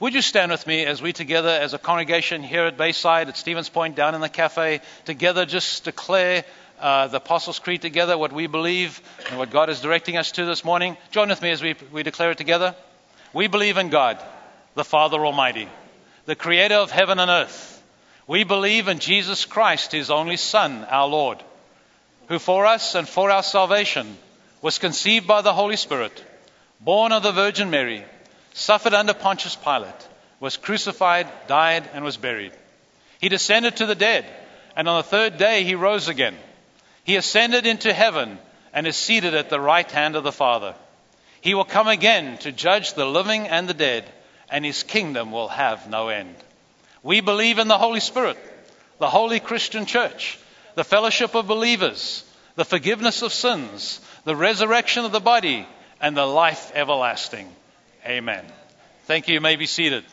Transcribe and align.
Would 0.00 0.14
you 0.14 0.22
stand 0.22 0.50
with 0.50 0.66
me 0.66 0.86
as 0.86 1.02
we 1.02 1.12
together, 1.12 1.50
as 1.50 1.74
a 1.74 1.78
congregation 1.78 2.42
here 2.42 2.64
at 2.64 2.78
Bayside, 2.78 3.28
at 3.28 3.36
Stevens 3.36 3.68
Point, 3.68 3.96
down 3.96 4.14
in 4.14 4.22
the 4.22 4.30
cafe, 4.30 4.80
together 5.04 5.44
just 5.44 5.84
declare 5.84 6.46
uh, 6.80 7.08
the 7.08 7.18
Apostles' 7.18 7.58
Creed 7.58 7.82
together, 7.82 8.16
what 8.16 8.32
we 8.32 8.46
believe 8.46 9.02
and 9.28 9.38
what 9.38 9.50
God 9.50 9.68
is 9.68 9.82
directing 9.82 10.16
us 10.16 10.32
to 10.32 10.46
this 10.46 10.64
morning? 10.64 10.96
Join 11.10 11.28
with 11.28 11.42
me 11.42 11.50
as 11.50 11.60
we, 11.60 11.74
we 11.92 12.02
declare 12.02 12.30
it 12.30 12.38
together. 12.38 12.74
We 13.34 13.46
believe 13.46 13.76
in 13.76 13.90
God, 13.90 14.18
the 14.74 14.84
Father 14.84 15.22
Almighty, 15.22 15.68
the 16.24 16.34
creator 16.34 16.76
of 16.76 16.90
heaven 16.90 17.18
and 17.18 17.30
earth. 17.30 17.82
We 18.26 18.44
believe 18.44 18.88
in 18.88 19.00
Jesus 19.00 19.44
Christ, 19.44 19.92
his 19.92 20.10
only 20.10 20.38
Son, 20.38 20.86
our 20.88 21.08
Lord, 21.08 21.42
who 22.28 22.38
for 22.38 22.64
us 22.64 22.94
and 22.94 23.06
for 23.06 23.30
our 23.30 23.42
salvation 23.42 24.16
was 24.62 24.78
conceived 24.78 25.26
by 25.26 25.42
the 25.42 25.52
Holy 25.52 25.76
Spirit, 25.76 26.24
born 26.80 27.12
of 27.12 27.22
the 27.22 27.32
Virgin 27.32 27.68
Mary, 27.68 28.06
suffered 28.52 28.94
under 28.94 29.14
Pontius 29.14 29.56
Pilate, 29.56 30.08
was 30.40 30.56
crucified, 30.56 31.28
died, 31.46 31.88
and 31.92 32.04
was 32.04 32.16
buried. 32.16 32.52
He 33.20 33.28
descended 33.28 33.76
to 33.76 33.86
the 33.86 33.94
dead, 33.94 34.24
and 34.76 34.88
on 34.88 34.98
the 34.98 35.08
third 35.08 35.36
day 35.36 35.64
he 35.64 35.74
rose 35.74 36.08
again. 36.08 36.36
He 37.04 37.16
ascended 37.16 37.66
into 37.66 37.92
heaven 37.92 38.38
and 38.72 38.86
is 38.86 38.96
seated 38.96 39.34
at 39.34 39.50
the 39.50 39.60
right 39.60 39.90
hand 39.90 40.16
of 40.16 40.24
the 40.24 40.32
Father. 40.32 40.74
He 41.40 41.54
will 41.54 41.64
come 41.64 41.88
again 41.88 42.38
to 42.38 42.52
judge 42.52 42.94
the 42.94 43.06
living 43.06 43.48
and 43.48 43.68
the 43.68 43.74
dead, 43.74 44.04
and 44.50 44.64
his 44.64 44.82
kingdom 44.82 45.32
will 45.32 45.48
have 45.48 45.88
no 45.88 46.08
end. 46.08 46.34
We 47.02 47.20
believe 47.20 47.58
in 47.58 47.68
the 47.68 47.78
Holy 47.78 48.00
Spirit, 48.00 48.36
the 48.98 49.08
holy 49.08 49.40
Christian 49.40 49.86
church, 49.86 50.38
the 50.74 50.84
fellowship 50.84 51.34
of 51.34 51.46
believers, 51.46 52.24
the 52.56 52.64
forgiveness 52.64 53.22
of 53.22 53.32
sins, 53.32 54.00
the 54.24 54.36
resurrection 54.36 55.04
of 55.04 55.12
the 55.12 55.20
body, 55.20 55.66
and 56.00 56.16
the 56.16 56.26
life 56.26 56.72
everlasting. 56.74 57.48
Amen. 58.06 58.46
Thank 59.04 59.28
you. 59.28 59.34
You 59.34 59.40
may 59.42 59.56
be 59.56 59.66
seated. 59.66 60.04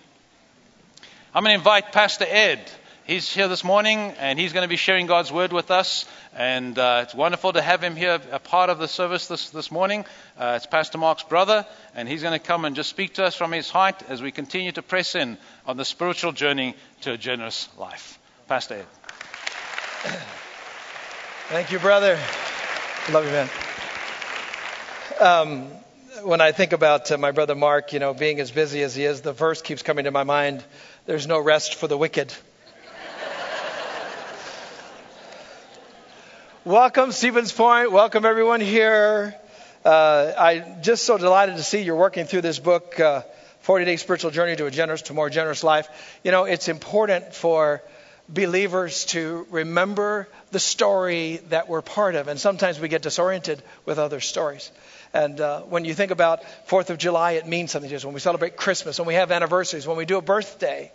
I'm 1.34 1.44
going 1.44 1.54
to 1.54 1.58
invite 1.58 1.94
Pastor 1.94 2.26
Ed. 2.28 2.60
He's 3.06 3.32
here 3.34 3.48
this 3.48 3.64
morning 3.64 3.98
and 4.20 4.38
he's 4.38 4.52
going 4.52 4.66
to 4.66 4.70
be 4.70 4.76
sharing 4.76 5.08
God's 5.08 5.32
word 5.32 5.54
with 5.54 5.72
us. 5.72 6.04
And 6.36 6.78
uh, 6.78 7.02
it's 7.04 7.16
wonderful 7.16 7.54
to 7.54 7.62
have 7.62 7.82
him 7.82 7.96
here, 7.96 8.20
a 8.34 8.40
part 8.40 8.70
of 8.70 8.80
the 8.80 8.90
service 8.90 9.28
this, 9.30 9.52
this 9.52 9.72
morning. 9.72 10.04
Uh, 10.38 10.56
it's 10.58 10.66
Pastor 10.66 10.98
Mark's 10.98 11.24
brother, 11.24 11.66
and 11.96 12.10
he's 12.10 12.22
going 12.22 12.38
to 12.38 12.46
come 12.46 12.66
and 12.66 12.76
just 12.76 12.90
speak 12.90 13.14
to 13.14 13.24
us 13.24 13.36
from 13.36 13.54
his 13.54 13.70
height 13.70 14.04
as 14.10 14.22
we 14.22 14.34
continue 14.34 14.74
to 14.74 14.82
press 14.82 15.16
in 15.16 15.38
on 15.66 15.78
the 15.78 15.86
spiritual 15.86 16.34
journey 16.34 16.76
to 17.02 17.14
a 17.14 17.18
generous 17.18 17.70
life. 17.78 18.20
Pastor 18.50 18.76
Ed. 18.76 18.86
Thank 21.48 21.72
you, 21.72 21.80
brother. 21.80 22.20
Love 23.12 23.24
you, 23.24 23.32
man. 23.32 23.50
Um, 25.22 25.72
when 26.24 26.42
I 26.42 26.52
think 26.52 26.74
about 26.74 27.12
uh, 27.12 27.18
my 27.18 27.32
brother 27.32 27.54
Mark, 27.54 27.94
you 27.94 28.00
know, 28.00 28.14
being 28.14 28.40
as 28.40 28.50
busy 28.50 28.82
as 28.82 28.96
he 28.96 29.04
is, 29.04 29.22
the 29.22 29.34
verse 29.34 29.62
keeps 29.62 29.84
coming 29.84 30.06
to 30.06 30.12
my 30.12 30.24
mind 30.24 30.64
there's 31.06 31.28
no 31.28 31.40
rest 31.40 31.76
for 31.76 31.88
the 31.88 31.98
wicked. 31.98 32.34
Welcome, 36.66 37.12
Stevens 37.12 37.52
Point. 37.52 37.92
Welcome, 37.92 38.26
everyone 38.26 38.62
here. 38.62 39.36
Uh, 39.86 40.34
I'm 40.38 40.82
just 40.82 41.06
so 41.06 41.18
delighted 41.18 41.58
to 41.58 41.64
see 41.64 41.84
you're 41.84 41.96
working 41.96 42.26
through 42.26 42.42
this 42.42 42.60
book, 42.60 43.00
uh, 43.00 43.22
40 43.62 43.86
Day 43.86 43.96
Spiritual 43.98 44.32
Journey 44.32 44.56
to 44.56 44.66
a 44.66 44.72
Generous, 44.72 45.04
to 45.04 45.14
More 45.14 45.30
Generous 45.30 45.64
Life. 45.64 45.88
You 46.24 46.32
know, 46.32 46.46
it's 46.46 46.68
important 46.68 47.36
for 47.36 47.84
believers 48.30 49.06
to 49.06 49.48
remember 49.50 50.28
the 50.52 50.60
story 50.60 51.38
that 51.50 51.70
we're 51.70 51.82
part 51.82 52.16
of, 52.16 52.28
and 52.28 52.40
sometimes 52.40 52.80
we 52.80 52.88
get 52.88 53.02
disoriented 53.02 53.62
with 53.86 54.00
other 54.00 54.20
stories. 54.20 54.72
And 55.14 55.40
uh, 55.40 55.62
when 55.62 55.86
you 55.86 55.94
think 55.94 56.12
about 56.12 56.44
Fourth 56.68 56.90
of 56.90 56.98
July, 56.98 57.34
it 57.34 57.48
means 57.48 57.72
something 57.72 57.90
to 57.90 57.96
us. 57.96 58.06
When 58.06 58.14
we 58.14 58.20
celebrate 58.20 58.58
Christmas, 58.58 59.00
when 59.00 59.08
we 59.08 59.14
have 59.14 59.32
anniversaries, 59.32 59.88
when 59.88 59.98
we 59.98 60.06
do 60.06 60.18
a 60.18 60.22
birthday, 60.22 60.92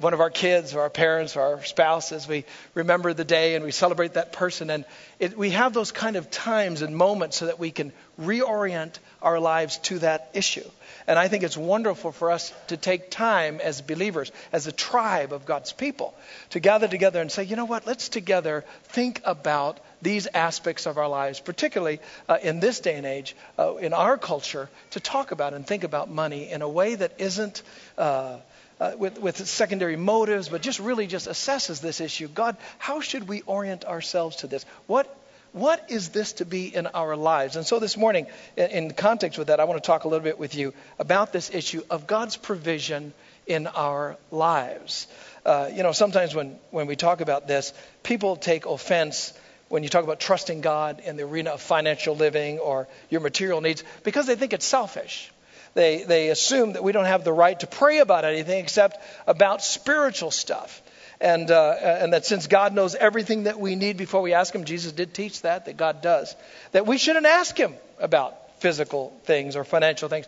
one 0.00 0.14
of 0.14 0.20
our 0.20 0.30
kids 0.30 0.74
or 0.74 0.82
our 0.82 0.90
parents 0.90 1.36
or 1.36 1.42
our 1.42 1.64
spouses. 1.64 2.28
We 2.28 2.44
remember 2.74 3.12
the 3.14 3.24
day 3.24 3.56
and 3.56 3.64
we 3.64 3.72
celebrate 3.72 4.14
that 4.14 4.32
person. 4.32 4.70
And 4.70 4.84
it, 5.18 5.36
we 5.36 5.50
have 5.50 5.72
those 5.72 5.92
kind 5.92 6.16
of 6.16 6.30
times 6.30 6.82
and 6.82 6.96
moments 6.96 7.36
so 7.36 7.46
that 7.46 7.58
we 7.58 7.70
can 7.70 7.92
reorient 8.20 8.98
our 9.22 9.40
lives 9.40 9.78
to 9.78 9.98
that 10.00 10.30
issue. 10.34 10.68
And 11.06 11.18
I 11.18 11.28
think 11.28 11.42
it's 11.42 11.56
wonderful 11.56 12.12
for 12.12 12.30
us 12.30 12.52
to 12.66 12.76
take 12.76 13.10
time 13.10 13.60
as 13.60 13.80
believers, 13.80 14.30
as 14.52 14.66
a 14.66 14.72
tribe 14.72 15.32
of 15.32 15.46
God's 15.46 15.72
people, 15.72 16.14
to 16.50 16.60
gather 16.60 16.86
together 16.86 17.20
and 17.20 17.32
say, 17.32 17.44
you 17.44 17.56
know 17.56 17.64
what, 17.64 17.86
let's 17.86 18.08
together 18.10 18.64
think 18.84 19.22
about 19.24 19.80
these 20.02 20.26
aspects 20.26 20.86
of 20.86 20.98
our 20.98 21.08
lives, 21.08 21.40
particularly 21.40 22.00
uh, 22.28 22.38
in 22.42 22.60
this 22.60 22.80
day 22.80 22.94
and 22.96 23.06
age, 23.06 23.34
uh, 23.58 23.76
in 23.76 23.92
our 23.92 24.18
culture, 24.18 24.68
to 24.90 25.00
talk 25.00 25.30
about 25.30 25.54
and 25.54 25.66
think 25.66 25.82
about 25.84 26.10
money 26.10 26.50
in 26.50 26.62
a 26.62 26.68
way 26.68 26.94
that 26.94 27.12
isn't. 27.18 27.62
Uh, 27.96 28.36
uh, 28.80 28.92
with, 28.96 29.18
with 29.18 29.36
secondary 29.48 29.96
motives, 29.96 30.48
but 30.48 30.62
just 30.62 30.78
really 30.78 31.08
just 31.08 31.26
assesses 31.26 31.80
this 31.80 32.00
issue. 32.00 32.28
God, 32.28 32.56
how 32.78 33.00
should 33.00 33.26
we 33.26 33.40
orient 33.40 33.84
ourselves 33.84 34.36
to 34.36 34.46
this? 34.46 34.64
What 34.86 35.12
what 35.52 35.90
is 35.90 36.10
this 36.10 36.34
to 36.34 36.44
be 36.44 36.74
in 36.74 36.86
our 36.88 37.16
lives? 37.16 37.56
And 37.56 37.66
so 37.66 37.78
this 37.78 37.96
morning, 37.96 38.26
in, 38.56 38.90
context 38.92 39.38
with 39.38 39.48
that, 39.48 39.60
I 39.60 39.64
want 39.64 39.82
to 39.82 39.86
talk 39.86 40.04
a 40.04 40.08
little 40.08 40.24
bit 40.24 40.38
with 40.38 40.54
you 40.54 40.74
about 40.98 41.32
this 41.32 41.52
issue 41.52 41.82
of 41.90 42.06
God's 42.06 42.36
provision 42.36 43.12
in 43.46 43.66
our 43.66 44.16
lives. 44.30 45.06
Uh, 45.44 45.70
you 45.72 45.82
know, 45.82 45.92
sometimes 45.92 46.34
when, 46.34 46.58
when 46.70 46.86
we 46.86 46.96
talk 46.96 47.20
about 47.20 47.48
this, 47.48 47.72
people 48.02 48.36
take 48.36 48.66
offense 48.66 49.32
when 49.68 49.82
you 49.82 49.88
talk 49.88 50.04
about 50.04 50.20
trusting 50.20 50.60
God 50.60 51.00
in 51.04 51.16
the 51.16 51.24
arena 51.24 51.50
of 51.50 51.60
financial 51.60 52.14
living 52.14 52.58
or 52.58 52.88
your 53.10 53.20
material 53.20 53.60
needs 53.60 53.84
because 54.04 54.26
they 54.26 54.34
think 54.34 54.52
it's 54.52 54.66
selfish. 54.66 55.30
They, 55.74 56.02
they 56.02 56.28
assume 56.30 56.72
that 56.72 56.82
we 56.82 56.92
don't 56.92 57.04
have 57.04 57.24
the 57.24 57.32
right 57.32 57.58
to 57.60 57.66
pray 57.66 57.98
about 57.98 58.24
anything 58.24 58.62
except 58.62 58.98
about 59.26 59.62
spiritual 59.62 60.30
stuff. 60.30 60.82
And, 61.20 61.50
uh, 61.50 61.74
and 61.80 62.12
that 62.12 62.26
since 62.26 62.46
God 62.46 62.74
knows 62.74 62.94
everything 62.94 63.44
that 63.44 63.58
we 63.58 63.74
need 63.74 63.96
before 63.96 64.22
we 64.22 64.34
ask 64.34 64.54
Him, 64.54 64.64
Jesus 64.64 64.92
did 64.92 65.14
teach 65.14 65.42
that, 65.42 65.66
that 65.66 65.76
God 65.76 66.00
does, 66.00 66.34
that 66.72 66.86
we 66.86 66.96
shouldn't 66.96 67.26
ask 67.26 67.56
Him 67.56 67.74
about 67.98 68.60
physical 68.60 69.18
things 69.24 69.56
or 69.56 69.64
financial 69.64 70.08
things. 70.08 70.26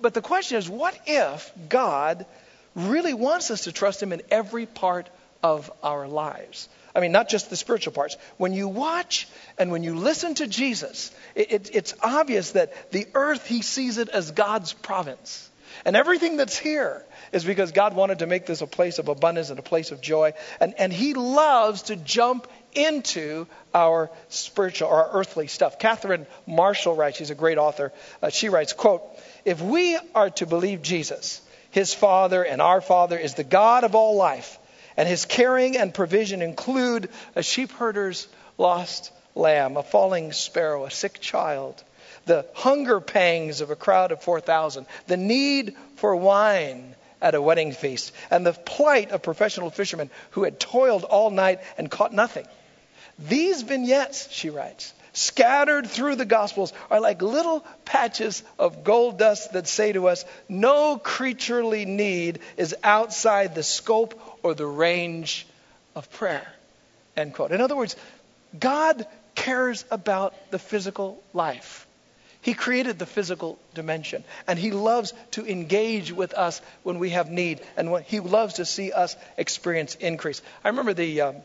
But 0.00 0.14
the 0.14 0.22
question 0.22 0.58
is, 0.58 0.68
what 0.68 0.98
if 1.06 1.50
God 1.68 2.26
really 2.74 3.14
wants 3.14 3.50
us 3.50 3.64
to 3.64 3.72
trust 3.72 4.02
Him 4.02 4.12
in 4.12 4.22
every 4.30 4.66
part 4.66 5.08
of 5.42 5.70
our 5.82 6.06
lives? 6.06 6.68
I 6.94 7.00
mean, 7.00 7.12
not 7.12 7.28
just 7.28 7.50
the 7.50 7.56
spiritual 7.56 7.92
parts. 7.92 8.16
When 8.36 8.52
you 8.52 8.68
watch 8.68 9.28
and 9.58 9.70
when 9.70 9.84
you 9.84 9.94
listen 9.94 10.34
to 10.36 10.46
Jesus, 10.46 11.12
it, 11.34 11.52
it, 11.52 11.70
it's 11.72 11.94
obvious 12.02 12.52
that 12.52 12.90
the 12.90 13.06
earth, 13.14 13.46
he 13.46 13.62
sees 13.62 13.98
it 13.98 14.08
as 14.08 14.32
God's 14.32 14.72
province. 14.72 15.49
And 15.84 15.96
everything 15.96 16.36
that's 16.36 16.58
here 16.58 17.04
is 17.32 17.44
because 17.44 17.72
God 17.72 17.94
wanted 17.94 18.20
to 18.20 18.26
make 18.26 18.46
this 18.46 18.60
a 18.60 18.66
place 18.66 18.98
of 18.98 19.08
abundance 19.08 19.50
and 19.50 19.58
a 19.58 19.62
place 19.62 19.92
of 19.92 20.00
joy. 20.00 20.32
And, 20.60 20.74
and 20.78 20.92
he 20.92 21.14
loves 21.14 21.82
to 21.82 21.96
jump 21.96 22.46
into 22.74 23.46
our 23.74 24.10
spiritual 24.28 24.88
our 24.88 25.10
earthly 25.12 25.46
stuff. 25.46 25.78
Catherine 25.78 26.26
Marshall 26.46 26.94
writes, 26.94 27.18
she's 27.18 27.30
a 27.30 27.34
great 27.34 27.58
author. 27.58 27.92
Uh, 28.22 28.30
she 28.30 28.48
writes, 28.48 28.72
quote, 28.72 29.02
if 29.44 29.60
we 29.60 29.98
are 30.14 30.30
to 30.30 30.46
believe 30.46 30.82
Jesus, 30.82 31.40
his 31.70 31.94
Father 31.94 32.42
and 32.42 32.60
our 32.60 32.80
Father 32.80 33.18
is 33.18 33.34
the 33.34 33.44
God 33.44 33.84
of 33.84 33.94
all 33.94 34.16
life, 34.16 34.58
and 34.96 35.08
his 35.08 35.24
caring 35.24 35.76
and 35.76 35.94
provision 35.94 36.42
include 36.42 37.08
a 37.34 37.42
sheep 37.42 37.72
herder's 37.72 38.28
lost 38.58 39.12
lamb, 39.34 39.76
a 39.76 39.82
falling 39.82 40.32
sparrow, 40.32 40.84
a 40.84 40.90
sick 40.90 41.20
child, 41.20 41.82
the 42.26 42.46
hunger 42.54 43.00
pangs 43.00 43.60
of 43.60 43.70
a 43.70 43.76
crowd 43.76 44.12
of 44.12 44.22
4,000, 44.22 44.86
the 45.06 45.16
need 45.16 45.76
for 45.96 46.14
wine 46.16 46.94
at 47.22 47.34
a 47.34 47.42
wedding 47.42 47.72
feast, 47.72 48.12
and 48.30 48.46
the 48.46 48.52
plight 48.52 49.10
of 49.10 49.22
professional 49.22 49.70
fishermen 49.70 50.10
who 50.30 50.44
had 50.44 50.58
toiled 50.58 51.04
all 51.04 51.30
night 51.30 51.60
and 51.76 51.90
caught 51.90 52.12
nothing. 52.12 52.46
These 53.18 53.62
vignettes, 53.62 54.28
she 54.30 54.50
writes, 54.50 54.94
scattered 55.12 55.88
through 55.88 56.16
the 56.16 56.24
Gospels 56.24 56.72
are 56.90 57.00
like 57.00 57.20
little 57.20 57.64
patches 57.84 58.42
of 58.58 58.84
gold 58.84 59.18
dust 59.18 59.52
that 59.52 59.66
say 59.66 59.92
to 59.92 60.08
us, 60.08 60.24
no 60.48 60.96
creaturely 60.96 61.84
need 61.84 62.38
is 62.56 62.74
outside 62.82 63.54
the 63.54 63.62
scope 63.62 64.18
or 64.42 64.54
the 64.54 64.66
range 64.66 65.46
of 65.94 66.10
prayer. 66.12 66.46
End 67.16 67.34
quote. 67.34 67.52
In 67.52 67.60
other 67.60 67.76
words, 67.76 67.96
God 68.58 69.06
cares 69.34 69.84
about 69.90 70.34
the 70.50 70.58
physical 70.58 71.22
life. 71.34 71.86
He 72.42 72.54
created 72.54 72.98
the 72.98 73.06
physical 73.06 73.58
dimension, 73.74 74.24
and 74.46 74.58
He 74.58 74.70
loves 74.70 75.12
to 75.32 75.46
engage 75.46 76.12
with 76.12 76.32
us 76.34 76.60
when 76.82 76.98
we 76.98 77.10
have 77.10 77.30
need, 77.30 77.60
and 77.76 77.92
when 77.92 78.02
He 78.02 78.20
loves 78.20 78.54
to 78.54 78.64
see 78.64 78.92
us 78.92 79.16
experience 79.36 79.94
increase. 79.96 80.40
I 80.64 80.68
remember 80.68 80.94
the 80.94 81.20
um, 81.20 81.36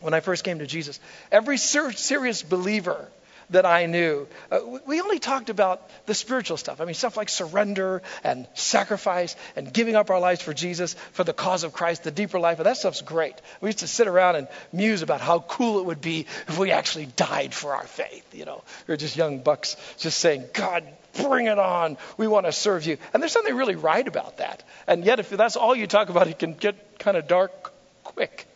when 0.00 0.14
I 0.14 0.20
first 0.20 0.44
came 0.44 0.58
to 0.58 0.66
Jesus, 0.66 0.98
every 1.30 1.58
ser- 1.58 1.92
serious 1.92 2.42
believer 2.42 3.08
that 3.52 3.66
I 3.66 3.86
knew. 3.86 4.26
Uh, 4.50 4.60
we 4.86 5.00
only 5.00 5.18
talked 5.18 5.50
about 5.50 5.88
the 6.06 6.14
spiritual 6.14 6.56
stuff. 6.56 6.80
I 6.80 6.84
mean, 6.84 6.94
stuff 6.94 7.16
like 7.16 7.28
surrender 7.28 8.02
and 8.24 8.46
sacrifice 8.54 9.36
and 9.56 9.72
giving 9.72 9.96
up 9.96 10.10
our 10.10 10.20
lives 10.20 10.42
for 10.42 10.52
Jesus, 10.52 10.94
for 11.12 11.24
the 11.24 11.32
cause 11.32 11.64
of 11.64 11.72
Christ, 11.72 12.04
the 12.04 12.10
deeper 12.10 12.38
life. 12.38 12.58
And 12.58 12.66
that 12.66 12.76
stuff's 12.76 13.02
great. 13.02 13.34
We 13.60 13.68
used 13.68 13.80
to 13.80 13.88
sit 13.88 14.08
around 14.08 14.36
and 14.36 14.48
muse 14.72 15.02
about 15.02 15.20
how 15.20 15.40
cool 15.40 15.78
it 15.78 15.86
would 15.86 16.00
be 16.00 16.26
if 16.48 16.58
we 16.58 16.70
actually 16.70 17.06
died 17.06 17.54
for 17.54 17.74
our 17.74 17.86
faith. 17.86 18.34
You 18.34 18.44
know, 18.44 18.62
we 18.86 18.92
were 18.92 18.96
just 18.96 19.16
young 19.16 19.40
bucks 19.40 19.76
just 19.98 20.18
saying, 20.18 20.44
God, 20.52 20.84
bring 21.14 21.46
it 21.46 21.58
on. 21.58 21.98
We 22.16 22.28
want 22.28 22.46
to 22.46 22.52
serve 22.52 22.86
you. 22.86 22.98
And 23.12 23.22
there's 23.22 23.32
something 23.32 23.54
really 23.54 23.76
right 23.76 24.06
about 24.06 24.38
that. 24.38 24.62
And 24.86 25.04
yet, 25.04 25.20
if 25.20 25.30
that's 25.30 25.56
all 25.56 25.74
you 25.74 25.86
talk 25.86 26.08
about, 26.08 26.28
it 26.28 26.38
can 26.38 26.54
get 26.54 26.98
kind 26.98 27.16
of 27.16 27.28
dark 27.28 27.72
quick. 28.04 28.46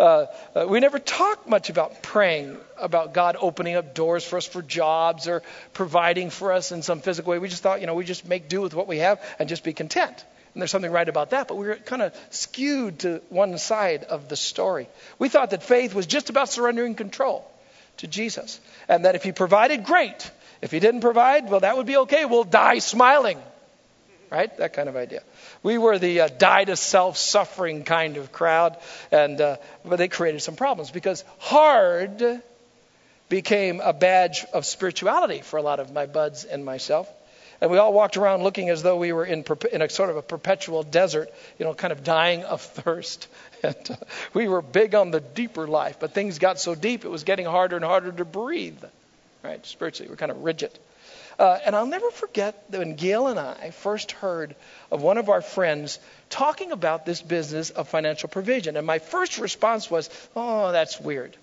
Uh, 0.00 0.26
uh, 0.54 0.66
we 0.66 0.80
never 0.80 0.98
talk 0.98 1.46
much 1.46 1.68
about 1.68 2.02
praying, 2.02 2.56
about 2.78 3.12
God 3.12 3.36
opening 3.38 3.76
up 3.76 3.94
doors 3.94 4.24
for 4.24 4.38
us 4.38 4.46
for 4.46 4.62
jobs 4.62 5.28
or 5.28 5.42
providing 5.74 6.30
for 6.30 6.52
us 6.52 6.72
in 6.72 6.80
some 6.80 7.02
physical 7.02 7.32
way. 7.32 7.38
We 7.38 7.48
just 7.48 7.62
thought, 7.62 7.82
you 7.82 7.86
know, 7.86 7.94
we 7.94 8.06
just 8.06 8.26
make 8.26 8.48
do 8.48 8.62
with 8.62 8.72
what 8.72 8.88
we 8.88 8.96
have 9.00 9.20
and 9.38 9.46
just 9.46 9.62
be 9.62 9.74
content. 9.74 10.24
And 10.54 10.62
there's 10.62 10.70
something 10.70 10.90
right 10.90 11.06
about 11.06 11.30
that, 11.30 11.48
but 11.48 11.58
we 11.58 11.66
were 11.66 11.76
kind 11.76 12.00
of 12.00 12.16
skewed 12.30 13.00
to 13.00 13.20
one 13.28 13.58
side 13.58 14.04
of 14.04 14.30
the 14.30 14.36
story. 14.36 14.88
We 15.18 15.28
thought 15.28 15.50
that 15.50 15.62
faith 15.62 15.94
was 15.94 16.06
just 16.06 16.30
about 16.30 16.48
surrendering 16.48 16.94
control 16.94 17.46
to 17.98 18.06
Jesus. 18.06 18.58
And 18.88 19.04
that 19.04 19.16
if 19.16 19.22
He 19.22 19.32
provided, 19.32 19.84
great. 19.84 20.30
If 20.62 20.70
He 20.70 20.80
didn't 20.80 21.02
provide, 21.02 21.50
well, 21.50 21.60
that 21.60 21.76
would 21.76 21.86
be 21.86 21.98
okay. 21.98 22.24
We'll 22.24 22.44
die 22.44 22.78
smiling. 22.78 23.38
Right? 24.30 24.56
That 24.58 24.74
kind 24.74 24.88
of 24.88 24.94
idea. 24.94 25.22
We 25.62 25.76
were 25.76 25.98
the 25.98 26.20
uh, 26.20 26.28
die 26.28 26.64
to 26.64 26.76
self 26.76 27.16
suffering 27.16 27.82
kind 27.82 28.16
of 28.16 28.30
crowd, 28.30 28.76
and 29.10 29.40
uh, 29.40 29.56
but 29.84 29.96
they 29.96 30.06
created 30.06 30.40
some 30.40 30.54
problems 30.54 30.92
because 30.92 31.24
hard 31.38 32.42
became 33.28 33.80
a 33.80 33.92
badge 33.92 34.44
of 34.52 34.66
spirituality 34.66 35.40
for 35.40 35.56
a 35.56 35.62
lot 35.62 35.80
of 35.80 35.92
my 35.92 36.06
buds 36.06 36.44
and 36.44 36.64
myself. 36.64 37.08
And 37.60 37.70
we 37.70 37.78
all 37.78 37.92
walked 37.92 38.16
around 38.16 38.42
looking 38.42 38.70
as 38.70 38.82
though 38.82 38.96
we 38.96 39.12
were 39.12 39.24
in, 39.24 39.44
in 39.72 39.82
a 39.82 39.88
sort 39.88 40.10
of 40.10 40.16
a 40.16 40.22
perpetual 40.22 40.82
desert, 40.82 41.30
you 41.58 41.66
know, 41.66 41.74
kind 41.74 41.92
of 41.92 42.02
dying 42.02 42.44
of 42.44 42.60
thirst. 42.78 43.28
And 43.62 43.90
uh, 43.90 43.96
we 44.32 44.48
were 44.48 44.62
big 44.62 44.94
on 44.94 45.10
the 45.10 45.20
deeper 45.20 45.66
life, 45.66 45.98
but 46.00 46.12
things 46.12 46.38
got 46.38 46.58
so 46.58 46.74
deep 46.74 47.04
it 47.04 47.08
was 47.08 47.24
getting 47.24 47.46
harder 47.46 47.76
and 47.76 47.84
harder 47.84 48.10
to 48.12 48.24
breathe, 48.24 48.82
right? 49.42 49.64
Spiritually, 49.66 50.08
we're 50.08 50.16
kind 50.16 50.32
of 50.32 50.42
rigid. 50.42 50.76
Uh, 51.40 51.58
and 51.64 51.74
I'll 51.74 51.86
never 51.86 52.10
forget 52.10 52.64
when 52.68 52.96
Gail 52.96 53.28
and 53.28 53.40
I 53.40 53.70
first 53.70 54.12
heard 54.12 54.54
of 54.90 55.00
one 55.00 55.16
of 55.16 55.30
our 55.30 55.40
friends 55.40 55.98
talking 56.28 56.70
about 56.70 57.06
this 57.06 57.22
business 57.22 57.70
of 57.70 57.88
financial 57.88 58.28
provision. 58.28 58.76
And 58.76 58.86
my 58.86 58.98
first 58.98 59.38
response 59.38 59.90
was, 59.90 60.10
oh, 60.36 60.70
that's 60.70 61.00
weird. 61.00 61.34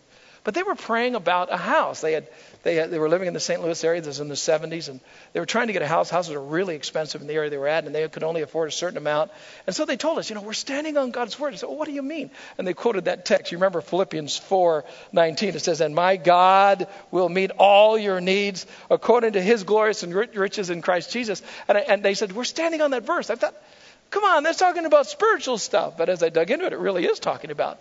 But 0.48 0.54
they 0.54 0.64
were 0.64 0.76
praying 0.76 1.16
about 1.16 1.52
a 1.52 1.58
house. 1.58 2.00
They 2.00 2.14
had 2.14 2.26
they, 2.64 2.76
had, 2.76 2.90
they 2.90 3.00
were 3.00 3.10
living 3.10 3.28
in 3.28 3.34
the 3.34 3.40
St. 3.42 3.62
Louis 3.62 3.84
area. 3.84 4.00
This 4.00 4.08
was 4.08 4.20
in 4.22 4.30
the 4.30 4.36
70s, 4.36 4.88
and 4.88 5.02
they 5.34 5.42
were 5.42 5.46
trying 5.46 5.68
to 5.68 5.74
get 5.74 5.82
a 5.82 5.88
house. 5.88 6.10
Houses 6.10 6.36
are 6.36 6.42
really 6.42 6.74
expensive 6.74 7.20
in 7.20 7.28
the 7.28 7.34
area 7.34 7.50
they 7.50 7.58
were 7.58 7.68
at, 7.68 7.84
and 7.84 7.94
they 7.94 8.08
could 8.08 8.24
only 8.24 8.44
afford 8.44 8.70
a 8.70 8.72
certain 8.72 8.98
amount. 8.98 9.30
And 9.66 9.76
so 9.76 9.84
they 9.84 9.98
told 9.98 10.20
us, 10.20 10.30
you 10.30 10.36
know, 10.36 10.42
we're 10.42 10.54
standing 10.54 10.96
on 10.96 11.12
God's 11.12 11.38
word. 11.38 11.52
I 11.52 11.58
said, 11.58 11.68
well, 11.68 11.78
what 11.78 11.86
do 11.90 11.94
you 11.94 12.02
mean? 12.02 12.32
And 12.58 12.66
they 12.66 12.74
quoted 12.74 13.04
that 13.06 13.26
text. 13.26 13.52
You 13.52 13.58
remember 13.58 13.82
Philippians 13.82 14.40
4:19. 14.40 15.56
It 15.56 15.60
says, 15.66 15.82
"And 15.82 15.94
my 15.94 16.16
God 16.16 16.88
will 17.12 17.28
meet 17.28 17.52
all 17.58 17.98
your 17.98 18.22
needs 18.22 18.66
according 18.90 19.34
to 19.34 19.42
His 19.42 19.66
glorious 19.66 20.04
and 20.04 20.16
riches 20.16 20.70
in 20.70 20.82
Christ 20.82 21.12
Jesus." 21.12 21.42
And, 21.68 21.78
and 21.78 22.04
they 22.04 22.14
said, 22.14 22.32
we're 22.32 22.46
standing 22.46 22.80
on 22.80 22.92
that 22.92 23.06
verse. 23.06 23.30
I 23.30 23.36
thought, 23.36 23.56
come 24.12 24.24
on, 24.24 24.44
that's 24.44 24.60
talking 24.60 24.86
about 24.86 25.08
spiritual 25.08 25.58
stuff. 25.58 25.98
But 25.98 26.08
as 26.08 26.24
I 26.24 26.30
dug 26.30 26.52
into 26.52 26.68
it, 26.68 26.72
it 26.72 26.80
really 26.80 27.06
is 27.06 27.20
talking 27.20 27.52
about 27.52 27.80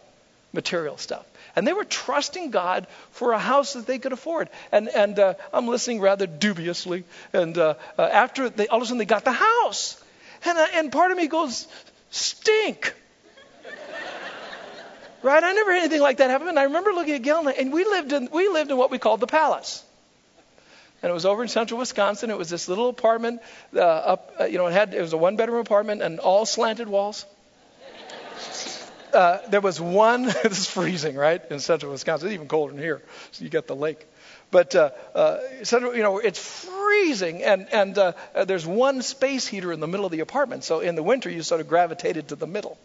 material 0.52 0.96
stuff. 0.96 1.24
And 1.56 1.66
they 1.66 1.72
were 1.72 1.84
trusting 1.84 2.50
God 2.50 2.86
for 3.12 3.32
a 3.32 3.38
house 3.38 3.72
that 3.72 3.86
they 3.86 3.98
could 3.98 4.12
afford. 4.12 4.50
And, 4.70 4.88
and 4.88 5.18
uh, 5.18 5.34
I'm 5.54 5.66
listening 5.66 6.00
rather 6.00 6.26
dubiously. 6.26 7.04
And 7.32 7.56
uh, 7.56 7.74
uh, 7.98 8.02
after 8.02 8.50
they, 8.50 8.68
all 8.68 8.76
of 8.76 8.82
a 8.82 8.86
sudden 8.86 8.98
they 8.98 9.06
got 9.06 9.24
the 9.24 9.32
house. 9.32 10.02
And, 10.44 10.58
uh, 10.58 10.66
and 10.74 10.92
part 10.92 11.12
of 11.12 11.16
me 11.16 11.28
goes, 11.28 11.66
stink. 12.10 12.94
right? 15.22 15.42
I 15.42 15.52
never 15.54 15.72
had 15.72 15.80
anything 15.80 16.02
like 16.02 16.18
that 16.18 16.28
happen. 16.28 16.48
And 16.48 16.58
I 16.58 16.64
remember 16.64 16.92
looking 16.92 17.14
at 17.14 17.22
Gail, 17.22 17.48
and 17.48 17.72
we 17.72 17.84
lived 17.84 18.12
in, 18.12 18.28
we 18.30 18.48
lived 18.48 18.70
in 18.70 18.76
what 18.76 18.90
we 18.90 18.98
called 18.98 19.20
the 19.20 19.26
palace. 19.26 19.82
And 21.02 21.10
it 21.10 21.14
was 21.14 21.24
over 21.24 21.42
in 21.42 21.48
central 21.48 21.80
Wisconsin. 21.80 22.30
It 22.30 22.36
was 22.36 22.50
this 22.50 22.68
little 22.68 22.90
apartment. 22.90 23.40
Uh, 23.74 23.80
up, 23.80 24.32
uh, 24.40 24.44
you 24.44 24.58
know, 24.58 24.66
it 24.66 24.72
had 24.72 24.92
it 24.92 25.00
was 25.00 25.12
a 25.12 25.16
one 25.16 25.36
bedroom 25.36 25.60
apartment 25.60 26.02
and 26.02 26.18
all 26.18 26.44
slanted 26.44 26.88
walls 26.88 27.24
uh, 29.16 29.40
there 29.48 29.60
was 29.60 29.80
one, 29.80 30.22
this 30.42 30.58
is 30.58 30.66
freezing, 30.70 31.16
right, 31.16 31.42
in 31.50 31.58
central 31.58 31.92
Wisconsin. 31.92 32.28
It's 32.28 32.34
even 32.34 32.48
colder 32.48 32.72
than 32.72 32.82
here, 32.82 33.02
so 33.32 33.42
you 33.44 33.50
got 33.50 33.66
the 33.66 33.74
lake. 33.74 34.06
But 34.50 34.76
uh, 34.76 34.90
uh, 35.14 35.38
central, 35.64 35.96
you 35.96 36.02
know, 36.02 36.18
it's 36.18 36.38
freezing, 36.38 37.42
and 37.42 37.68
and 37.72 37.98
uh, 37.98 38.12
there's 38.46 38.66
one 38.66 39.02
space 39.02 39.46
heater 39.46 39.72
in 39.72 39.80
the 39.80 39.88
middle 39.88 40.06
of 40.06 40.12
the 40.12 40.20
apartment. 40.20 40.62
So 40.62 40.80
in 40.80 40.94
the 40.94 41.02
winter, 41.02 41.28
you 41.28 41.42
sort 41.42 41.60
of 41.60 41.68
gravitated 41.68 42.28
to 42.28 42.36
the 42.36 42.46
middle, 42.46 42.78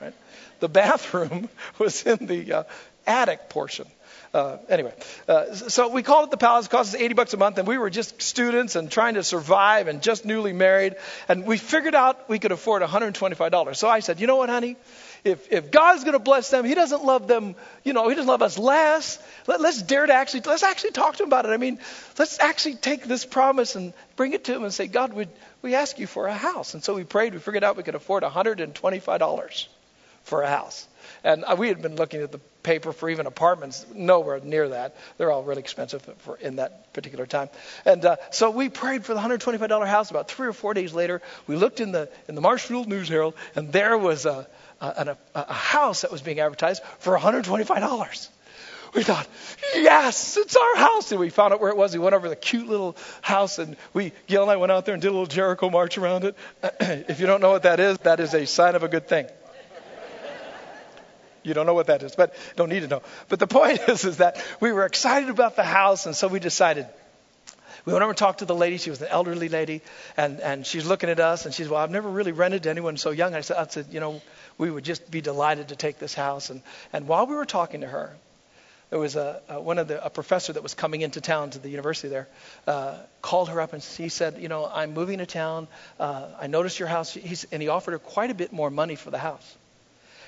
right? 0.00 0.14
The 0.58 0.68
bathroom 0.68 1.48
was 1.78 2.04
in 2.04 2.26
the 2.26 2.52
uh, 2.52 2.62
attic 3.06 3.48
portion. 3.48 3.86
Uh, 4.32 4.56
anyway, 4.68 4.92
uh, 5.28 5.54
so 5.54 5.88
we 5.88 6.02
called 6.02 6.24
it 6.24 6.30
the 6.32 6.36
palace. 6.36 6.66
It 6.66 6.70
cost 6.70 6.94
us 6.94 7.00
80 7.00 7.14
bucks 7.14 7.34
a 7.34 7.36
month, 7.36 7.58
and 7.58 7.68
we 7.68 7.78
were 7.78 7.90
just 7.90 8.20
students 8.20 8.74
and 8.74 8.90
trying 8.90 9.14
to 9.14 9.22
survive 9.22 9.86
and 9.86 10.02
just 10.02 10.24
newly 10.24 10.52
married. 10.52 10.96
And 11.28 11.46
we 11.46 11.56
figured 11.56 11.94
out 11.94 12.28
we 12.28 12.40
could 12.40 12.50
afford 12.50 12.82
$125. 12.82 13.76
So 13.76 13.88
I 13.88 14.00
said, 14.00 14.18
you 14.18 14.26
know 14.26 14.36
what, 14.36 14.48
honey? 14.48 14.76
If, 15.24 15.50
if 15.50 15.70
God's 15.70 16.04
going 16.04 16.12
to 16.12 16.18
bless 16.18 16.50
them, 16.50 16.64
He 16.64 16.74
doesn't 16.74 17.02
love 17.02 17.26
them, 17.26 17.56
you 17.82 17.94
know, 17.94 18.08
He 18.08 18.14
doesn't 18.14 18.28
love 18.28 18.42
us 18.42 18.58
less. 18.58 19.18
Let, 19.46 19.60
us 19.60 19.80
dare 19.80 20.06
to 20.06 20.12
actually, 20.12 20.42
let's 20.42 20.62
actually 20.62 20.92
talk 20.92 21.16
to 21.16 21.22
Him 21.22 21.28
about 21.30 21.46
it. 21.46 21.48
I 21.48 21.56
mean, 21.56 21.78
let's 22.18 22.38
actually 22.38 22.74
take 22.74 23.04
this 23.04 23.24
promise 23.24 23.74
and 23.74 23.94
bring 24.16 24.34
it 24.34 24.44
to 24.44 24.54
Him 24.54 24.64
and 24.64 24.72
say, 24.72 24.86
God, 24.86 25.14
we, 25.14 25.26
we 25.62 25.74
ask 25.74 25.98
you 25.98 26.06
for 26.06 26.26
a 26.26 26.34
house. 26.34 26.74
And 26.74 26.84
so 26.84 26.94
we 26.94 27.04
prayed. 27.04 27.32
We 27.32 27.40
figured 27.40 27.64
out 27.64 27.76
we 27.76 27.82
could 27.82 27.94
afford 27.94 28.22
$125 28.22 29.66
for 30.24 30.42
a 30.42 30.48
house. 30.48 30.86
And 31.22 31.44
we 31.58 31.68
had 31.68 31.82
been 31.82 31.96
looking 31.96 32.22
at 32.22 32.32
the 32.32 32.40
paper 32.62 32.92
for 32.92 33.10
even 33.10 33.26
apartments, 33.26 33.84
nowhere 33.94 34.40
near 34.40 34.70
that. 34.70 34.96
They're 35.18 35.30
all 35.30 35.42
really 35.42 35.60
expensive 35.60 36.02
for 36.18 36.36
in 36.36 36.56
that 36.56 36.92
particular 36.92 37.26
time. 37.26 37.50
And 37.84 38.04
uh, 38.04 38.16
so 38.30 38.50
we 38.50 38.68
prayed 38.68 39.04
for 39.04 39.14
the 39.14 39.20
$125 39.20 39.86
house. 39.86 40.10
About 40.10 40.28
three 40.28 40.48
or 40.48 40.52
four 40.52 40.74
days 40.74 40.92
later, 40.92 41.22
we 41.46 41.56
looked 41.56 41.80
in 41.80 41.92
the 41.92 42.08
in 42.28 42.34
the 42.34 42.40
Marshfield 42.40 42.88
News 42.88 43.08
Herald, 43.08 43.34
and 43.54 43.72
there 43.72 43.98
was 43.98 44.26
a 44.26 44.46
a, 44.80 45.16
a, 45.34 45.40
a 45.40 45.52
house 45.52 46.02
that 46.02 46.12
was 46.12 46.22
being 46.22 46.40
advertised 46.40 46.82
for 46.98 47.16
$125. 47.16 48.28
We 48.94 49.02
thought, 49.02 49.26
yes, 49.74 50.36
it's 50.36 50.54
our 50.54 50.76
house. 50.76 51.10
And 51.10 51.20
we 51.20 51.28
found 51.28 51.52
out 51.52 51.60
where 51.60 51.70
it 51.70 51.76
was. 51.76 51.94
We 51.94 51.98
went 51.98 52.14
over 52.14 52.28
the 52.28 52.36
cute 52.36 52.68
little 52.68 52.96
house, 53.22 53.58
and 53.58 53.76
we, 53.92 54.12
Gail 54.28 54.42
and 54.42 54.50
I 54.50 54.56
went 54.56 54.70
out 54.70 54.86
there 54.86 54.94
and 54.94 55.02
did 55.02 55.08
a 55.08 55.10
little 55.10 55.26
Jericho 55.26 55.68
march 55.68 55.98
around 55.98 56.24
it. 56.24 56.36
if 56.80 57.18
you 57.18 57.26
don't 57.26 57.40
know 57.40 57.50
what 57.50 57.64
that 57.64 57.80
is, 57.80 57.98
that 57.98 58.20
is 58.20 58.34
a 58.34 58.46
sign 58.46 58.76
of 58.76 58.84
a 58.84 58.88
good 58.88 59.08
thing. 59.08 59.26
You 61.44 61.54
don't 61.54 61.66
know 61.66 61.74
what 61.74 61.86
that 61.86 62.02
is, 62.02 62.16
but 62.16 62.34
don't 62.56 62.70
need 62.70 62.80
to 62.80 62.88
know. 62.88 63.02
But 63.28 63.38
the 63.38 63.46
point 63.46 63.80
is, 63.88 64.04
is 64.04 64.16
that 64.16 64.44
we 64.60 64.72
were 64.72 64.84
excited 64.84 65.28
about 65.28 65.54
the 65.54 65.64
house, 65.64 66.06
and 66.06 66.16
so 66.16 66.26
we 66.26 66.40
decided– 66.40 66.86
we 67.84 67.92
went 67.92 68.02
over 68.02 68.10
and 68.10 68.18
talked 68.18 68.38
to 68.38 68.46
the 68.46 68.54
lady. 68.54 68.78
She 68.78 68.90
was 68.90 69.02
an 69.02 69.08
elderly 69.10 69.48
lady, 69.48 69.82
and, 70.16 70.40
and 70.40 70.66
she's 70.66 70.86
looking 70.86 71.10
at 71.10 71.20
us, 71.20 71.44
and 71.44 71.54
she's, 71.54 71.68
well, 71.68 71.82
I've 71.82 71.90
never 71.90 72.08
really 72.08 72.32
rented 72.32 72.62
to 72.62 72.70
anyone 72.70 72.96
so 72.96 73.10
young. 73.10 73.34
I 73.34 73.42
said, 73.42 73.56
I 73.58 73.66
said, 73.66 73.86
you 73.90 74.00
know, 74.00 74.22
we 74.56 74.70
would 74.70 74.84
just 74.84 75.10
be 75.10 75.20
delighted 75.20 75.68
to 75.68 75.76
take 75.76 75.98
this 75.98 76.14
house. 76.14 76.48
And, 76.48 76.62
and 76.92 77.06
while 77.06 77.26
we 77.26 77.34
were 77.34 77.44
talking 77.44 77.82
to 77.82 77.86
her, 77.86 78.16
there 78.88 78.98
was 78.98 79.16
a, 79.16 79.42
a 79.48 79.60
one 79.60 79.78
of 79.78 79.88
the 79.88 80.02
a 80.04 80.08
professor 80.08 80.52
that 80.52 80.62
was 80.62 80.72
coming 80.72 81.02
into 81.02 81.20
town 81.20 81.50
to 81.50 81.58
the 81.58 81.68
university 81.68 82.08
there 82.08 82.28
uh, 82.66 82.96
called 83.22 83.48
her 83.48 83.60
up 83.60 83.72
and 83.72 83.82
he 83.82 84.08
said, 84.08 84.38
you 84.38 84.48
know, 84.48 84.70
I'm 84.72 84.94
moving 84.94 85.18
to 85.18 85.26
town. 85.26 85.66
Uh, 85.98 86.28
I 86.40 86.46
noticed 86.46 86.78
your 86.78 86.86
house. 86.86 87.12
He's, 87.12 87.44
and 87.50 87.60
he 87.60 87.68
offered 87.68 87.92
her 87.92 87.98
quite 87.98 88.30
a 88.30 88.34
bit 88.34 88.52
more 88.52 88.70
money 88.70 88.94
for 88.94 89.10
the 89.10 89.18
house. 89.18 89.56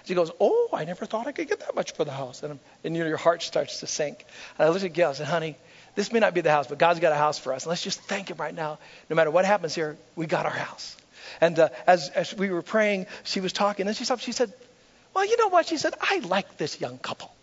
She 0.07 0.15
goes, 0.15 0.31
oh, 0.41 0.69
I 0.73 0.85
never 0.85 1.05
thought 1.05 1.27
I 1.27 1.33
could 1.33 1.49
get 1.49 1.61
that 1.61 1.75
much 1.75 1.93
for 1.93 2.05
the 2.05 2.13
house. 2.13 2.45
And, 2.45 2.61
and 2.85 2.97
you 2.97 3.03
know, 3.03 3.09
your 3.09 3.19
heart 3.19 3.43
starts 3.43 3.81
to 3.81 3.89
sink. 3.89 4.25
And 4.57 4.67
I 4.67 4.71
looked 4.71 4.85
at 4.85 4.93
Gail 4.93 5.09
and 5.09 5.17
said, 5.17 5.27
honey, 5.27 5.57
this 5.97 6.13
may 6.13 6.21
not 6.21 6.33
be 6.33 6.43
the 6.43 6.51
house, 6.51 6.69
but 6.69 6.79
God's 6.79 7.01
got 7.01 7.13
a 7.13 7.17
house 7.17 7.39
for 7.39 7.53
us. 7.53 7.65
And 7.65 7.71
let's 7.71 7.83
just 7.83 8.01
thank 8.03 8.31
Him 8.31 8.37
right 8.37 8.55
now. 8.55 8.79
No 9.11 9.17
matter 9.17 9.33
what 9.33 9.45
happens 9.45 9.75
here, 9.75 9.97
we 10.15 10.27
got 10.27 10.47
our 10.47 10.53
house. 10.53 10.97
And 11.41 11.59
uh, 11.59 11.71
as, 11.87 12.09
as 12.11 12.35
we 12.35 12.51
were 12.51 12.63
praying, 12.63 13.07
she 13.25 13.41
was 13.41 13.53
talking, 13.53 13.89
and 13.89 13.97
she 13.97 14.05
stopped. 14.05 14.23
She 14.23 14.33
said, 14.33 14.53
Well, 15.13 15.27
you 15.27 15.37
know 15.39 15.49
what? 15.49 15.67
She 15.67 15.77
said, 15.77 15.95
I 16.01 16.19
like 16.21 16.57
this 16.57 16.81
young 16.81 16.99
couple. 16.99 17.35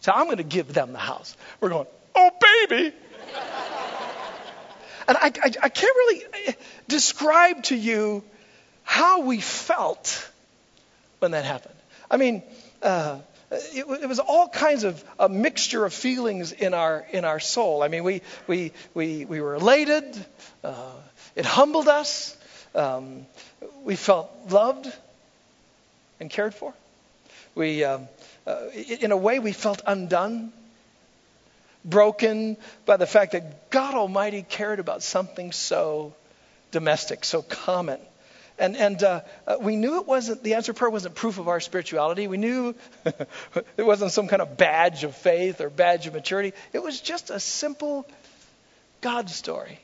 So 0.00 0.12
I'm 0.12 0.26
going 0.26 0.36
to 0.36 0.44
give 0.44 0.72
them 0.72 0.92
the 0.92 0.98
house. 0.98 1.36
We're 1.60 1.70
going, 1.70 1.86
Oh, 2.14 2.30
baby. 2.68 2.94
and 5.08 5.16
I, 5.16 5.32
I, 5.42 5.52
I 5.62 5.68
can't 5.68 5.96
really 5.96 6.24
uh, 6.48 6.52
describe 6.86 7.64
to 7.64 7.76
you 7.76 8.22
how 8.84 9.22
we 9.22 9.40
felt 9.40 10.30
when 11.18 11.32
that 11.32 11.44
happened. 11.44 11.75
I 12.10 12.16
mean, 12.16 12.42
uh, 12.82 13.18
it, 13.50 13.86
it, 14.02 14.08
was 14.08 14.18
all 14.18 14.48
kinds 14.48 14.84
of 14.84 15.02
a 15.18 15.28
mixture 15.28 15.84
of 15.84 15.94
feelings 15.94 16.52
in 16.52 16.74
our 16.74 17.06
in 17.12 17.24
our 17.24 17.40
soul. 17.40 17.82
I 17.82 17.88
mean, 17.88 18.04
we 18.04 18.22
we 18.46 18.72
we 18.94 19.24
we 19.24 19.40
were 19.40 19.54
elated. 19.54 20.04
Uh, 20.64 20.92
it 21.34 21.44
humbled 21.44 21.88
us. 21.88 22.36
Um, 22.74 23.26
we 23.84 23.96
felt 23.96 24.30
loved 24.50 24.92
and 26.20 26.30
cared 26.30 26.54
for. 26.54 26.74
We, 27.54 27.84
um, 27.84 28.08
uh, 28.46 28.68
in 28.74 29.12
a 29.12 29.16
way, 29.16 29.38
we 29.38 29.52
felt 29.52 29.82
undone. 29.86 30.52
broken 31.84 32.56
by 32.84 32.96
the 32.96 33.06
fact 33.06 33.32
that 33.32 33.70
God 33.70 33.94
Almighty 33.94 34.42
cared 34.42 34.80
about 34.80 35.02
something 35.02 35.52
so 35.52 36.14
domestic, 36.72 37.24
so 37.24 37.42
common. 37.42 38.00
And, 38.58 38.76
and 38.76 39.02
uh, 39.02 39.20
uh, 39.46 39.56
we 39.60 39.76
knew 39.76 40.00
it 40.00 40.06
wasn't, 40.06 40.42
the 40.42 40.54
answer 40.54 40.72
prayer 40.72 40.90
wasn't 40.90 41.14
proof 41.14 41.38
of 41.38 41.48
our 41.48 41.60
spirituality. 41.60 42.26
We 42.26 42.38
knew 42.38 42.74
it 43.04 43.82
wasn't 43.82 44.12
some 44.12 44.28
kind 44.28 44.40
of 44.40 44.56
badge 44.56 45.04
of 45.04 45.14
faith 45.14 45.60
or 45.60 45.68
badge 45.68 46.06
of 46.06 46.14
maturity. 46.14 46.54
It 46.72 46.82
was 46.82 47.00
just 47.00 47.30
a 47.30 47.38
simple 47.38 48.06
God 49.02 49.28
story. 49.28 49.78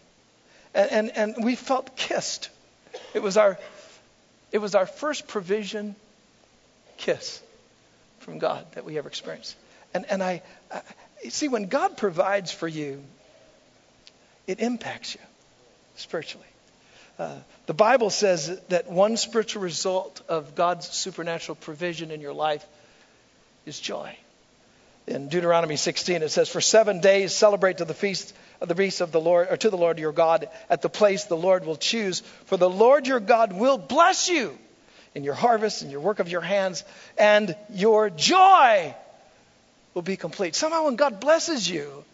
And, 0.75 0.91
and, 0.91 1.37
and 1.37 1.45
we 1.45 1.55
felt 1.55 1.97
kissed. 1.97 2.49
It 3.13 3.23
was 3.23 3.37
our, 3.37 3.59
it 4.53 4.59
was 4.59 4.75
our 4.75 4.87
first 4.87 5.27
provision 5.27 5.95
kiss 6.97 7.43
from 8.21 8.39
God 8.39 8.65
that 8.73 8.85
we 8.85 8.97
ever 8.97 9.09
experienced. 9.09 9.57
And, 9.93 10.07
and 10.09 10.23
I, 10.23 10.43
I 10.71 11.29
see, 11.29 11.49
when 11.49 11.67
God 11.67 11.99
provides 11.99 12.51
for 12.53 12.69
you, 12.69 13.03
it 14.47 14.61
impacts 14.61 15.15
you 15.15 15.21
spiritually. 15.97 16.47
Uh, 17.19 17.37
the 17.67 17.75
Bible 17.75 18.11
says 18.11 18.59
that 18.69 18.91
one 18.91 19.17
spiritual 19.17 19.63
result 19.63 20.23
of 20.29 20.55
God's 20.55 20.89
supernatural 20.89 21.57
provision 21.57 22.11
in 22.11 22.21
your 22.21 22.33
life 22.33 22.65
is 23.67 23.79
joy. 23.79 24.17
In 25.07 25.29
Deuteronomy 25.29 25.77
16, 25.77 26.23
it 26.23 26.31
says, 26.31 26.49
"For 26.49 26.61
seven 26.61 27.01
days 27.01 27.35
celebrate 27.35 27.79
to 27.79 27.85
the 27.85 27.95
feast 27.95 28.33
of 28.61 28.69
the 28.69 28.75
feast 28.75 29.01
of 29.01 29.11
the 29.11 29.21
Lord, 29.21 29.49
or 29.51 29.57
to 29.57 29.71
the 29.71 29.77
Lord 29.77 29.99
your 29.99 30.13
God, 30.13 30.49
at 30.71 30.83
the 30.83 30.89
place 30.89 31.25
the 31.25 31.37
Lord 31.37 31.67
will 31.67 31.77
choose. 31.77 32.21
For 32.47 32.57
the 32.57 32.71
Lord 32.71 33.07
your 33.07 33.21
God 33.21 33.53
will 33.53 33.79
bless 33.79 34.29
you 34.29 34.57
in 35.15 35.25
your 35.25 35.35
harvest 35.35 35.83
and 35.83 35.91
your 35.91 36.01
work 36.01 36.21
of 36.21 36.29
your 36.29 36.41
hands, 36.41 36.85
and 37.19 37.57
your 37.71 38.11
joy 38.11 38.95
will 39.95 40.03
be 40.03 40.17
complete." 40.17 40.55
Somehow, 40.55 40.85
when 40.85 40.97
God 40.97 41.19
blesses 41.19 41.69
you, 41.69 42.05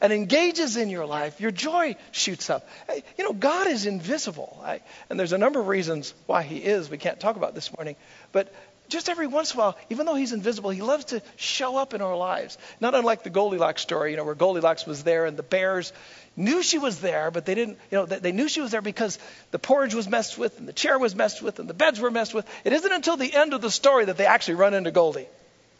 and 0.00 0.12
engages 0.12 0.76
in 0.76 0.90
your 0.90 1.06
life, 1.06 1.40
your 1.40 1.50
joy 1.50 1.96
shoots 2.12 2.50
up. 2.50 2.68
You 3.16 3.24
know, 3.24 3.32
God 3.32 3.66
is 3.66 3.86
invisible. 3.86 4.60
I, 4.64 4.80
and 5.10 5.18
there's 5.18 5.32
a 5.32 5.38
number 5.38 5.60
of 5.60 5.68
reasons 5.68 6.14
why 6.26 6.42
He 6.42 6.58
is, 6.58 6.90
we 6.90 6.98
can't 6.98 7.20
talk 7.20 7.36
about 7.36 7.54
this 7.54 7.76
morning. 7.76 7.96
But 8.32 8.52
just 8.88 9.08
every 9.08 9.26
once 9.26 9.52
in 9.52 9.58
a 9.58 9.62
while, 9.62 9.78
even 9.90 10.06
though 10.06 10.14
He's 10.14 10.32
invisible, 10.32 10.70
He 10.70 10.82
loves 10.82 11.06
to 11.06 11.22
show 11.36 11.76
up 11.76 11.94
in 11.94 12.02
our 12.02 12.16
lives. 12.16 12.58
Not 12.80 12.94
unlike 12.94 13.22
the 13.22 13.30
Goldilocks 13.30 13.82
story, 13.82 14.12
you 14.12 14.16
know, 14.16 14.24
where 14.24 14.34
Goldilocks 14.34 14.86
was 14.86 15.02
there 15.02 15.26
and 15.26 15.36
the 15.36 15.42
bears 15.42 15.92
knew 16.36 16.62
she 16.62 16.78
was 16.78 17.00
there, 17.00 17.30
but 17.30 17.46
they 17.46 17.54
didn't, 17.54 17.78
you 17.90 17.98
know, 17.98 18.06
they 18.06 18.32
knew 18.32 18.48
she 18.48 18.60
was 18.60 18.70
there 18.70 18.82
because 18.82 19.18
the 19.50 19.58
porridge 19.58 19.94
was 19.94 20.06
messed 20.06 20.36
with 20.36 20.58
and 20.58 20.68
the 20.68 20.72
chair 20.72 20.98
was 20.98 21.14
messed 21.14 21.42
with 21.42 21.58
and 21.58 21.68
the 21.68 21.74
beds 21.74 21.98
were 21.98 22.10
messed 22.10 22.34
with. 22.34 22.46
It 22.64 22.72
isn't 22.72 22.92
until 22.92 23.16
the 23.16 23.32
end 23.32 23.54
of 23.54 23.62
the 23.62 23.70
story 23.70 24.04
that 24.04 24.16
they 24.18 24.26
actually 24.26 24.56
run 24.56 24.74
into 24.74 24.90
Goldie, 24.90 25.28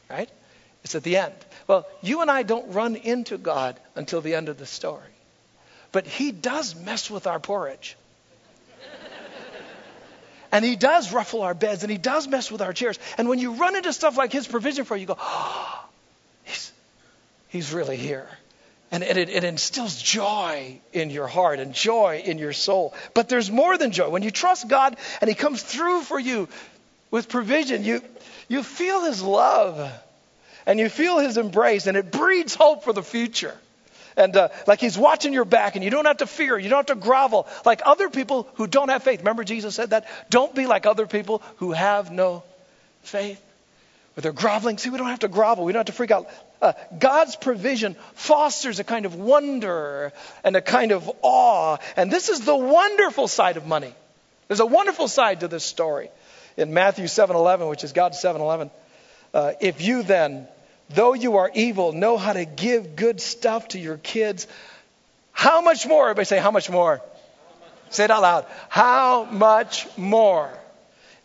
right? 0.08 0.30
It's 0.82 0.94
at 0.94 1.02
the 1.02 1.16
end. 1.16 1.34
Well, 1.66 1.86
you 2.00 2.22
and 2.22 2.30
I 2.30 2.42
don't 2.42 2.72
run 2.72 2.96
into 2.96 3.38
God 3.38 3.78
until 3.94 4.20
the 4.20 4.34
end 4.34 4.48
of 4.48 4.58
the 4.58 4.66
story. 4.66 5.02
But 5.92 6.06
He 6.06 6.30
does 6.32 6.76
mess 6.76 7.10
with 7.10 7.26
our 7.26 7.40
porridge. 7.40 7.96
and 10.52 10.64
He 10.64 10.76
does 10.76 11.12
ruffle 11.12 11.42
our 11.42 11.54
beds 11.54 11.82
and 11.82 11.90
He 11.90 11.98
does 11.98 12.28
mess 12.28 12.50
with 12.50 12.62
our 12.62 12.72
chairs. 12.72 12.98
And 13.18 13.28
when 13.28 13.38
you 13.38 13.52
run 13.52 13.74
into 13.76 13.92
stuff 13.92 14.16
like 14.16 14.32
His 14.32 14.46
provision 14.46 14.84
for 14.84 14.96
you, 14.96 15.02
you 15.02 15.06
go, 15.06 15.16
oh, 15.18 15.84
He's, 16.44 16.72
he's 17.48 17.72
really 17.72 17.96
here. 17.96 18.28
And 18.92 19.02
it, 19.02 19.16
it, 19.16 19.42
instills 19.42 20.00
joy 20.00 20.80
in 20.92 21.10
your 21.10 21.26
heart 21.26 21.58
and 21.58 21.74
joy 21.74 22.22
in 22.24 22.38
your 22.38 22.52
soul. 22.52 22.94
But 23.14 23.28
there's 23.28 23.50
more 23.50 23.76
than 23.76 23.90
joy. 23.90 24.08
When 24.10 24.22
you 24.22 24.30
trust 24.30 24.68
God 24.68 24.96
and 25.20 25.28
He 25.28 25.34
comes 25.34 25.60
through 25.60 26.02
for 26.02 26.20
you 26.20 26.48
with 27.10 27.28
provision, 27.28 27.82
you, 27.82 28.00
you 28.46 28.62
feel 28.62 29.04
His 29.04 29.22
love 29.22 29.92
and 30.66 30.78
you 30.78 30.88
feel 30.88 31.18
his 31.18 31.36
embrace, 31.36 31.86
and 31.86 31.96
it 31.96 32.10
breeds 32.10 32.54
hope 32.54 32.84
for 32.84 32.92
the 32.92 33.02
future. 33.02 33.56
And 34.16 34.34
uh, 34.34 34.48
like 34.66 34.80
he's 34.80 34.96
watching 34.96 35.32
your 35.32 35.44
back, 35.44 35.76
and 35.76 35.84
you 35.84 35.90
don't 35.90 36.06
have 36.06 36.18
to 36.18 36.26
fear, 36.26 36.58
you 36.58 36.68
don't 36.68 36.88
have 36.88 36.96
to 36.96 37.02
grovel 37.02 37.46
like 37.64 37.82
other 37.84 38.08
people 38.08 38.48
who 38.54 38.66
don't 38.66 38.88
have 38.88 39.02
faith. 39.02 39.20
Remember, 39.20 39.44
Jesus 39.44 39.74
said 39.74 39.90
that? 39.90 40.08
Don't 40.30 40.54
be 40.54 40.66
like 40.66 40.86
other 40.86 41.06
people 41.06 41.42
who 41.56 41.72
have 41.72 42.10
no 42.10 42.42
faith. 43.02 43.42
But 44.14 44.22
they're 44.22 44.32
groveling. 44.32 44.78
See, 44.78 44.88
we 44.88 44.96
don't 44.96 45.08
have 45.08 45.20
to 45.20 45.28
grovel, 45.28 45.64
we 45.64 45.72
don't 45.72 45.80
have 45.80 45.86
to 45.86 45.92
freak 45.92 46.10
out. 46.10 46.28
Uh, 46.62 46.72
God's 46.98 47.36
provision 47.36 47.96
fosters 48.14 48.80
a 48.80 48.84
kind 48.84 49.04
of 49.04 49.14
wonder 49.14 50.12
and 50.42 50.56
a 50.56 50.62
kind 50.62 50.92
of 50.92 51.10
awe. 51.20 51.76
And 51.96 52.10
this 52.10 52.30
is 52.30 52.40
the 52.40 52.56
wonderful 52.56 53.28
side 53.28 53.58
of 53.58 53.66
money. 53.66 53.92
There's 54.48 54.60
a 54.60 54.66
wonderful 54.66 55.08
side 55.08 55.40
to 55.40 55.48
this 55.48 55.64
story. 55.64 56.08
In 56.56 56.72
Matthew 56.72 57.06
7:11, 57.06 57.68
which 57.68 57.84
is 57.84 57.92
God's 57.92 58.18
7:11, 58.18 58.70
uh, 59.34 59.52
if 59.60 59.82
you 59.82 60.02
then 60.02 60.48
though 60.90 61.14
you 61.14 61.38
are 61.38 61.50
evil, 61.54 61.92
know 61.92 62.16
how 62.16 62.32
to 62.32 62.44
give 62.44 62.96
good 62.96 63.20
stuff 63.20 63.68
to 63.68 63.78
your 63.78 63.96
kids. 63.96 64.46
How 65.32 65.60
much 65.60 65.86
more? 65.86 66.04
Everybody 66.04 66.26
say, 66.26 66.38
how 66.38 66.50
much 66.50 66.70
more? 66.70 67.02
Say 67.90 68.04
it 68.04 68.10
out 68.10 68.22
loud. 68.22 68.46
How 68.68 69.24
much 69.24 69.86
more 69.96 70.50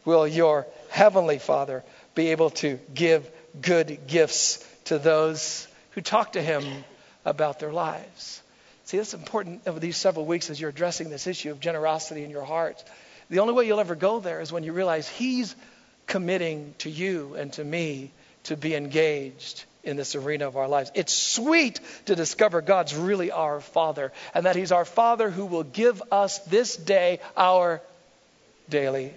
will 0.06 0.28
your 0.28 0.68
heavenly 0.90 1.40
Father 1.40 1.84
be 2.16 2.30
able 2.30 2.50
to 2.52 2.80
give 2.94 3.30
good 3.62 4.08
gifts 4.08 4.68
to 4.86 5.00
those 5.00 5.68
who 5.92 6.02
talk 6.02 6.34
to 6.34 6.42
him 6.42 6.64
about 7.26 7.60
their 7.60 7.72
lives? 7.72 8.42
See, 8.86 8.98
that's 8.98 9.14
important 9.14 9.62
over 9.68 9.80
these 9.80 9.96
several 9.96 10.26
weeks 10.26 10.50
as 10.50 10.60
you're 10.60 10.70
addressing 10.70 11.10
this 11.10 11.28
issue 11.28 11.52
of 11.52 11.60
generosity 11.60 12.24
in 12.24 12.30
your 12.30 12.44
heart. 12.44 12.84
The 13.30 13.40
only 13.40 13.54
way 13.54 13.66
you'll 13.66 13.80
ever 13.80 13.96
go 13.96 14.20
there 14.20 14.42
is 14.42 14.52
when 14.52 14.64
you 14.64 14.74
realize 14.74 15.08
he's 15.08 15.56
committing 16.08 16.76
to 16.80 16.90
you 16.90 17.36
and 17.36 17.54
to 17.54 17.64
me 17.64 18.12
to 18.44 18.58
be 18.58 18.76
engaged 18.76 19.66
in 19.84 19.98
this 19.98 20.16
arena 20.16 20.48
of 20.48 20.58
our 20.58 20.68
lives. 20.68 20.92
It's 20.94 21.14
sweet 21.14 21.80
to 22.06 22.16
discover 22.16 22.62
God's 22.62 22.96
really 22.96 23.32
our 23.32 23.62
Father 23.62 24.12
and 24.34 24.46
that 24.46 24.56
He's 24.56 24.72
our 24.72 24.86
Father 24.86 25.30
who 25.30 25.46
will 25.46 25.64
give 25.64 26.02
us 26.12 26.40
this 26.40 26.76
day 26.76 27.20
our 27.36 27.82
daily 28.70 29.14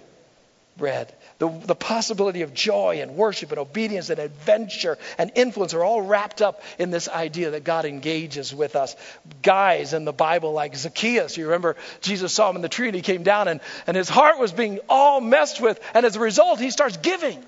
bread. 0.77 1.13
The, 1.37 1.49
the 1.49 1.75
possibility 1.75 2.41
of 2.41 2.53
joy 2.53 2.99
and 3.01 3.15
worship 3.15 3.51
and 3.51 3.59
obedience 3.59 4.09
and 4.09 4.19
adventure 4.19 4.97
and 5.17 5.31
influence 5.35 5.73
are 5.73 5.83
all 5.83 6.01
wrapped 6.01 6.41
up 6.41 6.63
in 6.77 6.91
this 6.91 7.07
idea 7.07 7.51
that 7.51 7.63
God 7.63 7.85
engages 7.85 8.53
with 8.53 8.75
us. 8.75 8.95
Guys 9.41 9.93
in 9.93 10.05
the 10.05 10.13
Bible 10.13 10.53
like 10.53 10.75
Zacchaeus, 10.75 11.37
you 11.37 11.45
remember 11.45 11.75
Jesus 12.01 12.33
saw 12.33 12.49
him 12.49 12.55
in 12.55 12.61
the 12.61 12.69
tree 12.69 12.87
and 12.87 12.95
he 12.95 13.01
came 13.01 13.23
down 13.23 13.47
and, 13.47 13.61
and 13.87 13.95
his 13.95 14.09
heart 14.09 14.39
was 14.39 14.51
being 14.51 14.79
all 14.89 15.21
messed 15.21 15.61
with. 15.61 15.79
And 15.93 16.05
as 16.05 16.15
a 16.15 16.21
result, 16.21 16.59
he 16.59 16.71
starts 16.71 16.97
giving. 16.97 17.43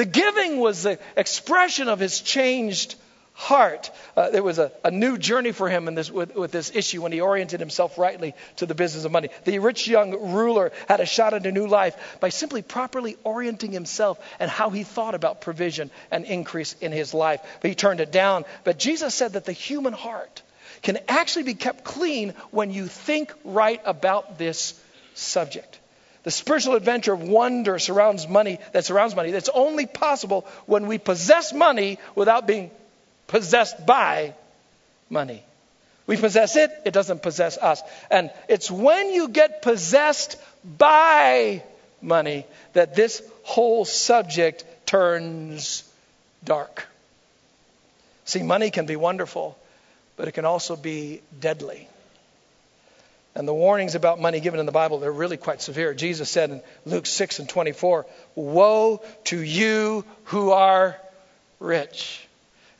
The 0.00 0.06
giving 0.06 0.56
was 0.60 0.84
the 0.84 0.98
expression 1.14 1.88
of 1.88 1.98
his 1.98 2.22
changed 2.22 2.94
heart. 3.34 3.90
Uh, 4.16 4.30
there 4.30 4.42
was 4.42 4.58
a, 4.58 4.72
a, 4.82 4.90
new 4.90 5.18
journey 5.18 5.52
for 5.52 5.68
him 5.68 5.94
this, 5.94 6.10
with, 6.10 6.34
with, 6.34 6.50
this 6.50 6.74
issue 6.74 7.02
when 7.02 7.12
he 7.12 7.20
oriented 7.20 7.60
himself 7.60 7.98
rightly 7.98 8.32
to 8.56 8.64
the 8.64 8.74
business 8.74 9.04
of 9.04 9.12
money. 9.12 9.28
The 9.44 9.58
rich 9.58 9.86
young 9.86 10.32
ruler 10.32 10.72
had 10.88 11.00
a 11.00 11.04
shot 11.04 11.34
at 11.34 11.44
a 11.44 11.52
new 11.52 11.66
life 11.66 12.16
by 12.18 12.30
simply 12.30 12.62
properly 12.62 13.18
orienting 13.24 13.72
himself 13.72 14.18
and 14.38 14.50
how 14.50 14.70
he 14.70 14.84
thought 14.84 15.14
about 15.14 15.42
provision 15.42 15.90
and 16.10 16.24
increase 16.24 16.72
in 16.80 16.92
his 16.92 17.12
life. 17.12 17.42
But 17.60 17.68
he 17.68 17.74
turned 17.74 18.00
it 18.00 18.10
down. 18.10 18.46
But 18.64 18.78
Jesus 18.78 19.14
said 19.14 19.34
that 19.34 19.44
the 19.44 19.52
human 19.52 19.92
heart 19.92 20.40
can 20.80 20.96
actually 21.08 21.42
be 21.42 21.56
kept 21.56 21.84
clean 21.84 22.32
when 22.52 22.70
you 22.70 22.86
think 22.86 23.34
right 23.44 23.82
about 23.84 24.38
this 24.38 24.82
subject. 25.12 25.79
The 26.22 26.30
spiritual 26.30 26.74
adventure 26.74 27.12
of 27.12 27.22
wonder 27.22 27.78
surrounds 27.78 28.28
money 28.28 28.58
that 28.72 28.84
surrounds 28.84 29.16
money. 29.16 29.30
That's 29.30 29.48
only 29.48 29.86
possible 29.86 30.46
when 30.66 30.86
we 30.86 30.98
possess 30.98 31.52
money 31.52 31.98
without 32.14 32.46
being 32.46 32.70
possessed 33.26 33.86
by 33.86 34.34
money. 35.08 35.42
We 36.06 36.16
possess 36.16 36.56
it, 36.56 36.70
it 36.84 36.92
doesn't 36.92 37.22
possess 37.22 37.56
us. 37.56 37.82
And 38.10 38.30
it's 38.48 38.70
when 38.70 39.12
you 39.12 39.28
get 39.28 39.62
possessed 39.62 40.36
by 40.64 41.62
money 42.02 42.46
that 42.72 42.94
this 42.94 43.22
whole 43.44 43.84
subject 43.84 44.64
turns 44.86 45.84
dark. 46.44 46.86
See, 48.24 48.42
money 48.42 48.70
can 48.70 48.86
be 48.86 48.96
wonderful, 48.96 49.56
but 50.16 50.28
it 50.28 50.32
can 50.32 50.44
also 50.44 50.76
be 50.76 51.22
deadly. 51.38 51.88
And 53.34 53.46
the 53.46 53.54
warnings 53.54 53.94
about 53.94 54.20
money 54.20 54.40
given 54.40 54.58
in 54.58 54.66
the 54.66 54.72
Bible, 54.72 54.98
they're 54.98 55.12
really 55.12 55.36
quite 55.36 55.62
severe. 55.62 55.94
Jesus 55.94 56.28
said 56.28 56.50
in 56.50 56.62
Luke 56.84 57.06
6 57.06 57.38
and 57.38 57.48
24, 57.48 58.06
Woe 58.34 59.02
to 59.24 59.40
you 59.40 60.04
who 60.24 60.50
are 60.50 60.96
rich. 61.60 62.26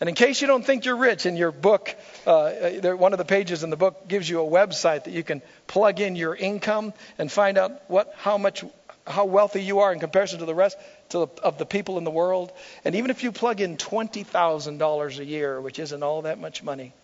And 0.00 0.08
in 0.08 0.14
case 0.14 0.40
you 0.40 0.46
don't 0.46 0.64
think 0.64 0.86
you're 0.86 0.96
rich, 0.96 1.26
in 1.26 1.36
your 1.36 1.52
book, 1.52 1.94
uh, 2.26 2.50
there, 2.80 2.96
one 2.96 3.12
of 3.12 3.18
the 3.18 3.24
pages 3.24 3.62
in 3.62 3.70
the 3.70 3.76
book 3.76 4.08
gives 4.08 4.28
you 4.28 4.40
a 4.40 4.50
website 4.50 5.04
that 5.04 5.12
you 5.12 5.22
can 5.22 5.42
plug 5.66 6.00
in 6.00 6.16
your 6.16 6.34
income 6.34 6.94
and 7.18 7.30
find 7.30 7.58
out 7.58 7.88
what, 7.88 8.12
how 8.16 8.38
much, 8.38 8.64
how 9.06 9.26
wealthy 9.26 9.62
you 9.62 9.80
are 9.80 9.92
in 9.92 10.00
comparison 10.00 10.38
to 10.38 10.46
the 10.46 10.54
rest 10.54 10.78
to 11.10 11.18
the, 11.18 11.26
of 11.42 11.58
the 11.58 11.66
people 11.66 11.98
in 11.98 12.04
the 12.04 12.10
world. 12.10 12.50
And 12.84 12.94
even 12.94 13.10
if 13.10 13.22
you 13.22 13.30
plug 13.30 13.60
in 13.60 13.76
$20,000 13.76 15.18
a 15.18 15.24
year, 15.24 15.60
which 15.60 15.78
isn't 15.78 16.02
all 16.02 16.22
that 16.22 16.40
much 16.40 16.62
money, 16.62 16.94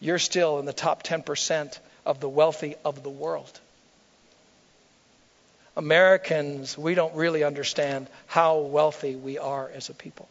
you're 0.00 0.18
still 0.18 0.58
in 0.58 0.66
the 0.66 0.72
top 0.72 1.04
10% 1.04 1.78
of 2.08 2.20
the 2.20 2.28
wealthy 2.28 2.74
of 2.84 3.02
the 3.04 3.10
world. 3.10 3.60
Americans, 5.76 6.76
we 6.76 6.94
don't 6.94 7.14
really 7.14 7.44
understand 7.44 8.08
how 8.26 8.58
wealthy 8.58 9.14
we 9.14 9.38
are 9.38 9.70
as 9.72 9.90
a 9.90 9.94
people. 9.94 10.28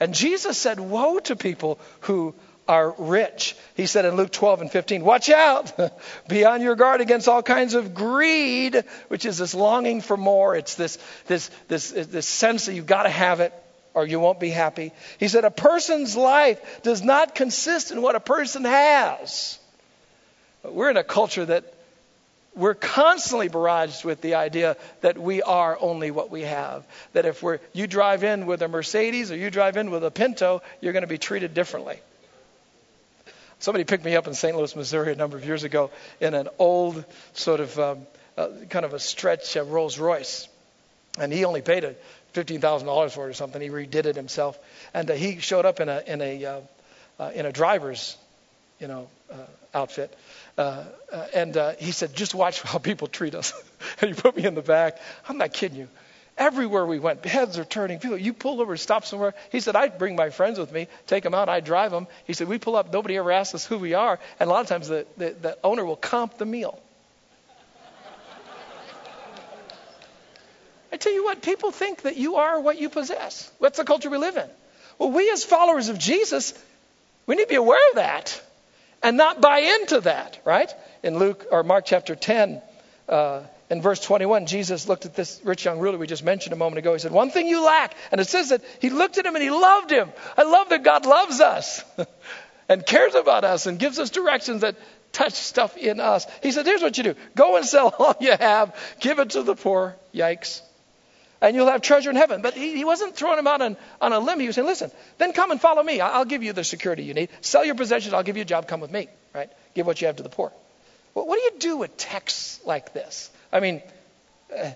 And 0.00 0.14
Jesus 0.14 0.58
said, 0.58 0.80
Woe 0.80 1.20
to 1.20 1.36
people 1.36 1.78
who 2.00 2.34
are 2.66 2.94
rich. 2.96 3.54
He 3.76 3.86
said 3.86 4.06
in 4.06 4.16
Luke 4.16 4.32
12 4.32 4.62
and 4.62 4.72
15, 4.72 5.04
Watch 5.04 5.28
out! 5.28 5.72
Be 6.28 6.46
on 6.46 6.62
your 6.62 6.76
guard 6.76 7.02
against 7.02 7.28
all 7.28 7.42
kinds 7.42 7.74
of 7.74 7.94
greed, 7.94 8.82
which 9.08 9.26
is 9.26 9.36
this 9.36 9.54
longing 9.54 10.00
for 10.00 10.16
more. 10.16 10.56
It's 10.56 10.76
this, 10.76 10.98
this, 11.26 11.50
this, 11.68 11.90
this 11.90 12.26
sense 12.26 12.66
that 12.66 12.74
you've 12.74 12.86
got 12.86 13.02
to 13.02 13.10
have 13.10 13.40
it 13.40 13.52
or 13.94 14.06
you 14.06 14.18
won't 14.18 14.40
be 14.40 14.48
happy. 14.48 14.92
He 15.18 15.28
said, 15.28 15.44
A 15.44 15.50
person's 15.50 16.16
life 16.16 16.82
does 16.82 17.02
not 17.02 17.34
consist 17.34 17.90
in 17.90 18.00
what 18.00 18.16
a 18.16 18.20
person 18.20 18.64
has. 18.64 19.58
We're 20.64 20.90
in 20.90 20.96
a 20.96 21.04
culture 21.04 21.44
that 21.44 21.74
we're 22.54 22.74
constantly 22.74 23.48
barraged 23.48 24.04
with 24.04 24.20
the 24.20 24.34
idea 24.34 24.76
that 25.00 25.16
we 25.16 25.42
are 25.42 25.76
only 25.80 26.10
what 26.10 26.30
we 26.30 26.42
have. 26.42 26.84
That 27.14 27.24
if 27.24 27.42
we're, 27.42 27.60
you 27.72 27.86
drive 27.86 28.24
in 28.24 28.46
with 28.46 28.60
a 28.62 28.68
Mercedes 28.68 29.32
or 29.32 29.36
you 29.36 29.50
drive 29.50 29.76
in 29.76 29.90
with 29.90 30.04
a 30.04 30.10
Pinto, 30.10 30.62
you're 30.80 30.92
going 30.92 31.02
to 31.02 31.08
be 31.08 31.18
treated 31.18 31.54
differently. 31.54 31.98
Somebody 33.58 33.84
picked 33.84 34.04
me 34.04 34.16
up 34.16 34.26
in 34.26 34.34
St. 34.34 34.56
Louis, 34.56 34.74
Missouri 34.74 35.12
a 35.12 35.16
number 35.16 35.36
of 35.36 35.44
years 35.44 35.62
ago 35.64 35.90
in 36.20 36.34
an 36.34 36.48
old 36.58 37.04
sort 37.32 37.60
of 37.60 37.78
um, 37.78 38.06
uh, 38.36 38.48
kind 38.68 38.84
of 38.84 38.92
a 38.92 38.98
stretch 38.98 39.56
uh, 39.56 39.64
Rolls 39.64 39.98
Royce. 39.98 40.48
And 41.18 41.32
he 41.32 41.44
only 41.44 41.62
paid 41.62 41.84
$15,000 42.34 43.10
for 43.12 43.26
it 43.26 43.30
or 43.30 43.34
something. 43.34 43.62
He 43.62 43.68
redid 43.68 44.06
it 44.06 44.16
himself. 44.16 44.58
And 44.92 45.10
uh, 45.10 45.14
he 45.14 45.38
showed 45.38 45.64
up 45.64 45.80
in 45.80 45.88
a, 45.88 46.02
in 46.06 46.20
a, 46.20 46.44
uh, 46.44 46.60
uh, 47.18 47.30
in 47.34 47.46
a 47.46 47.52
driver's, 47.52 48.16
you 48.80 48.88
know, 48.88 49.08
uh, 49.30 49.36
outfit. 49.74 50.12
Uh, 50.58 50.84
uh, 51.10 51.26
and 51.34 51.56
uh, 51.56 51.72
he 51.78 51.92
said, 51.92 52.14
just 52.14 52.34
watch 52.34 52.60
how 52.62 52.78
people 52.78 53.06
treat 53.06 53.34
us. 53.34 53.52
and 54.00 54.14
he 54.14 54.20
put 54.20 54.36
me 54.36 54.44
in 54.44 54.54
the 54.54 54.62
back. 54.62 54.98
I'm 55.28 55.38
not 55.38 55.52
kidding 55.52 55.78
you. 55.78 55.88
Everywhere 56.36 56.86
we 56.86 56.98
went, 56.98 57.24
heads 57.24 57.58
are 57.58 57.64
turning. 57.64 57.98
People, 57.98 58.16
you 58.16 58.32
pull 58.32 58.60
over, 58.60 58.76
stop 58.76 59.04
somewhere. 59.04 59.34
He 59.50 59.60
said, 59.60 59.76
I'd 59.76 59.98
bring 59.98 60.16
my 60.16 60.30
friends 60.30 60.58
with 60.58 60.72
me, 60.72 60.88
take 61.06 61.24
them 61.24 61.34
out, 61.34 61.50
I'd 61.50 61.64
drive 61.64 61.90
them. 61.90 62.06
He 62.24 62.32
said, 62.32 62.48
we 62.48 62.58
pull 62.58 62.74
up, 62.74 62.92
nobody 62.92 63.18
ever 63.18 63.30
asks 63.30 63.54
us 63.54 63.66
who 63.66 63.78
we 63.78 63.92
are. 63.94 64.18
And 64.40 64.48
a 64.48 64.52
lot 64.52 64.62
of 64.62 64.66
times 64.66 64.88
the, 64.88 65.06
the, 65.18 65.36
the 65.40 65.58
owner 65.62 65.84
will 65.84 65.96
comp 65.96 66.38
the 66.38 66.46
meal. 66.46 66.78
I 70.90 70.96
tell 70.96 71.12
you 71.12 71.24
what, 71.24 71.42
people 71.42 71.70
think 71.70 72.02
that 72.02 72.16
you 72.16 72.36
are 72.36 72.60
what 72.60 72.78
you 72.78 72.90
possess. 72.90 73.50
What's 73.58 73.78
the 73.78 73.84
culture 73.84 74.10
we 74.10 74.18
live 74.18 74.36
in? 74.36 74.48
Well, 74.98 75.10
we 75.10 75.30
as 75.30 75.44
followers 75.44 75.88
of 75.88 75.98
Jesus, 75.98 76.52
we 77.26 77.36
need 77.36 77.44
to 77.44 77.48
be 77.48 77.54
aware 77.56 77.90
of 77.90 77.96
that 77.96 78.42
and 79.02 79.16
not 79.16 79.40
buy 79.40 79.58
into 79.58 80.00
that, 80.02 80.40
right? 80.44 80.72
In 81.02 81.18
Luke 81.18 81.46
or 81.50 81.62
Mark 81.62 81.84
chapter 81.86 82.14
10, 82.14 82.62
uh, 83.08 83.42
in 83.70 83.80
verse 83.80 84.00
21, 84.00 84.46
Jesus 84.46 84.86
looked 84.86 85.06
at 85.06 85.14
this 85.14 85.40
rich 85.44 85.64
young 85.64 85.78
ruler 85.78 85.98
we 85.98 86.06
just 86.06 86.24
mentioned 86.24 86.52
a 86.52 86.56
moment 86.56 86.78
ago. 86.78 86.92
He 86.92 86.98
said, 86.98 87.12
One 87.12 87.30
thing 87.30 87.48
you 87.48 87.64
lack. 87.64 87.94
And 88.10 88.20
it 88.20 88.28
says 88.28 88.50
that 88.50 88.62
he 88.80 88.90
looked 88.90 89.18
at 89.18 89.24
him 89.24 89.34
and 89.34 89.42
he 89.42 89.50
loved 89.50 89.90
him. 89.90 90.12
I 90.36 90.42
love 90.42 90.68
that 90.68 90.82
God 90.82 91.06
loves 91.06 91.40
us 91.40 91.82
and 92.68 92.84
cares 92.84 93.14
about 93.14 93.44
us 93.44 93.66
and 93.66 93.78
gives 93.78 93.98
us 93.98 94.10
directions 94.10 94.60
that 94.60 94.76
touch 95.12 95.32
stuff 95.32 95.76
in 95.76 96.00
us. 96.00 96.26
He 96.42 96.52
said, 96.52 96.66
Here's 96.66 96.82
what 96.82 96.98
you 96.98 97.04
do 97.04 97.14
go 97.34 97.56
and 97.56 97.64
sell 97.64 97.94
all 97.98 98.14
you 98.20 98.32
have, 98.38 98.76
give 99.00 99.18
it 99.18 99.30
to 99.30 99.42
the 99.42 99.54
poor. 99.54 99.96
Yikes 100.14 100.60
and 101.42 101.56
you'll 101.56 101.66
have 101.66 101.82
treasure 101.82 102.08
in 102.08 102.16
heaven. 102.16 102.40
But 102.40 102.54
he, 102.54 102.76
he 102.76 102.84
wasn't 102.84 103.16
throwing 103.16 103.38
him 103.38 103.46
out 103.48 103.60
on, 103.60 103.76
on 104.00 104.12
a 104.12 104.20
limb. 104.20 104.40
He 104.40 104.46
was 104.46 104.54
saying, 104.54 104.66
listen, 104.66 104.90
then 105.18 105.32
come 105.32 105.50
and 105.50 105.60
follow 105.60 105.82
me. 105.82 106.00
I'll 106.00 106.24
give 106.24 106.42
you 106.42 106.52
the 106.52 106.64
security 106.64 107.02
you 107.02 107.14
need. 107.14 107.28
Sell 107.40 107.64
your 107.64 107.74
possessions. 107.74 108.14
I'll 108.14 108.22
give 108.22 108.36
you 108.36 108.42
a 108.42 108.46
job. 108.46 108.68
Come 108.68 108.80
with 108.80 108.92
me, 108.92 109.08
right? 109.34 109.50
Give 109.74 109.84
what 109.84 110.00
you 110.00 110.06
have 110.06 110.16
to 110.16 110.22
the 110.22 110.28
poor. 110.28 110.52
Well, 111.14 111.26
what 111.26 111.36
do 111.36 111.42
you 111.42 111.52
do 111.58 111.76
with 111.78 111.96
texts 111.96 112.60
like 112.64 112.94
this? 112.94 113.28
I 113.52 113.60
mean, 113.60 113.82
uh, 114.56 114.70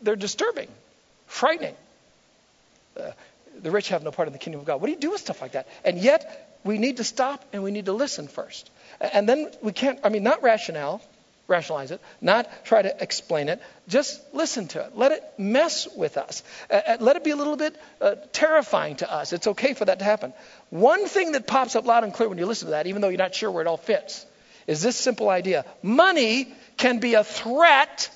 they're 0.00 0.16
disturbing, 0.16 0.68
frightening. 1.26 1.74
Uh, 2.98 3.10
the 3.60 3.70
rich 3.70 3.88
have 3.88 4.04
no 4.04 4.12
part 4.12 4.28
in 4.28 4.32
the 4.32 4.38
kingdom 4.38 4.60
of 4.60 4.66
God. 4.66 4.80
What 4.80 4.86
do 4.86 4.92
you 4.92 4.98
do 4.98 5.10
with 5.10 5.20
stuff 5.20 5.42
like 5.42 5.52
that? 5.52 5.68
And 5.84 5.98
yet, 5.98 6.60
we 6.64 6.78
need 6.78 6.98
to 6.98 7.04
stop 7.04 7.44
and 7.52 7.62
we 7.62 7.72
need 7.72 7.86
to 7.86 7.92
listen 7.92 8.28
first. 8.28 8.70
And 9.00 9.28
then 9.28 9.50
we 9.60 9.72
can't, 9.72 9.98
I 10.04 10.08
mean, 10.08 10.22
not 10.22 10.42
rationale, 10.42 11.02
rationalize 11.46 11.90
it, 11.90 12.00
not 12.20 12.48
try 12.64 12.82
to 12.82 13.02
explain 13.02 13.48
it. 13.48 13.60
Just 13.88 14.20
listen 14.32 14.68
to 14.68 14.84
it. 14.84 14.96
Let 14.96 15.12
it 15.12 15.22
mess 15.38 15.86
with 15.94 16.16
us. 16.16 16.42
Uh, 16.70 16.80
uh, 16.86 16.96
let 17.00 17.16
it 17.16 17.24
be 17.24 17.30
a 17.30 17.36
little 17.36 17.56
bit 17.56 17.76
uh, 18.00 18.14
terrifying 18.32 18.96
to 18.96 19.12
us. 19.12 19.32
It's 19.32 19.46
okay 19.48 19.74
for 19.74 19.84
that 19.84 19.98
to 19.98 20.04
happen. 20.04 20.32
One 20.70 21.06
thing 21.06 21.32
that 21.32 21.46
pops 21.46 21.76
up 21.76 21.84
loud 21.84 22.04
and 22.04 22.12
clear 22.12 22.28
when 22.28 22.38
you 22.38 22.46
listen 22.46 22.66
to 22.66 22.72
that, 22.72 22.86
even 22.86 23.02
though 23.02 23.08
you're 23.08 23.18
not 23.18 23.34
sure 23.34 23.50
where 23.50 23.62
it 23.62 23.66
all 23.66 23.76
fits, 23.76 24.24
is 24.66 24.82
this 24.82 24.96
simple 24.96 25.28
idea 25.28 25.64
money 25.82 26.54
can 26.76 26.98
be 26.98 27.14
a 27.14 27.24
threat 27.24 28.10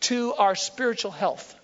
to 0.00 0.34
our 0.34 0.54
spiritual 0.54 1.10
health. 1.10 1.54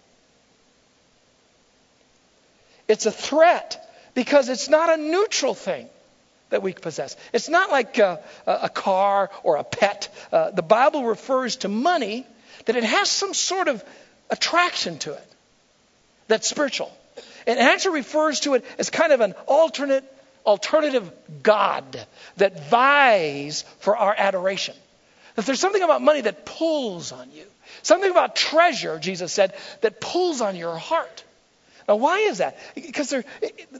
It's 2.89 3.07
a 3.07 3.13
threat 3.13 3.87
because 4.15 4.49
it's 4.49 4.69
not 4.69 4.99
a 4.99 5.01
neutral 5.01 5.55
thing 5.55 5.89
that 6.51 6.63
we 6.63 6.73
possess. 6.73 7.17
It's 7.33 7.49
not 7.49 7.71
like 7.71 7.99
a, 7.99 8.21
a 8.47 8.69
car 8.69 9.31
or 9.43 9.57
a 9.57 9.65
pet. 9.65 10.09
Uh, 10.31 10.51
the 10.51 10.63
Bible 10.63 11.05
refers 11.05 11.57
to 11.57 11.69
money 11.69 12.27
that 12.67 12.77
it 12.77 12.85
has 12.85 13.09
some 13.09 13.35
sort 13.35 13.69
of 13.69 13.83
attraction 14.29 14.99
to 14.99 15.13
it 15.15 15.33
that's 16.29 16.49
spiritual. 16.49 16.93
It 17.47 17.59
actually 17.59 17.97
refers 17.97 18.41
to 18.41 18.55
it 18.55 18.65
as 18.79 18.91
kind 18.91 19.13
of 19.13 19.21
an 19.21 19.35
alternate, 19.47 20.05
alternative 20.45 21.11
God 21.43 22.07
that 22.37 22.69
vies 22.69 23.65
for 23.81 23.97
our 23.97 24.15
adoration. 24.17 24.75
That 25.37 25.47
there's 25.47 25.61
something 25.61 25.83
about 25.83 26.03
money 26.03 26.21
that 26.23 26.45
pulls 26.45 27.13
on 27.13 27.31
you. 27.33 27.45
Something 27.83 28.11
about 28.11 28.37
treasure, 28.37 28.99
Jesus 28.99 29.33
said, 29.33 29.55
that 29.81 30.01
pulls 30.01 30.41
on 30.41 30.57
your 30.57 30.77
heart. 30.77 31.25
Now, 31.91 31.97
why 31.97 32.19
is 32.21 32.39
that? 32.39 32.57
Because 32.77 33.13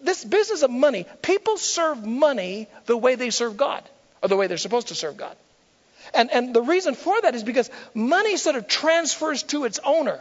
this 0.03 0.25
business 0.25 0.63
of 0.63 0.71
money, 0.73 1.07
people 1.23 1.57
serve 1.57 2.05
money 2.05 2.67
the 2.87 2.97
way 2.97 3.15
they 3.15 3.31
serve 3.31 3.57
God, 3.57 3.85
or 4.21 4.29
the 4.29 4.35
way 4.35 4.49
they're 4.49 4.57
supposed 4.57 4.89
to 4.89 4.97
serve 4.97 5.17
God. 5.17 5.37
And, 6.13 6.29
and 6.33 6.53
the 6.53 6.61
reason 6.61 6.97
for 6.97 7.21
that 7.21 7.37
is 7.37 7.45
because 7.45 7.71
money 7.95 8.37
sort 8.37 8.57
of 8.57 8.67
transfers 8.67 9.45
to 9.45 9.65
its 9.65 9.79
owner 9.85 10.21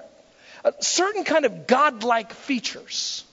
a 0.64 0.72
certain 0.82 1.24
kind 1.24 1.46
of 1.46 1.66
godlike 1.66 2.32
features. 2.32 3.24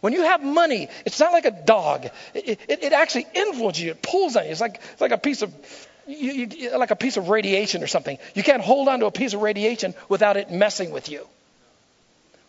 When 0.00 0.14
you 0.14 0.22
have 0.22 0.42
money, 0.42 0.88
it's 1.04 1.20
not 1.20 1.32
like 1.32 1.44
a 1.44 1.50
dog. 1.50 2.06
It, 2.32 2.58
it, 2.68 2.82
it 2.82 2.92
actually 2.94 3.26
influences 3.34 3.82
you. 3.82 3.90
It 3.90 4.00
pulls 4.00 4.36
on 4.36 4.44
you. 4.44 4.52
It's 4.52 4.60
like, 4.62 4.80
it's 4.92 5.02
like 5.02 5.12
a 5.12 5.18
piece 5.18 5.42
of 5.42 5.52
you, 6.06 6.46
you, 6.46 6.78
like 6.78 6.92
a 6.92 6.96
piece 6.96 7.18
of 7.18 7.28
radiation 7.28 7.82
or 7.82 7.88
something. 7.88 8.16
You 8.34 8.42
can't 8.42 8.62
hold 8.62 8.88
on 8.88 9.00
to 9.00 9.06
a 9.06 9.10
piece 9.10 9.34
of 9.34 9.42
radiation 9.42 9.92
without 10.08 10.38
it 10.38 10.50
messing 10.50 10.92
with 10.92 11.10
you. 11.10 11.26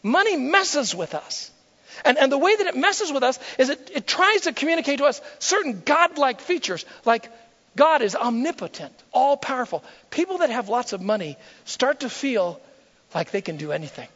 Money 0.08 0.38
messes 0.38 0.96
with 0.96 1.14
us. 1.14 1.52
And, 2.06 2.18
and 2.18 2.32
the 2.32 2.38
way 2.38 2.56
that 2.56 2.68
it 2.68 2.78
messes 2.78 3.12
with 3.12 3.24
us 3.24 3.38
is 3.58 3.70
it, 3.70 3.92
it 3.94 4.08
tries 4.08 4.42
to 4.42 4.54
communicate 4.54 5.00
to 5.00 5.06
us 5.06 5.20
certain 5.40 5.82
godlike 5.84 6.40
features, 6.40 6.86
like 7.04 7.30
God 7.76 8.02
is 8.02 8.16
omnipotent, 8.16 8.94
all 9.12 9.36
powerful. 9.36 9.84
People 10.10 10.38
that 10.40 10.50
have 10.50 10.70
lots 10.70 10.94
of 10.94 11.02
money 11.02 11.38
start 11.66 12.02
to 12.02 12.10
feel 12.10 12.62
like 13.14 13.32
they 13.32 13.42
can 13.42 13.58
do 13.58 13.74
anything. 13.74 14.08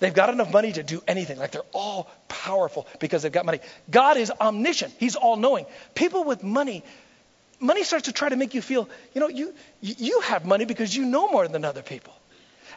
They've 0.00 0.14
got 0.14 0.30
enough 0.30 0.52
money 0.52 0.72
to 0.72 0.82
do 0.82 1.02
anything, 1.06 1.38
like 1.38 1.50
they're 1.50 1.72
all 1.74 2.08
powerful 2.28 2.86
because 3.00 3.22
they've 3.22 3.32
got 3.32 3.44
money. 3.44 3.60
God 3.90 4.16
is 4.16 4.30
omniscient, 4.40 4.94
He's 4.98 5.16
all 5.16 5.36
knowing. 5.36 5.66
People 5.94 6.24
with 6.24 6.42
money, 6.42 6.84
money 7.60 7.84
starts 7.84 8.06
to 8.06 8.12
try 8.12 8.28
to 8.28 8.36
make 8.36 8.54
you 8.54 8.62
feel, 8.62 8.88
you 9.12 9.20
know, 9.20 9.28
you, 9.28 9.52
you 9.82 10.20
have 10.20 10.46
money 10.46 10.64
because 10.64 10.96
you 10.96 11.04
know 11.04 11.28
more 11.28 11.46
than 11.48 11.64
other 11.64 11.82
people. 11.82 12.14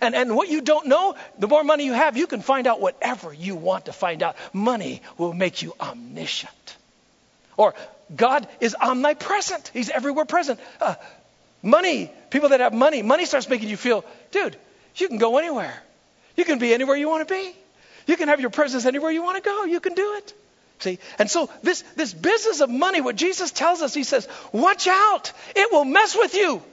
And, 0.01 0.15
and 0.15 0.35
what 0.35 0.49
you 0.49 0.61
don't 0.61 0.87
know, 0.87 1.15
the 1.37 1.47
more 1.47 1.63
money 1.63 1.85
you 1.85 1.93
have, 1.93 2.17
you 2.17 2.25
can 2.25 2.41
find 2.41 2.65
out 2.65 2.81
whatever 2.81 3.31
you 3.31 3.55
want 3.55 3.85
to 3.85 3.93
find 3.93 4.23
out. 4.23 4.35
Money 4.51 5.01
will 5.17 5.33
make 5.33 5.61
you 5.61 5.73
omniscient. 5.79 6.75
Or 7.55 7.75
God 8.15 8.47
is 8.59 8.75
omnipresent, 8.75 9.69
He's 9.73 9.89
everywhere 9.89 10.25
present. 10.25 10.59
Uh, 10.81 10.95
money, 11.61 12.11
people 12.31 12.49
that 12.49 12.59
have 12.59 12.73
money, 12.73 13.03
money 13.03 13.25
starts 13.25 13.47
making 13.47 13.69
you 13.69 13.77
feel, 13.77 14.03
dude, 14.31 14.57
you 14.95 15.07
can 15.07 15.19
go 15.19 15.37
anywhere. 15.37 15.81
You 16.35 16.45
can 16.45 16.57
be 16.57 16.73
anywhere 16.73 16.95
you 16.95 17.07
want 17.07 17.27
to 17.27 17.33
be. 17.33 17.55
You 18.07 18.17
can 18.17 18.29
have 18.29 18.41
your 18.41 18.49
presence 18.49 18.85
anywhere 18.85 19.11
you 19.11 19.21
want 19.21 19.41
to 19.41 19.47
go. 19.47 19.65
You 19.65 19.79
can 19.79 19.93
do 19.93 20.15
it. 20.15 20.33
See? 20.79 20.97
And 21.19 21.29
so 21.29 21.49
this, 21.61 21.83
this 21.95 22.11
business 22.11 22.61
of 22.61 22.69
money, 22.69 23.01
what 23.01 23.15
Jesus 23.15 23.51
tells 23.51 23.83
us, 23.83 23.93
he 23.93 24.03
says, 24.03 24.27
watch 24.51 24.87
out. 24.87 25.31
It 25.55 25.71
will 25.71 25.85
mess 25.85 26.15
with 26.15 26.33
you. 26.33 26.63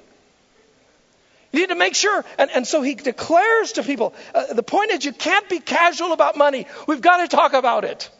You 1.53 1.61
need 1.61 1.71
to 1.71 1.77
make 1.77 1.95
sure. 1.95 2.25
And, 2.39 2.51
and 2.55 2.67
so 2.67 2.83
he 2.83 2.95
declares 2.95 3.73
to 3.73 3.83
people 3.83 4.15
uh, 4.35 4.53
the 4.53 4.63
point 4.63 4.91
is, 4.91 5.05
you 5.05 5.13
can't 5.13 5.49
be 5.49 5.61
casual 5.61 6.13
about 6.13 6.37
money. 6.37 6.67
We've 6.87 7.01
got 7.01 7.19
to 7.19 7.37
talk 7.37 7.55
about 7.55 7.85
it. 7.85 8.11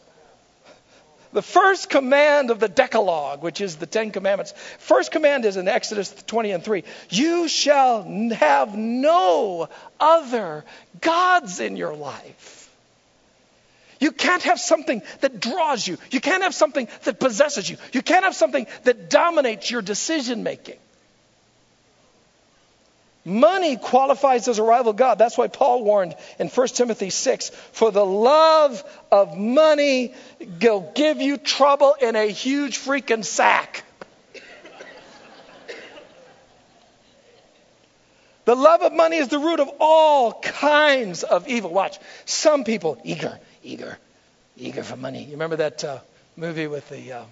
The 1.31 1.41
first 1.43 1.91
command 1.91 2.49
of 2.49 2.59
the 2.59 2.67
Decalogue, 2.67 3.43
which 3.43 3.61
is 3.61 3.75
the 3.75 3.85
Ten 3.85 4.09
Commandments, 4.09 4.53
first 4.79 5.11
command 5.11 5.45
is 5.45 5.57
in 5.57 5.67
Exodus 5.67 6.11
20 6.11 6.51
and 6.51 6.63
3 6.63 6.83
You 7.11 7.47
shall 7.47 8.03
have 8.31 8.75
no 8.75 9.69
other 9.99 10.65
gods 11.01 11.59
in 11.59 11.75
your 11.75 11.93
life. 11.93 12.55
You 13.99 14.11
can't 14.11 14.41
have 14.43 14.59
something 14.59 15.03
that 15.19 15.39
draws 15.39 15.85
you. 15.85 15.97
You 16.09 16.21
can't 16.21 16.41
have 16.41 16.55
something 16.55 16.87
that 17.03 17.19
possesses 17.19 17.69
you. 17.69 17.77
You 17.91 18.01
can't 18.01 18.23
have 18.23 18.35
something 18.35 18.65
that 18.85 19.09
dominates 19.09 19.69
your 19.69 19.81
decision 19.81 20.41
making. 20.41 20.77
Money 23.29 23.77
qualifies 23.77 24.47
as 24.47 24.57
a 24.57 24.63
rival 24.63 24.91
God. 24.91 25.19
That's 25.19 25.37
why 25.37 25.47
Paul 25.47 25.83
warned 25.83 26.15
in 26.39 26.47
1 26.47 26.67
Timothy 26.69 27.11
6 27.11 27.49
for 27.71 27.91
the 27.91 28.05
love 28.05 28.83
of 29.11 29.37
money 29.37 30.15
will 30.61 30.91
give 30.95 31.21
you 31.21 31.37
trouble 31.37 31.95
in 32.01 32.15
a 32.15 32.25
huge 32.25 32.79
freaking 32.79 33.23
sack. 33.23 33.83
The 38.45 38.55
love 38.55 38.81
of 38.81 38.93
money 38.93 39.17
is 39.17 39.27
the 39.27 39.37
root 39.37 39.59
of 39.59 39.69
all 39.79 40.33
kinds 40.33 41.21
of 41.21 41.47
evil. 41.47 41.69
Watch. 41.69 41.99
Some 42.25 42.63
people, 42.63 42.99
eager, 43.03 43.39
eager, 43.61 43.99
eager 44.57 44.81
for 44.81 44.95
money. 44.95 45.23
You 45.23 45.33
remember 45.33 45.57
that 45.57 45.83
uh, 45.83 45.99
movie 46.35 46.65
with 46.65 46.89
the, 46.89 47.11
uh, 47.11 47.23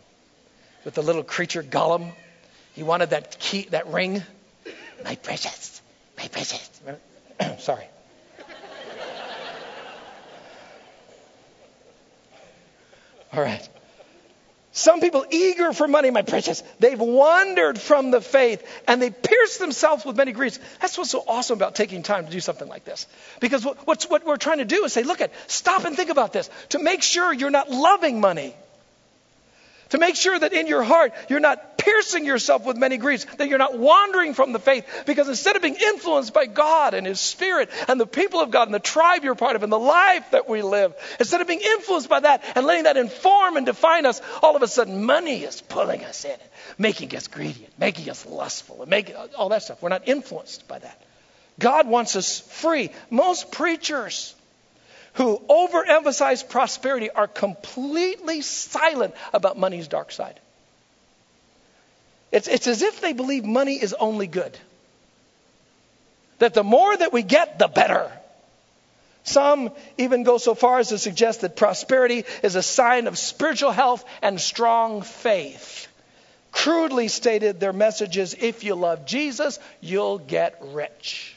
with 0.86 0.94
the 0.94 1.02
little 1.02 1.24
creature 1.24 1.64
Gollum? 1.64 2.12
He 2.76 2.84
wanted 2.84 3.10
that 3.10 3.40
key, 3.40 3.64
that 3.72 3.88
ring. 3.88 4.22
My 5.04 5.16
precious, 5.16 5.82
my 6.28 6.34
precious. 6.34 6.70
Sorry. 7.60 7.86
All 13.34 13.42
right. 13.42 13.70
Some 14.72 15.00
people 15.00 15.26
eager 15.32 15.74
for 15.74 15.88
money, 15.88 16.12
my 16.12 16.22
precious, 16.22 16.62
they've 16.80 17.00
wandered 17.00 17.80
from 17.80 18.12
the 18.12 18.22
faith 18.22 18.64
and 18.88 19.02
they 19.02 19.10
pierced 19.10 19.60
themselves 19.60 20.06
with 20.06 20.16
many 20.16 20.32
griefs. 20.34 20.60
That's 20.80 20.98
what's 20.98 21.10
so 21.10 21.24
awesome 21.28 21.58
about 21.58 21.74
taking 21.74 22.04
time 22.04 22.26
to 22.26 22.32
do 22.32 22.40
something 22.40 22.68
like 22.68 22.86
this. 22.86 23.08
Because 23.40 23.66
what's, 23.86 24.08
what 24.08 24.24
we're 24.26 24.38
trying 24.38 24.60
to 24.60 24.66
do 24.66 24.86
is 24.86 24.94
say, 24.94 25.04
look 25.04 25.22
at, 25.22 25.32
stop 25.50 25.86
and 25.86 25.96
think 25.96 26.12
about 26.12 26.32
this 26.32 26.50
to 26.70 26.80
make 26.80 27.02
sure 27.02 27.34
you're 27.34 27.50
not 27.50 27.72
loving 27.72 28.22
money. 28.22 28.56
To 29.90 29.98
make 29.98 30.16
sure 30.16 30.38
that 30.38 30.54
in 30.54 30.68
your 30.68 30.84
heart 30.84 31.14
you're 31.28 31.40
not 31.40 31.77
piercing 31.88 32.26
yourself 32.26 32.66
with 32.66 32.76
many 32.76 32.98
griefs, 32.98 33.26
that 33.38 33.48
you're 33.48 33.58
not 33.58 33.78
wandering 33.78 34.34
from 34.34 34.52
the 34.52 34.60
faith. 34.60 34.86
Because 35.06 35.30
instead 35.30 35.56
of 35.56 35.62
being 35.62 35.78
influenced 35.82 36.34
by 36.34 36.46
God 36.46 36.94
and 36.94 37.08
His 37.08 37.22
Spirit 37.22 37.70
and 37.88 37.98
the 37.98 38.06
people 38.06 38.42
of 38.42 38.52
God 38.52 38.68
and 38.68 38.74
the 38.74 38.80
tribe 38.80 39.24
you're 39.24 39.36
part 39.36 39.56
of 39.56 39.64
and 39.64 39.72
the 39.72 39.80
life 39.80 40.32
that 40.32 40.50
we 40.50 40.62
live, 40.62 40.94
instead 41.18 41.40
of 41.40 41.48
being 41.48 41.62
influenced 41.62 42.10
by 42.10 42.20
that 42.20 42.44
and 42.56 42.66
letting 42.66 42.84
that 42.84 42.98
inform 42.98 43.56
and 43.56 43.66
define 43.66 44.06
us, 44.06 44.22
all 44.44 44.58
of 44.58 44.64
a 44.64 44.68
sudden 44.68 45.06
money 45.06 45.44
is 45.44 45.62
pulling 45.62 46.04
us 46.04 46.26
in, 46.26 46.38
making 46.78 47.16
us 47.16 47.30
greedy, 47.30 47.68
making 47.78 48.10
us 48.10 48.26
lustful, 48.26 48.82
and 48.82 48.90
making 48.90 49.16
all 49.38 49.48
that 49.50 49.64
stuff. 49.64 49.82
We're 49.82 49.88
not 49.88 50.10
influenced 50.10 50.68
by 50.68 50.80
that. 50.80 51.02
God 51.58 51.88
wants 51.88 52.18
us 52.18 52.42
free. 52.42 52.92
Most 53.10 53.54
preachers 53.54 54.36
who 55.14 55.42
overemphasize 55.50 56.48
prosperity 56.48 57.10
are 57.10 57.28
completely 57.28 58.42
silent 58.42 59.16
about 59.34 59.58
money's 59.58 59.88
dark 59.88 60.12
side. 60.12 60.38
It's, 62.32 62.48
it's 62.48 62.68
as 62.68 62.82
if 62.82 63.02
they 63.02 63.14
believe 63.14 63.46
money 63.46 63.76
is 63.76 63.94
only 63.94 64.28
good. 64.28 64.58
That 66.40 66.54
the 66.54 66.64
more 66.64 66.96
that 66.96 67.14
we 67.14 67.24
get, 67.24 67.58
the 67.58 67.68
better. 67.68 68.12
Some 69.24 69.72
even 69.98 70.24
go 70.24 70.38
so 70.38 70.56
far 70.56 70.80
as 70.80 70.90
to 70.90 70.98
suggest 70.98 71.42
that 71.42 71.56
prosperity 71.56 72.26
is 72.44 72.56
a 72.56 72.64
sign 72.64 73.08
of 73.08 73.18
spiritual 73.18 73.72
health 73.72 74.06
and 74.22 74.40
strong 74.40 75.02
faith. 75.02 75.88
Crudely 76.52 77.08
stated, 77.08 77.60
their 77.60 77.74
message 77.74 78.18
is 78.18 78.36
if 78.40 78.64
you 78.64 78.76
love 78.76 79.06
Jesus, 79.06 79.60
you'll 79.82 80.18
get 80.18 80.60
rich. 80.62 81.37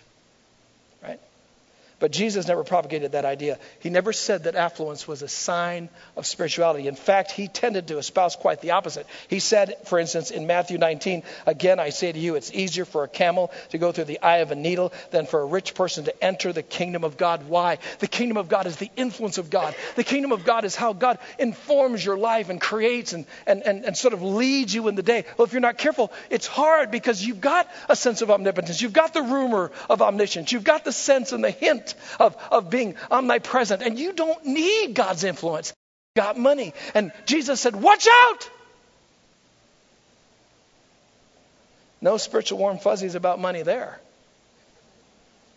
But 2.01 2.13
Jesus 2.13 2.49
never 2.49 2.65
propagated 2.65 3.13
that 3.13 3.27
idea. 3.27 3.59
He 3.81 3.91
never 3.91 4.15
said 4.15 4.45
that 4.45 4.57
affluence 4.57 5.07
was 5.07 5.21
a 5.21 5.29
sign 5.29 5.91
of 6.17 6.27
spirituality. 6.27 6.89
In 6.89 6.95
fact, 6.95 7.31
he 7.31 7.47
tended 7.47 7.89
to 7.89 7.99
espouse 7.99 8.37
quite 8.37 8.63
the 8.63 8.71
opposite. 8.71 9.07
He 9.29 9.39
said, 9.39 9.77
for 9.85 9.99
instance, 9.99 10.31
in 10.31 10.47
Matthew 10.47 10.79
19, 10.79 11.23
again, 11.45 11.79
I 11.79 11.91
say 11.91 12.11
to 12.11 12.19
you, 12.19 12.37
it's 12.37 12.53
easier 12.55 12.87
for 12.87 13.05
a 13.05 13.09
camel 13.09 13.53
to 13.69 13.79
go 13.79 13.93
through 13.93 14.05
the 14.05 14.23
eye 14.23 14.39
of 14.39 14.51
a 14.51 14.55
needle 14.55 14.95
than 15.11 15.27
for 15.27 15.43
a 15.43 15.45
rich 15.45 15.75
person 15.75 16.05
to 16.05 16.25
enter 16.25 16.55
the 16.55 16.63
kingdom 16.63 17.05
of 17.05 17.19
God. 17.19 17.47
Why? 17.47 17.77
The 17.99 18.09
kingdom 18.09 18.39
of 18.39 18.49
God 18.49 18.67
is 18.67 18.77
the 18.77 18.91
influence 18.97 19.37
of 19.37 19.51
God. 19.51 19.75
The 19.97 20.05
kingdom 20.05 20.33
of 20.33 20.43
God 20.43 20.65
is 20.65 20.75
how 20.75 20.95
God 20.95 21.19
informs 21.39 22.03
your 22.03 22.17
life 22.17 22.49
and 22.49 22.59
creates 22.59 23.13
and, 23.13 23.27
and, 23.47 23.63
and, 23.63 23.85
and 23.85 23.95
sort 23.95 24.15
of 24.15 24.23
leads 24.23 24.75
you 24.75 24.89
in 24.89 24.95
the 24.95 25.03
day. 25.03 25.27
Well, 25.37 25.45
if 25.45 25.53
you're 25.53 25.61
not 25.61 25.77
careful, 25.77 26.13
it's 26.31 26.47
hard 26.47 26.91
because 26.91 27.23
you've 27.23 27.43
got 27.43 27.69
a 27.91 27.97
sense 27.97 28.23
of 28.23 28.31
omnipotence. 28.31 28.81
You've 28.81 28.95
got 28.95 29.13
the 29.13 29.23
rumor 29.23 29.71
of 29.91 30.01
omniscience. 30.01 30.51
You've 30.51 30.65
got 30.65 30.87
the 30.87 30.93
sense 30.93 31.33
and 31.33 31.45
the 31.45 31.51
hint 31.51 31.90
of, 32.19 32.37
of 32.51 32.71
being 32.71 32.97
omnipresent. 33.11 33.83
And 33.83 33.99
you 33.99 34.13
don't 34.13 34.45
need 34.45 34.95
God's 34.95 35.25
influence. 35.25 35.73
Got 36.17 36.39
money. 36.39 36.75
And 36.95 37.13
Jesus 37.27 37.61
said, 37.61 37.77
Watch 37.77 38.07
out! 38.11 38.51
No 42.01 42.17
spiritual 42.17 42.59
warm 42.59 42.79
fuzzies 42.79 43.15
about 43.15 43.39
money 43.39 43.63
there. 43.63 44.01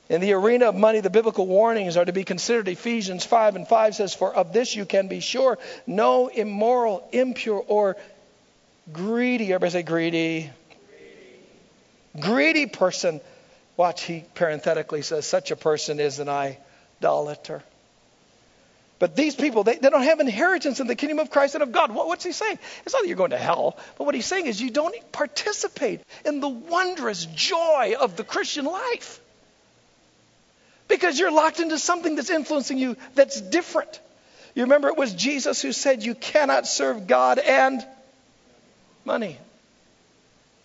In 0.10 0.20
the 0.20 0.34
arena 0.34 0.68
of 0.68 0.76
money, 0.76 1.00
the 1.00 1.10
biblical 1.10 1.48
warnings 1.48 1.96
are 1.96 2.04
to 2.04 2.12
be 2.12 2.26
considered. 2.26 2.68
Ephesians 2.68 3.26
5 3.26 3.56
and 3.56 3.68
5 3.68 3.96
says, 3.96 4.14
For 4.14 4.34
of 4.34 4.52
this 4.52 4.76
you 4.76 4.86
can 4.86 5.08
be 5.08 5.22
sure, 5.22 5.58
no 5.88 6.28
immoral, 6.28 7.08
impure, 7.14 7.64
or 7.66 7.96
greedy, 8.92 9.46
everybody 9.54 9.72
say 9.72 9.84
greedy, 9.84 10.50
greedy, 12.20 12.20
greedy 12.20 12.66
person 12.66 13.22
Watch, 13.76 14.04
he 14.04 14.24
parenthetically 14.36 15.02
says, 15.02 15.26
such 15.26 15.52
a 15.52 15.56
person 15.56 16.00
is 16.00 16.20
an 16.20 16.30
idolater. 16.30 17.64
But 19.00 19.16
these 19.16 19.36
people, 19.36 19.64
they, 19.64 19.76
they 19.76 19.90
don't 19.90 20.04
have 20.04 20.20
inheritance 20.20 20.80
in 20.80 20.88
the 20.88 20.96
kingdom 20.96 21.20
of 21.20 21.30
Christ 21.30 21.56
and 21.56 21.64
of 21.64 21.72
God. 21.72 21.94
What, 21.94 22.08
what's 22.08 22.24
he 22.24 22.32
saying? 22.32 22.60
It's 22.86 22.94
not 22.94 23.02
that 23.02 23.08
you're 23.08 23.18
going 23.18 23.32
to 23.32 23.38
hell, 23.38 23.78
but 23.98 24.06
what 24.06 24.16
he's 24.16 24.26
saying 24.26 24.46
is 24.46 24.62
you 24.62 24.70
don't 24.70 24.96
participate 25.12 26.02
in 26.24 26.40
the 26.40 26.48
wondrous 26.48 27.26
joy 27.26 27.96
of 28.00 28.16
the 28.16 28.24
Christian 28.24 28.66
life. 28.66 29.20
Because 30.88 31.20
you're 31.20 31.32
locked 31.32 31.60
into 31.60 31.80
something 31.80 32.16
that's 32.16 32.30
influencing 32.30 32.78
you 32.78 32.96
that's 33.16 33.42
different. 33.42 34.00
You 34.56 34.64
remember 34.64 34.90
it 34.90 34.98
was 34.98 35.14
Jesus 35.14 35.62
who 35.62 35.72
said 35.72 36.04
you 36.04 36.14
cannot 36.14 36.68
serve 36.68 37.08
God 37.08 37.40
and 37.40 37.86
money. 39.04 39.38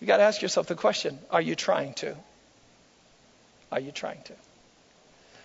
You 0.00 0.06
got 0.06 0.18
to 0.18 0.24
ask 0.24 0.42
yourself 0.42 0.66
the 0.66 0.74
question 0.74 1.18
are 1.30 1.40
you 1.40 1.54
trying 1.54 1.94
to? 1.94 2.14
Are 3.70 3.80
you 3.80 3.92
trying 3.92 4.22
to? 4.22 4.32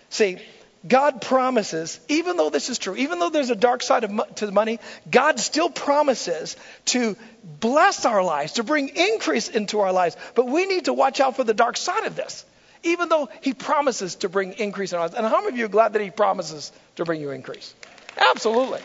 See, 0.09 0.37
God 0.85 1.21
promises, 1.21 1.99
even 2.09 2.35
though 2.35 2.49
this 2.49 2.69
is 2.69 2.77
true, 2.77 2.95
even 2.95 3.19
though 3.19 3.29
there's 3.29 3.49
a 3.49 3.55
dark 3.55 3.81
side 3.81 4.03
of, 4.03 4.35
to 4.35 4.45
the 4.45 4.51
money, 4.51 4.79
God 5.09 5.39
still 5.39 5.69
promises 5.69 6.57
to 6.85 7.15
bless 7.59 8.05
our 8.05 8.23
lives, 8.23 8.53
to 8.53 8.63
bring 8.63 8.89
increase 8.89 9.47
into 9.47 9.79
our 9.79 9.93
lives. 9.93 10.17
But 10.35 10.47
we 10.47 10.65
need 10.65 10.85
to 10.85 10.93
watch 10.93 11.21
out 11.21 11.37
for 11.37 11.45
the 11.45 11.53
dark 11.53 11.77
side 11.77 12.05
of 12.05 12.15
this, 12.17 12.45
even 12.83 13.07
though 13.07 13.29
He 13.41 13.53
promises 13.53 14.15
to 14.15 14.29
bring 14.29 14.53
increase 14.53 14.91
in 14.91 14.97
our 14.97 15.05
lives. 15.05 15.15
And 15.15 15.25
how 15.25 15.41
many 15.41 15.53
of 15.53 15.57
you 15.57 15.65
are 15.65 15.69
glad 15.69 15.93
that 15.93 16.01
He 16.01 16.11
promises 16.11 16.71
to 16.97 17.05
bring 17.05 17.21
you 17.21 17.31
increase? 17.31 17.73
Absolutely. 18.17 18.81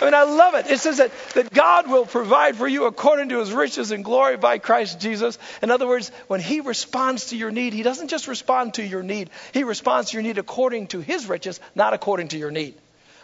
I 0.00 0.04
mean, 0.06 0.14
I 0.14 0.22
love 0.22 0.54
it. 0.54 0.66
It 0.70 0.80
says 0.80 0.96
that, 0.96 1.10
that 1.34 1.52
God 1.52 1.88
will 1.88 2.06
provide 2.06 2.56
for 2.56 2.66
you 2.66 2.86
according 2.86 3.28
to 3.30 3.40
his 3.40 3.52
riches 3.52 3.90
and 3.90 4.04
glory 4.04 4.36
by 4.38 4.58
Christ 4.58 5.00
Jesus. 5.00 5.38
In 5.62 5.70
other 5.70 5.86
words, 5.86 6.10
when 6.26 6.40
he 6.40 6.60
responds 6.60 7.26
to 7.26 7.36
your 7.36 7.50
need, 7.50 7.74
he 7.74 7.82
doesn't 7.82 8.08
just 8.08 8.26
respond 8.26 8.74
to 8.74 8.82
your 8.82 9.02
need, 9.02 9.30
he 9.52 9.64
responds 9.64 10.10
to 10.10 10.16
your 10.16 10.22
need 10.22 10.38
according 10.38 10.86
to 10.88 11.00
his 11.00 11.28
riches, 11.28 11.60
not 11.74 11.92
according 11.92 12.28
to 12.28 12.38
your 12.38 12.50
need. 12.50 12.74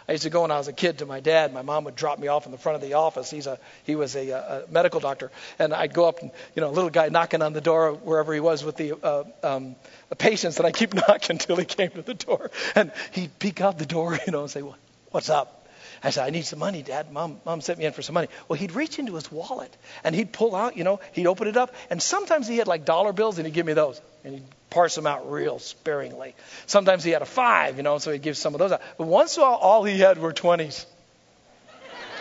I 0.07 0.13
used 0.13 0.23
to 0.23 0.29
go 0.29 0.43
when 0.43 0.51
I 0.51 0.57
was 0.57 0.69
a 0.69 0.73
kid 0.73 0.99
to 0.99 1.05
my 1.05 1.19
dad. 1.19 1.53
My 1.53 1.63
mom 1.63 1.83
would 1.83 1.95
drop 1.95 2.17
me 2.17 2.29
off 2.29 2.45
in 2.45 2.53
the 2.53 2.57
front 2.57 2.77
of 2.77 2.81
the 2.81 2.93
office. 2.93 3.29
He's 3.29 3.45
a 3.45 3.59
he 3.83 3.95
was 3.95 4.15
a, 4.15 4.29
a 4.29 4.71
medical 4.71 5.01
doctor, 5.01 5.31
and 5.59 5.73
I'd 5.73 5.93
go 5.93 6.07
up 6.07 6.21
and 6.21 6.31
you 6.55 6.61
know 6.61 6.69
a 6.69 6.71
little 6.71 6.89
guy 6.89 7.09
knocking 7.09 7.41
on 7.41 7.51
the 7.51 7.59
door 7.59 7.91
wherever 7.91 8.33
he 8.33 8.39
was 8.39 8.63
with 8.63 8.77
the 8.77 8.93
uh, 9.03 9.23
um, 9.43 9.75
patients, 10.17 10.57
and 10.57 10.65
I 10.65 10.71
keep 10.71 10.93
knocking 11.07 11.35
until 11.35 11.57
he 11.57 11.65
came 11.65 11.89
to 11.89 12.01
the 12.01 12.13
door, 12.13 12.51
and 12.73 12.93
he'd 13.11 13.37
peek 13.37 13.59
out 13.59 13.77
the 13.77 13.85
door, 13.85 14.17
you 14.25 14.31
know, 14.31 14.43
and 14.43 14.49
say, 14.49 14.61
well, 14.61 14.77
"What's 15.11 15.29
up?" 15.29 15.56
I 16.03 16.11
said, 16.11 16.25
I 16.25 16.29
need 16.29 16.45
some 16.45 16.59
money, 16.59 16.83
Dad. 16.83 17.11
Mom, 17.11 17.39
Mom 17.45 17.61
sent 17.61 17.79
me 17.79 17.85
in 17.85 17.93
for 17.93 18.01
some 18.01 18.13
money. 18.13 18.27
Well, 18.47 18.59
he'd 18.59 18.73
reach 18.73 18.99
into 18.99 19.15
his 19.15 19.31
wallet 19.31 19.75
and 20.03 20.15
he'd 20.15 20.31
pull 20.31 20.55
out, 20.55 20.77
you 20.77 20.83
know, 20.83 20.99
he'd 21.13 21.27
open 21.27 21.47
it 21.47 21.57
up, 21.57 21.73
and 21.89 22.01
sometimes 22.01 22.47
he 22.47 22.57
had 22.57 22.67
like 22.67 22.85
dollar 22.85 23.13
bills 23.13 23.37
and 23.37 23.47
he'd 23.47 23.53
give 23.53 23.65
me 23.65 23.73
those. 23.73 24.01
And 24.23 24.35
he'd 24.35 24.43
parse 24.69 24.95
them 24.95 25.07
out 25.07 25.31
real 25.31 25.59
sparingly. 25.59 26.35
Sometimes 26.65 27.03
he 27.03 27.11
had 27.11 27.21
a 27.21 27.25
five, 27.25 27.77
you 27.77 27.83
know, 27.83 27.97
so 27.97 28.11
he'd 28.11 28.21
give 28.21 28.37
some 28.37 28.53
of 28.53 28.59
those 28.59 28.71
out. 28.71 28.81
But 28.97 29.07
once 29.07 29.37
in 29.37 29.43
a 29.43 29.45
while, 29.45 29.55
all 29.55 29.83
he 29.83 29.99
had 29.99 30.17
were 30.17 30.33
20s. 30.33 30.85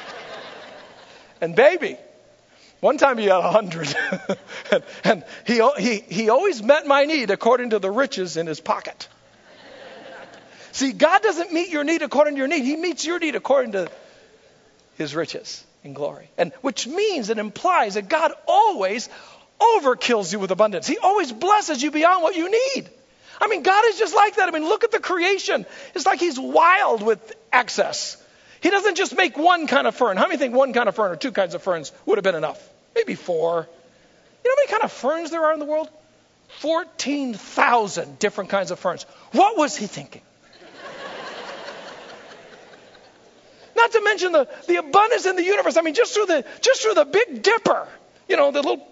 and 1.41 1.55
baby, 1.55 1.97
one 2.81 2.99
time 2.99 3.19
he 3.19 3.25
had 3.25 3.39
a 3.39 3.51
hundred. 3.51 3.95
and, 4.71 4.85
and 5.05 5.25
he, 5.47 5.61
he, 5.79 5.99
he 6.09 6.29
always 6.29 6.63
met 6.63 6.87
my 6.87 7.05
need 7.05 7.31
according 7.31 7.71
to 7.71 7.79
the 7.79 7.91
riches 7.91 8.37
in 8.37 8.47
his 8.47 8.61
pocket. 8.61 9.09
See, 10.77 10.93
God 10.93 11.23
doesn't 11.23 11.55
meet 11.55 11.71
your 11.71 11.85
need 11.85 12.03
according 12.03 12.35
to 12.35 12.39
your 12.39 12.49
need. 12.49 12.63
He 12.63 12.77
meets 12.77 13.03
your 13.03 13.19
need 13.19 13.35
according 13.35 13.73
to 13.73 13.91
his 14.99 15.15
riches 15.15 15.65
and 15.83 15.95
glory. 15.95 16.29
And 16.37 16.53
which 16.61 16.87
means 16.87 17.31
and 17.31 17.41
implies 17.41 17.95
that 17.95 18.11
God 18.11 18.33
always 18.47 19.09
overkills 19.59 20.31
you 20.35 20.39
with 20.39 20.51
abundance. 20.51 20.87
He 20.87 20.99
always 20.99 21.33
blesses 21.33 21.83
you 21.83 21.91
beyond 21.91 22.23
what 22.23 22.37
you 22.37 22.51
need. 22.51 22.91
I 23.41 23.49
mean, 23.49 23.63
God 23.63 23.87
is 23.87 23.99
just 23.99 24.15
like 24.15 24.37
that. 24.37 24.51
I 24.51 24.53
mean, 24.53 24.65
look 24.65 24.85
at 24.85 24.91
the 24.91 25.01
creation. 25.01 25.65
It's 25.95 26.05
like 26.05 26.21
he's 26.21 26.39
wild 26.39 27.03
with 27.03 27.35
excess. 27.55 28.23
He 28.61 28.69
doesn't 28.69 28.97
just 28.97 29.17
make 29.17 29.39
one 29.39 29.69
kind 29.69 29.87
of 29.87 29.95
fern. 29.95 30.19
How 30.19 30.25
many 30.25 30.37
think 30.37 30.55
one 30.55 30.75
kind 30.75 30.91
of 30.91 30.95
fern 30.95 31.11
or 31.11 31.17
two 31.17 31.33
kinds 31.33 31.55
of 31.55 31.63
ferns 31.63 31.91
would 32.05 32.19
have 32.19 32.23
been 32.23 32.35
enough? 32.35 32.63
Maybe 32.95 33.15
four. 33.15 33.67
You 34.45 34.51
know 34.51 34.55
how 34.55 34.61
many 34.61 34.71
kind 34.73 34.83
of 34.85 34.93
ferns 34.93 35.31
there 35.31 35.43
are 35.43 35.55
in 35.55 35.59
the 35.59 35.65
world? 35.65 35.89
14,000 36.59 38.19
different 38.19 38.51
kinds 38.51 38.71
of 38.71 38.79
ferns. 38.79 39.05
What 39.33 39.57
was 39.57 39.75
he 39.75 39.87
thinking? 39.87 40.21
Not 43.87 43.93
to 43.93 44.03
mention 44.03 44.33
the, 44.33 44.49
the 44.67 44.77
abundance 44.77 45.27
in 45.27 45.37
the 45.37 45.45
universe. 45.45 45.77
I 45.77 45.83
mean, 45.83 45.95
just 45.95 46.13
through 46.13 46.27
the 46.27 46.45
just 46.61 46.83
through 46.83 46.95
the 46.95 47.05
Big 47.05 47.41
Dipper, 47.41 47.87
you 48.29 48.37
know, 48.37 48.51
the 48.51 48.61
little 48.61 48.85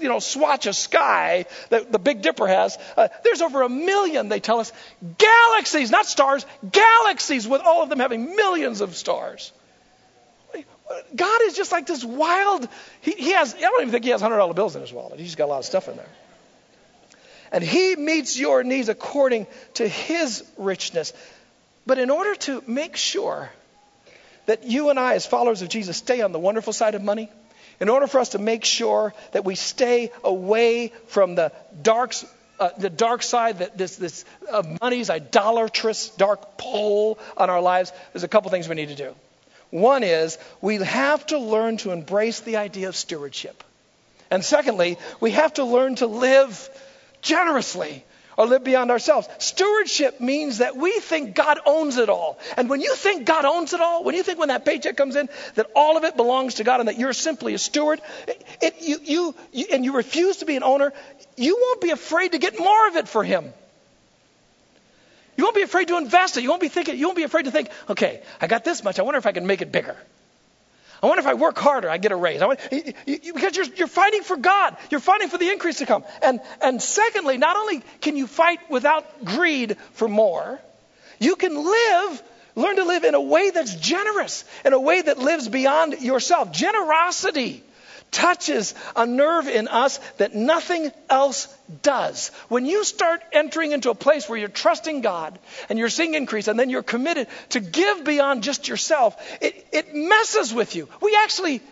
you 0.00 0.08
know 0.08 0.18
swatch 0.18 0.66
of 0.66 0.74
sky 0.74 1.46
that 1.70 1.92
the 1.92 2.00
Big 2.00 2.22
Dipper 2.22 2.48
has. 2.48 2.76
Uh, 2.96 3.06
there's 3.22 3.40
over 3.40 3.62
a 3.62 3.68
million, 3.68 4.28
they 4.28 4.40
tell 4.40 4.58
us, 4.58 4.72
galaxies, 5.16 5.92
not 5.92 6.06
stars, 6.06 6.44
galaxies, 6.68 7.46
with 7.46 7.62
all 7.64 7.84
of 7.84 7.88
them 7.88 8.00
having 8.00 8.34
millions 8.34 8.80
of 8.80 8.96
stars. 8.96 9.52
God 11.14 11.42
is 11.42 11.54
just 11.54 11.70
like 11.70 11.86
this 11.86 12.04
wild. 12.04 12.68
He, 13.00 13.12
he 13.12 13.30
has. 13.34 13.54
I 13.54 13.60
don't 13.60 13.82
even 13.82 13.92
think 13.92 14.04
he 14.04 14.10
has 14.10 14.20
hundred 14.20 14.38
dollar 14.38 14.54
bills 14.54 14.74
in 14.74 14.82
his 14.82 14.92
wallet. 14.92 15.20
He's 15.20 15.36
got 15.36 15.44
a 15.44 15.52
lot 15.52 15.60
of 15.60 15.66
stuff 15.66 15.86
in 15.86 15.94
there. 15.94 16.10
And 17.52 17.62
he 17.62 17.94
meets 17.94 18.36
your 18.36 18.64
needs 18.64 18.88
according 18.88 19.46
to 19.74 19.86
his 19.86 20.42
richness. 20.56 21.12
But 21.86 21.98
in 21.98 22.10
order 22.10 22.34
to 22.34 22.64
make 22.66 22.96
sure 22.96 23.52
that 24.46 24.64
you 24.64 24.90
and 24.90 24.98
I, 24.98 25.14
as 25.14 25.26
followers 25.26 25.62
of 25.62 25.68
Jesus, 25.68 25.96
stay 25.96 26.20
on 26.20 26.32
the 26.32 26.38
wonderful 26.38 26.72
side 26.72 26.94
of 26.94 27.02
money, 27.02 27.30
in 27.80 27.88
order 27.88 28.06
for 28.06 28.20
us 28.20 28.30
to 28.30 28.38
make 28.38 28.64
sure 28.64 29.12
that 29.32 29.44
we 29.44 29.54
stay 29.54 30.10
away 30.22 30.92
from 31.06 31.34
the 31.34 31.52
dark, 31.82 32.14
uh, 32.60 32.70
the 32.78 32.90
dark 32.90 33.22
side, 33.22 33.58
that 33.58 33.76
this, 33.76 33.96
this 33.96 34.24
uh, 34.50 34.62
money's 34.80 35.10
idolatrous 35.10 36.10
dark 36.10 36.58
pole 36.58 37.18
on 37.36 37.50
our 37.50 37.60
lives, 37.60 37.92
there's 38.12 38.24
a 38.24 38.28
couple 38.28 38.50
things 38.50 38.68
we 38.68 38.74
need 38.74 38.88
to 38.88 38.94
do. 38.94 39.14
One 39.70 40.02
is 40.02 40.38
we 40.60 40.76
have 40.76 41.26
to 41.28 41.38
learn 41.38 41.78
to 41.78 41.92
embrace 41.92 42.40
the 42.40 42.58
idea 42.58 42.88
of 42.88 42.94
stewardship. 42.94 43.64
And 44.30 44.44
secondly, 44.44 44.98
we 45.20 45.32
have 45.32 45.54
to 45.54 45.64
learn 45.64 45.96
to 45.96 46.06
live 46.06 46.70
generously 47.20 48.04
or 48.36 48.46
live 48.46 48.64
beyond 48.64 48.90
ourselves. 48.90 49.28
Stewardship 49.38 50.20
means 50.20 50.58
that 50.58 50.76
we 50.76 50.92
think 51.00 51.34
God 51.34 51.58
owns 51.66 51.96
it 51.98 52.08
all. 52.08 52.38
And 52.56 52.68
when 52.68 52.80
you 52.80 52.94
think 52.94 53.26
God 53.26 53.44
owns 53.44 53.72
it 53.72 53.80
all, 53.80 54.04
when 54.04 54.14
you 54.14 54.22
think 54.22 54.38
when 54.38 54.48
that 54.48 54.64
paycheck 54.64 54.96
comes 54.96 55.16
in 55.16 55.28
that 55.54 55.66
all 55.74 55.96
of 55.96 56.04
it 56.04 56.16
belongs 56.16 56.54
to 56.54 56.64
God 56.64 56.80
and 56.80 56.88
that 56.88 56.98
you're 56.98 57.12
simply 57.12 57.54
a 57.54 57.58
steward, 57.58 58.00
it, 58.60 58.76
you, 58.80 58.98
you, 59.02 59.34
you, 59.52 59.66
and 59.72 59.84
you 59.84 59.96
refuse 59.96 60.38
to 60.38 60.46
be 60.46 60.56
an 60.56 60.62
owner, 60.62 60.92
you 61.36 61.58
won't 61.60 61.80
be 61.80 61.90
afraid 61.90 62.32
to 62.32 62.38
get 62.38 62.58
more 62.58 62.88
of 62.88 62.96
it 62.96 63.08
for 63.08 63.24
Him. 63.24 63.52
You 65.36 65.44
won't 65.44 65.56
be 65.56 65.62
afraid 65.62 65.88
to 65.88 65.96
invest 65.96 66.36
it. 66.36 66.42
You 66.42 66.50
won't 66.50 66.60
be 66.60 66.68
thinking. 66.68 66.98
You 66.98 67.06
won't 67.06 67.16
be 67.16 67.22
afraid 67.22 67.46
to 67.46 67.50
think, 67.50 67.70
okay, 67.88 68.22
I 68.40 68.46
got 68.46 68.64
this 68.64 68.84
much. 68.84 68.98
I 68.98 69.02
wonder 69.02 69.18
if 69.18 69.26
I 69.26 69.32
can 69.32 69.46
make 69.46 69.62
it 69.62 69.72
bigger. 69.72 69.96
I 71.02 71.06
wonder 71.08 71.20
if 71.20 71.26
I 71.26 71.34
work 71.34 71.58
harder, 71.58 71.90
I 71.90 71.98
get 71.98 72.12
a 72.12 72.16
raise. 72.16 72.40
Want, 72.40 72.60
you, 72.70 72.92
you, 73.06 73.34
because 73.34 73.56
you're, 73.56 73.66
you're 73.74 73.88
fighting 73.88 74.22
for 74.22 74.36
God. 74.36 74.76
You're 74.88 75.00
fighting 75.00 75.28
for 75.28 75.36
the 75.36 75.50
increase 75.50 75.78
to 75.78 75.86
come. 75.86 76.04
And, 76.22 76.40
and 76.60 76.80
secondly, 76.80 77.38
not 77.38 77.56
only 77.56 77.82
can 78.00 78.16
you 78.16 78.28
fight 78.28 78.60
without 78.70 79.24
greed 79.24 79.76
for 79.94 80.06
more, 80.06 80.60
you 81.18 81.34
can 81.34 81.56
live, 81.56 82.22
learn 82.54 82.76
to 82.76 82.84
live 82.84 83.02
in 83.02 83.14
a 83.14 83.20
way 83.20 83.50
that's 83.50 83.74
generous, 83.74 84.44
in 84.64 84.74
a 84.74 84.80
way 84.80 85.02
that 85.02 85.18
lives 85.18 85.48
beyond 85.48 86.00
yourself. 86.00 86.52
Generosity 86.52 87.64
touches 88.12 88.74
a 88.94 89.06
nerve 89.06 89.48
in 89.48 89.66
us 89.66 89.98
that 90.18 90.34
nothing 90.34 90.92
else 91.10 91.48
does. 91.82 92.28
When 92.48 92.66
you 92.66 92.84
start 92.84 93.22
entering 93.32 93.72
into 93.72 93.90
a 93.90 93.94
place 93.94 94.28
where 94.28 94.38
you're 94.38 94.48
trusting 94.48 95.00
God 95.00 95.38
and 95.68 95.78
you're 95.78 95.88
seeing 95.88 96.14
increase 96.14 96.46
and 96.46 96.58
then 96.58 96.70
you're 96.70 96.82
committed 96.82 97.26
to 97.50 97.60
give 97.60 98.04
beyond 98.04 98.44
just 98.44 98.68
yourself, 98.68 99.16
it, 99.40 99.66
it 99.72 99.94
messes 99.94 100.54
with 100.54 100.76
you. 100.76 100.88
We 101.00 101.18
actually 101.20 101.62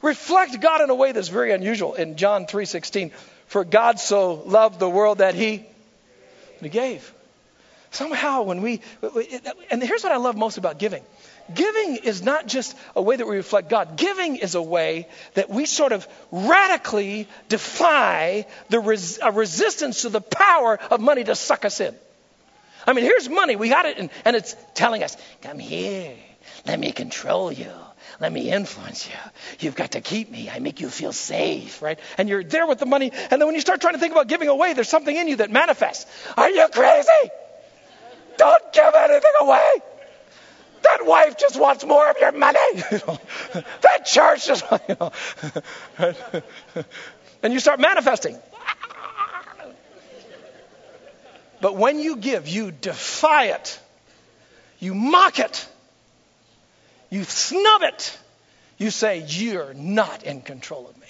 reflect 0.00 0.60
God 0.60 0.80
in 0.80 0.90
a 0.90 0.94
way 0.94 1.12
that's 1.12 1.28
very 1.28 1.52
unusual. 1.52 1.94
In 1.94 2.16
John 2.16 2.46
3:16, 2.46 3.10
for 3.46 3.64
God 3.64 3.98
so 3.98 4.34
loved 4.34 4.78
the 4.78 4.88
world 4.88 5.18
that 5.18 5.34
he, 5.34 5.66
he 6.60 6.68
gave. 6.68 7.12
Somehow 7.90 8.42
when 8.42 8.62
we 8.62 8.80
and 9.70 9.82
here's 9.82 10.02
what 10.02 10.12
I 10.12 10.18
love 10.18 10.36
most 10.36 10.58
about 10.58 10.78
giving. 10.78 11.02
Giving 11.54 11.96
is 11.96 12.22
not 12.22 12.46
just 12.46 12.76
a 12.94 13.02
way 13.02 13.16
that 13.16 13.26
we 13.26 13.36
reflect 13.36 13.68
God. 13.68 13.96
Giving 13.96 14.36
is 14.36 14.54
a 14.54 14.62
way 14.62 15.08
that 15.34 15.50
we 15.50 15.66
sort 15.66 15.92
of 15.92 16.06
radically 16.30 17.28
defy 17.48 18.46
the 18.68 18.80
res- 18.80 19.18
resistance 19.32 20.02
to 20.02 20.08
the 20.08 20.20
power 20.20 20.78
of 20.90 21.00
money 21.00 21.24
to 21.24 21.34
suck 21.34 21.64
us 21.64 21.80
in. 21.80 21.94
I 22.86 22.92
mean, 22.92 23.04
here's 23.04 23.28
money. 23.28 23.56
We 23.56 23.68
got 23.68 23.86
it, 23.86 23.98
and, 23.98 24.10
and 24.24 24.36
it's 24.36 24.56
telling 24.74 25.02
us, 25.02 25.16
come 25.42 25.58
here. 25.58 26.14
Let 26.66 26.78
me 26.78 26.92
control 26.92 27.52
you. 27.52 27.72
Let 28.20 28.32
me 28.32 28.50
influence 28.50 29.06
you. 29.06 29.14
You've 29.60 29.76
got 29.76 29.92
to 29.92 30.00
keep 30.00 30.30
me. 30.30 30.50
I 30.50 30.58
make 30.58 30.80
you 30.80 30.88
feel 30.88 31.12
safe, 31.12 31.82
right? 31.82 31.98
And 32.16 32.28
you're 32.28 32.42
there 32.42 32.66
with 32.66 32.78
the 32.78 32.86
money. 32.86 33.12
And 33.12 33.40
then 33.40 33.46
when 33.46 33.54
you 33.54 33.60
start 33.60 33.80
trying 33.80 33.94
to 33.94 34.00
think 34.00 34.12
about 34.12 34.26
giving 34.26 34.48
away, 34.48 34.72
there's 34.72 34.88
something 34.88 35.14
in 35.14 35.28
you 35.28 35.36
that 35.36 35.50
manifests. 35.50 36.06
Are 36.36 36.50
you 36.50 36.66
crazy? 36.72 37.30
Don't 38.36 38.72
give 38.72 38.94
anything 38.94 39.32
away. 39.40 39.70
That 40.82 41.06
wife 41.06 41.38
just 41.38 41.58
wants 41.58 41.84
more 41.84 42.08
of 42.08 42.16
your 42.20 42.32
money. 42.32 42.58
that 43.82 44.06
church 44.06 44.46
just, 44.46 44.64
you 44.88 44.96
know. 45.00 45.12
and 47.42 47.52
you 47.52 47.60
start 47.60 47.80
manifesting. 47.80 48.38
But 51.60 51.76
when 51.76 51.98
you 51.98 52.16
give, 52.16 52.46
you 52.46 52.70
defy 52.70 53.46
it. 53.46 53.80
You 54.78 54.94
mock 54.94 55.38
it. 55.38 55.68
You 57.10 57.24
snub 57.24 57.82
it. 57.82 58.18
You 58.76 58.90
say, 58.90 59.24
You're 59.26 59.74
not 59.74 60.22
in 60.22 60.40
control 60.40 60.88
of 60.88 60.96
me. 60.96 61.06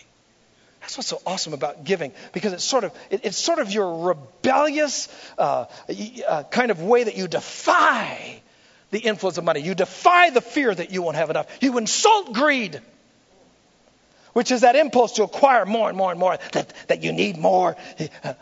That's 0.81 0.97
what's 0.97 1.09
so 1.09 1.21
awesome 1.27 1.53
about 1.53 1.85
giving, 1.85 2.13
because 2.33 2.55
it's 2.55 2.65
sort 2.65 2.85
of 2.85 2.93
it, 3.11 3.21
it's 3.25 3.37
sort 3.37 3.59
of 3.59 3.71
your 3.71 4.07
rebellious 4.07 5.09
uh, 5.37 5.67
uh, 6.27 6.45
kind 6.45 6.71
of 6.71 6.83
way 6.83 7.05
that 7.05 7.17
you 7.17 7.29
defy 7.29 8.41
the 8.91 8.99
influence 8.99 9.39
of 9.39 9.45
money. 9.45 9.61
You 9.61 9.75
defy 9.75 10.31
the 10.31 10.41
fear 10.41 10.75
that 10.75 10.91
you 10.91 11.03
won't 11.03 11.17
have 11.17 11.31
enough. 11.31 11.47
You 11.61 11.77
insult 11.79 12.33
greed, 12.33 12.81
which 14.33 14.51
is 14.51 14.63
that 14.63 14.77
impulse 14.77 15.13
to 15.15 15.25
acquire 15.25 15.67
more 15.67 15.89
and 15.89 15.99
more 15.99 16.11
and 16.11 16.21
more, 16.21 16.39
that, 16.53 16.73
that 16.89 17.03
you 17.03 17.13
need 17.13 17.37
more. 17.37 17.77
Uh, 18.25 18.35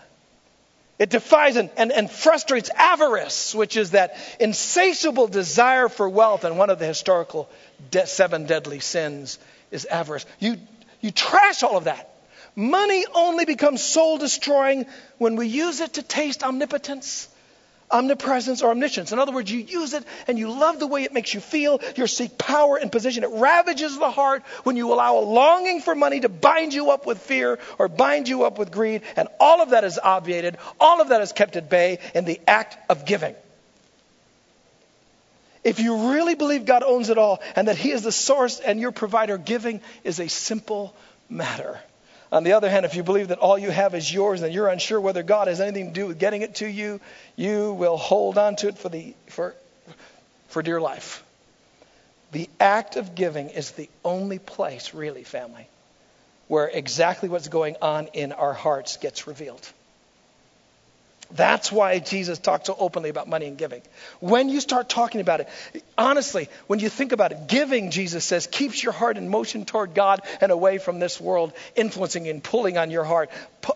it 0.98 1.10
defies 1.10 1.56
and, 1.56 1.70
and, 1.76 1.92
and 1.92 2.10
frustrates 2.10 2.70
avarice, 2.70 3.54
which 3.54 3.76
is 3.76 3.90
that 3.90 4.16
insatiable 4.40 5.28
desire 5.28 5.88
for 5.88 6.08
wealth. 6.08 6.44
And 6.44 6.56
one 6.56 6.70
of 6.70 6.78
the 6.78 6.86
historical 6.86 7.50
de- 7.90 8.06
seven 8.06 8.46
deadly 8.46 8.80
sins 8.80 9.38
is 9.70 9.84
avarice. 9.84 10.24
You, 10.38 10.56
you 11.00 11.10
trash 11.10 11.62
all 11.62 11.76
of 11.76 11.84
that. 11.84 12.14
Money 12.54 13.04
only 13.14 13.44
becomes 13.44 13.82
soul 13.82 14.16
destroying 14.16 14.86
when 15.18 15.36
we 15.36 15.48
use 15.48 15.80
it 15.80 15.94
to 15.94 16.02
taste 16.02 16.42
omnipotence 16.42 17.28
omnipresence 17.90 18.62
or 18.62 18.70
omniscience. 18.70 19.12
In 19.12 19.18
other 19.18 19.32
words, 19.32 19.50
you 19.50 19.60
use 19.60 19.94
it 19.94 20.04
and 20.26 20.38
you 20.38 20.50
love 20.50 20.78
the 20.78 20.86
way 20.86 21.04
it 21.04 21.12
makes 21.12 21.32
you 21.32 21.40
feel. 21.40 21.80
You 21.96 22.06
seek 22.06 22.36
power 22.36 22.76
and 22.76 22.90
position. 22.90 23.24
It 23.24 23.30
ravages 23.30 23.98
the 23.98 24.10
heart 24.10 24.42
when 24.64 24.76
you 24.76 24.92
allow 24.92 25.18
a 25.18 25.20
longing 25.20 25.80
for 25.80 25.94
money 25.94 26.20
to 26.20 26.28
bind 26.28 26.74
you 26.74 26.90
up 26.90 27.06
with 27.06 27.18
fear 27.18 27.58
or 27.78 27.88
bind 27.88 28.28
you 28.28 28.44
up 28.44 28.58
with 28.58 28.70
greed. 28.70 29.02
And 29.16 29.28
all 29.38 29.62
of 29.62 29.70
that 29.70 29.84
is 29.84 29.98
obviated. 30.02 30.56
All 30.80 31.00
of 31.00 31.08
that 31.08 31.20
is 31.20 31.32
kept 31.32 31.56
at 31.56 31.70
bay 31.70 31.98
in 32.14 32.24
the 32.24 32.40
act 32.46 32.76
of 32.90 33.04
giving. 33.04 33.34
If 35.62 35.80
you 35.80 36.12
really 36.12 36.36
believe 36.36 36.64
God 36.64 36.84
owns 36.84 37.10
it 37.10 37.18
all 37.18 37.40
and 37.56 37.66
that 37.66 37.76
He 37.76 37.90
is 37.90 38.02
the 38.02 38.12
source 38.12 38.60
and 38.60 38.78
your 38.78 38.92
provider, 38.92 39.36
giving 39.36 39.80
is 40.04 40.20
a 40.20 40.28
simple 40.28 40.94
matter. 41.28 41.80
On 42.36 42.44
the 42.44 42.52
other 42.52 42.68
hand, 42.68 42.84
if 42.84 42.94
you 42.94 43.02
believe 43.02 43.28
that 43.28 43.38
all 43.38 43.56
you 43.56 43.70
have 43.70 43.94
is 43.94 44.12
yours 44.12 44.42
and 44.42 44.52
you're 44.52 44.68
unsure 44.68 45.00
whether 45.00 45.22
God 45.22 45.48
has 45.48 45.58
anything 45.58 45.86
to 45.86 45.92
do 45.94 46.06
with 46.06 46.18
getting 46.18 46.42
it 46.42 46.56
to 46.56 46.66
you, 46.66 47.00
you 47.34 47.72
will 47.72 47.96
hold 47.96 48.36
on 48.36 48.56
to 48.56 48.68
it 48.68 48.76
for, 48.76 48.90
the, 48.90 49.14
for, 49.28 49.54
for 50.48 50.60
dear 50.62 50.78
life. 50.78 51.24
The 52.32 52.50
act 52.60 52.96
of 52.96 53.14
giving 53.14 53.48
is 53.48 53.70
the 53.70 53.88
only 54.04 54.38
place, 54.38 54.92
really, 54.92 55.24
family, 55.24 55.66
where 56.46 56.68
exactly 56.68 57.30
what's 57.30 57.48
going 57.48 57.76
on 57.80 58.08
in 58.08 58.32
our 58.32 58.52
hearts 58.52 58.98
gets 58.98 59.26
revealed. 59.26 59.66
That's 61.32 61.72
why 61.72 61.98
Jesus 61.98 62.38
talked 62.38 62.66
so 62.66 62.76
openly 62.78 63.10
about 63.10 63.28
money 63.28 63.46
and 63.46 63.58
giving. 63.58 63.82
When 64.20 64.48
you 64.48 64.60
start 64.60 64.88
talking 64.88 65.20
about 65.20 65.40
it, 65.40 65.48
honestly, 65.98 66.48
when 66.68 66.78
you 66.78 66.88
think 66.88 67.12
about 67.12 67.32
it, 67.32 67.48
giving, 67.48 67.90
Jesus 67.90 68.24
says, 68.24 68.46
keeps 68.46 68.82
your 68.82 68.92
heart 68.92 69.16
in 69.16 69.28
motion 69.28 69.64
toward 69.64 69.94
God 69.94 70.22
and 70.40 70.52
away 70.52 70.78
from 70.78 71.00
this 71.00 71.20
world, 71.20 71.52
influencing 71.74 72.28
and 72.28 72.42
pulling 72.42 72.78
on 72.78 72.90
your 72.90 73.04
heart. 73.04 73.30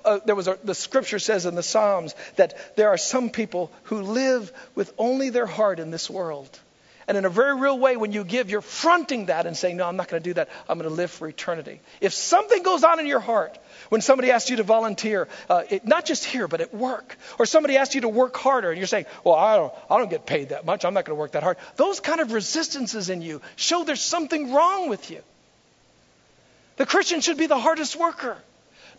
Uh, 0.05 0.21
there 0.25 0.37
was 0.37 0.47
a, 0.47 0.59
the 0.63 0.75
scripture 0.75 1.19
says 1.19 1.45
in 1.45 1.57
the 1.57 1.63
Psalms 1.63 2.15
that 2.37 2.77
there 2.77 2.91
are 2.91 2.99
some 2.99 3.31
people 3.31 3.73
who 3.85 4.03
live 4.03 4.53
with 4.77 4.93
only 4.97 5.31
their 5.31 5.47
heart 5.47 5.81
in 5.81 5.91
this 5.91 6.09
world. 6.09 6.59
And 7.11 7.17
in 7.17 7.25
a 7.25 7.29
very 7.29 7.57
real 7.57 7.77
way, 7.77 7.97
when 7.97 8.13
you 8.13 8.23
give, 8.23 8.51
you're 8.51 8.61
fronting 8.61 9.27
that 9.27 9.45
and 9.45 9.57
saying, 9.57 9.77
No, 9.77 9.85
I'm 9.85 9.97
not 9.97 10.07
going 10.07 10.23
to 10.23 10.29
do 10.31 10.35
that. 10.35 10.49
I'm 10.69 10.79
going 10.79 10.89
to 10.89 10.95
live 10.95 11.11
for 11.11 11.27
eternity. 11.27 11.81
If 12.01 12.15
something 12.15 12.63
goes 12.63 12.85
on 12.85 13.01
in 13.01 13.07
your 13.09 13.19
heart, 13.19 13.59
when 13.89 14.01
somebody 14.01 14.31
asks 14.31 14.49
you 14.49 14.59
to 14.59 14.63
volunteer, 14.63 15.27
uh, 15.49 15.65
it, 15.69 15.85
not 15.85 16.05
just 16.05 16.25
here, 16.25 16.47
but 16.47 16.61
at 16.61 16.73
work, 16.73 17.17
or 17.41 17.47
somebody 17.47 17.77
asks 17.79 17.97
you 17.97 18.03
to 18.03 18.09
work 18.09 18.37
harder, 18.37 18.71
and 18.71 18.79
you're 18.79 18.87
saying, 18.87 19.07
Well, 19.25 19.35
I 19.35 19.57
don't, 19.57 19.75
I 19.91 19.99
don't 19.99 20.09
get 20.09 20.25
paid 20.25 20.51
that 20.51 20.65
much. 20.65 20.85
I'm 20.85 20.95
not 20.95 21.05
going 21.05 21.17
to 21.17 21.19
work 21.19 21.33
that 21.33 21.43
hard. 21.43 21.57
Those 21.75 21.99
kind 21.99 22.21
of 22.21 22.31
resistances 22.31 23.11
in 23.11 23.23
you 23.23 23.41
show 23.57 23.83
there's 23.83 24.01
something 24.01 24.53
wrong 24.53 24.89
with 24.89 25.11
you. 25.11 25.21
The 26.77 26.87
Christian 26.87 27.23
should 27.23 27.39
be 27.39 27.47
the 27.47 27.59
hardest 27.59 27.97
worker, 27.97 28.37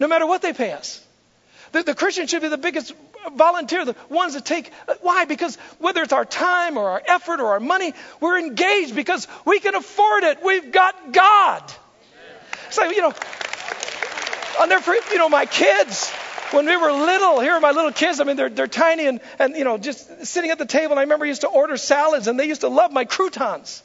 no 0.01 0.09
matter 0.09 0.27
what 0.27 0.41
they 0.41 0.51
pay 0.51 0.73
us. 0.73 1.01
The, 1.71 1.83
the 1.83 1.95
Christian 1.95 2.27
should 2.27 2.41
be 2.41 2.49
the 2.49 2.57
biggest 2.57 2.93
volunteer, 3.35 3.85
the 3.85 3.95
ones 4.09 4.33
that 4.33 4.45
take. 4.45 4.71
Why? 5.01 5.25
Because 5.25 5.55
whether 5.79 6.01
it's 6.01 6.13
our 6.13 6.25
time 6.25 6.77
or 6.77 6.89
our 6.89 7.01
effort 7.05 7.39
or 7.39 7.47
our 7.47 7.59
money, 7.59 7.93
we're 8.19 8.39
engaged 8.39 8.95
because 8.95 9.27
we 9.45 9.59
can 9.59 9.75
afford 9.75 10.23
it. 10.23 10.43
We've 10.43 10.71
got 10.71 11.13
God. 11.13 11.63
It's 12.67 12.77
like, 12.77 12.95
you 12.95 13.01
know, 13.01 13.13
I'll 14.59 14.67
never 14.67 14.93
you 14.93 15.17
know, 15.17 15.29
my 15.29 15.45
kids, 15.45 16.09
when 16.51 16.65
we 16.65 16.75
were 16.75 16.91
little, 16.91 17.39
here 17.39 17.53
are 17.53 17.59
my 17.59 17.71
little 17.71 17.91
kids. 17.91 18.19
I 18.19 18.23
mean, 18.23 18.35
they're, 18.35 18.49
they're 18.49 18.67
tiny 18.67 19.07
and, 19.07 19.19
and, 19.39 19.55
you 19.55 19.63
know, 19.63 19.77
just 19.77 20.25
sitting 20.25 20.51
at 20.51 20.57
the 20.57 20.65
table. 20.65 20.91
And 20.91 20.99
I 20.99 21.03
remember 21.03 21.25
I 21.25 21.29
used 21.29 21.41
to 21.41 21.47
order 21.47 21.77
salads 21.77 22.27
and 22.27 22.39
they 22.39 22.45
used 22.47 22.61
to 22.61 22.69
love 22.69 22.91
my 22.91 23.05
croutons. 23.05 23.83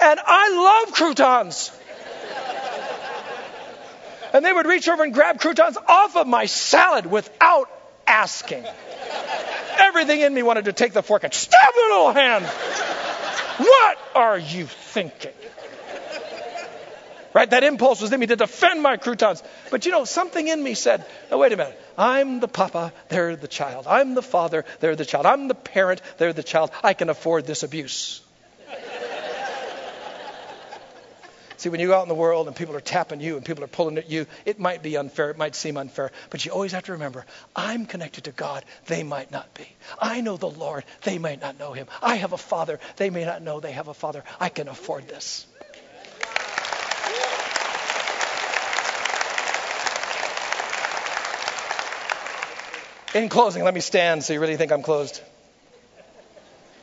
And 0.00 0.20
I 0.24 0.84
love 0.84 0.94
croutons. 0.94 1.72
And 4.32 4.44
they 4.44 4.52
would 4.52 4.66
reach 4.66 4.88
over 4.88 5.02
and 5.04 5.14
grab 5.14 5.40
croutons 5.40 5.76
off 5.86 6.16
of 6.16 6.26
my 6.26 6.46
salad 6.46 7.06
without 7.06 7.70
asking. 8.06 8.64
Everything 9.78 10.20
in 10.20 10.34
me 10.34 10.42
wanted 10.42 10.66
to 10.66 10.72
take 10.72 10.92
the 10.92 11.02
fork 11.02 11.24
and 11.24 11.32
stab 11.32 11.74
their 11.74 11.90
little 11.90 12.12
hand. 12.12 12.44
What 13.58 13.98
are 14.14 14.38
you 14.38 14.66
thinking? 14.66 15.32
Right? 17.34 17.50
That 17.50 17.62
impulse 17.62 18.00
was 18.00 18.12
in 18.12 18.20
me 18.20 18.26
to 18.26 18.36
defend 18.36 18.82
my 18.82 18.96
croutons. 18.96 19.42
But 19.70 19.86
you 19.86 19.92
know, 19.92 20.04
something 20.04 20.48
in 20.48 20.62
me 20.62 20.74
said, 20.74 21.04
wait 21.30 21.52
a 21.52 21.56
minute. 21.56 21.80
I'm 21.96 22.40
the 22.40 22.48
papa, 22.48 22.92
they're 23.08 23.36
the 23.36 23.48
child. 23.48 23.86
I'm 23.86 24.14
the 24.14 24.22
father, 24.22 24.64
they're 24.80 24.96
the 24.96 25.04
child. 25.04 25.26
I'm 25.26 25.48
the 25.48 25.54
parent, 25.54 26.00
they're 26.16 26.32
the 26.32 26.42
child. 26.42 26.70
I 26.82 26.94
can 26.94 27.10
afford 27.10 27.46
this 27.46 27.62
abuse. 27.62 28.22
See, 31.58 31.70
when 31.70 31.80
you 31.80 31.88
go 31.88 31.98
out 31.98 32.04
in 32.04 32.08
the 32.08 32.14
world 32.14 32.46
and 32.46 32.54
people 32.54 32.76
are 32.76 32.80
tapping 32.80 33.20
you 33.20 33.34
and 33.36 33.44
people 33.44 33.64
are 33.64 33.68
pulling 33.68 33.98
at 33.98 34.08
you, 34.08 34.26
it 34.44 34.60
might 34.60 34.80
be 34.80 34.96
unfair. 34.96 35.30
It 35.30 35.38
might 35.38 35.56
seem 35.56 35.76
unfair. 35.76 36.12
But 36.30 36.46
you 36.46 36.52
always 36.52 36.70
have 36.70 36.84
to 36.84 36.92
remember 36.92 37.26
I'm 37.54 37.84
connected 37.84 38.24
to 38.24 38.32
God. 38.32 38.64
They 38.86 39.02
might 39.02 39.32
not 39.32 39.52
be. 39.54 39.66
I 39.98 40.20
know 40.20 40.36
the 40.36 40.48
Lord. 40.48 40.84
They 41.02 41.18
might 41.18 41.40
not 41.40 41.58
know 41.58 41.72
him. 41.72 41.88
I 42.00 42.14
have 42.14 42.32
a 42.32 42.38
father. 42.38 42.78
They 42.96 43.10
may 43.10 43.24
not 43.24 43.42
know 43.42 43.58
they 43.58 43.72
have 43.72 43.88
a 43.88 43.94
father. 43.94 44.22
I 44.38 44.50
can 44.50 44.68
afford 44.68 45.08
this. 45.08 45.48
In 53.14 53.28
closing, 53.28 53.64
let 53.64 53.74
me 53.74 53.80
stand 53.80 54.22
so 54.22 54.32
you 54.32 54.40
really 54.40 54.56
think 54.56 54.70
I'm 54.70 54.82
closed. 54.82 55.20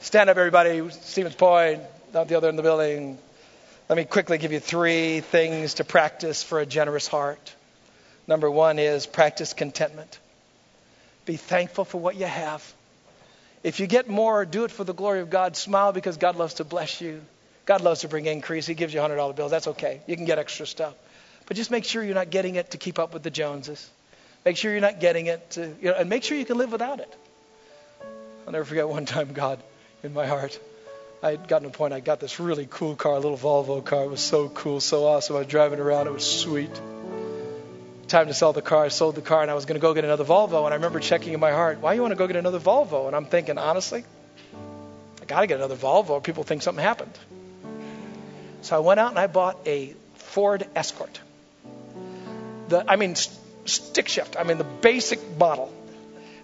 Stand 0.01 0.29
up, 0.29 0.35
everybody. 0.35 0.89
Stevens 0.89 1.35
Point, 1.35 1.81
not 2.13 2.27
the 2.27 2.35
other 2.35 2.49
in 2.49 2.57
the 2.57 2.63
building. 2.63 3.19
Let 3.87 3.97
me 3.97 4.05
quickly 4.05 4.39
give 4.39 4.51
you 4.51 4.59
three 4.59 5.19
things 5.19 5.75
to 5.75 5.83
practice 5.83 6.41
for 6.41 6.59
a 6.59 6.65
generous 6.65 7.07
heart. 7.07 7.55
Number 8.27 8.49
one 8.49 8.79
is 8.79 9.05
practice 9.05 9.53
contentment. 9.53 10.19
Be 11.27 11.37
thankful 11.37 11.85
for 11.85 11.99
what 11.99 12.15
you 12.15 12.25
have. 12.25 12.73
If 13.61 13.79
you 13.79 13.85
get 13.85 14.09
more, 14.09 14.43
do 14.43 14.63
it 14.63 14.71
for 14.71 14.83
the 14.83 14.93
glory 14.93 15.19
of 15.21 15.29
God. 15.29 15.55
Smile 15.55 15.91
because 15.91 16.17
God 16.17 16.35
loves 16.35 16.55
to 16.55 16.63
bless 16.63 16.99
you. 16.99 17.21
God 17.67 17.81
loves 17.81 18.01
to 18.01 18.07
bring 18.07 18.25
increase. 18.25 18.65
He 18.65 18.73
gives 18.73 18.91
you 18.91 18.99
$100 19.01 19.35
bills. 19.35 19.51
That's 19.51 19.67
okay. 19.67 20.01
You 20.07 20.15
can 20.15 20.25
get 20.25 20.39
extra 20.39 20.65
stuff. 20.65 20.95
But 21.45 21.55
just 21.55 21.69
make 21.69 21.85
sure 21.85 22.03
you're 22.03 22.15
not 22.15 22.31
getting 22.31 22.55
it 22.55 22.71
to 22.71 22.79
keep 22.79 22.97
up 22.97 23.13
with 23.13 23.21
the 23.21 23.29
Joneses. 23.29 23.87
Make 24.45 24.57
sure 24.57 24.71
you're 24.71 24.81
not 24.81 24.99
getting 24.99 25.27
it 25.27 25.51
to, 25.51 25.75
you 25.79 25.89
know, 25.89 25.95
and 25.95 26.09
make 26.09 26.23
sure 26.23 26.35
you 26.37 26.45
can 26.45 26.57
live 26.57 26.71
without 26.71 26.99
it. 27.01 27.15
I'll 28.47 28.53
never 28.53 28.65
forget 28.65 28.89
one 28.89 29.05
time 29.05 29.33
God 29.33 29.59
in 30.01 30.11
my 30.13 30.25
heart 30.25 30.59
I 31.25 31.31
had 31.31 31.47
gotten 31.47 31.67
to 31.67 31.73
a 31.73 31.75
point, 31.75 31.91
I 31.91 32.01
got 32.01 32.19
this 32.19 32.39
really 32.39 32.67
cool 32.69 32.95
car, 32.95 33.13
a 33.13 33.19
little 33.19 33.35
Volvo 33.35 33.83
car. 33.83 34.03
It 34.03 34.11
was 34.11 34.21
so 34.21 34.47
cool, 34.47 34.79
so 34.79 35.07
awesome. 35.07 35.35
I 35.35 35.39
was 35.39 35.47
driving 35.47 35.79
around, 35.79 36.05
it 36.05 36.13
was 36.13 36.23
sweet. 36.23 36.69
Time 38.07 38.27
to 38.27 38.33
sell 38.35 38.53
the 38.53 38.61
car. 38.61 38.85
I 38.85 38.89
sold 38.89 39.15
the 39.15 39.23
car, 39.23 39.41
and 39.41 39.49
I 39.49 39.55
was 39.55 39.65
going 39.65 39.73
to 39.73 39.81
go 39.81 39.95
get 39.95 40.03
another 40.03 40.23
Volvo. 40.23 40.65
And 40.65 40.71
I 40.71 40.75
remember 40.75 40.99
checking 40.99 41.33
in 41.33 41.39
my 41.39 41.49
heart, 41.49 41.79
why 41.79 41.95
you 41.95 42.01
want 42.03 42.11
to 42.11 42.15
go 42.15 42.27
get 42.27 42.35
another 42.35 42.59
Volvo? 42.59 43.07
And 43.07 43.15
I'm 43.15 43.25
thinking, 43.25 43.57
honestly, 43.57 44.05
I 45.19 45.25
got 45.25 45.41
to 45.41 45.47
get 45.47 45.57
another 45.57 45.75
Volvo, 45.75 46.11
or 46.11 46.21
people 46.21 46.43
think 46.43 46.61
something 46.61 46.83
happened. 46.83 47.17
So 48.61 48.75
I 48.75 48.79
went 48.81 48.99
out 48.99 49.09
and 49.09 49.17
I 49.17 49.25
bought 49.25 49.57
a 49.65 49.95
Ford 50.13 50.67
Escort. 50.75 51.19
The, 52.67 52.85
I 52.88 52.97
mean, 52.97 53.15
stick 53.65 54.09
shift. 54.09 54.38
I 54.39 54.43
mean, 54.43 54.59
the 54.59 54.63
basic 54.63 55.39
model. 55.39 55.73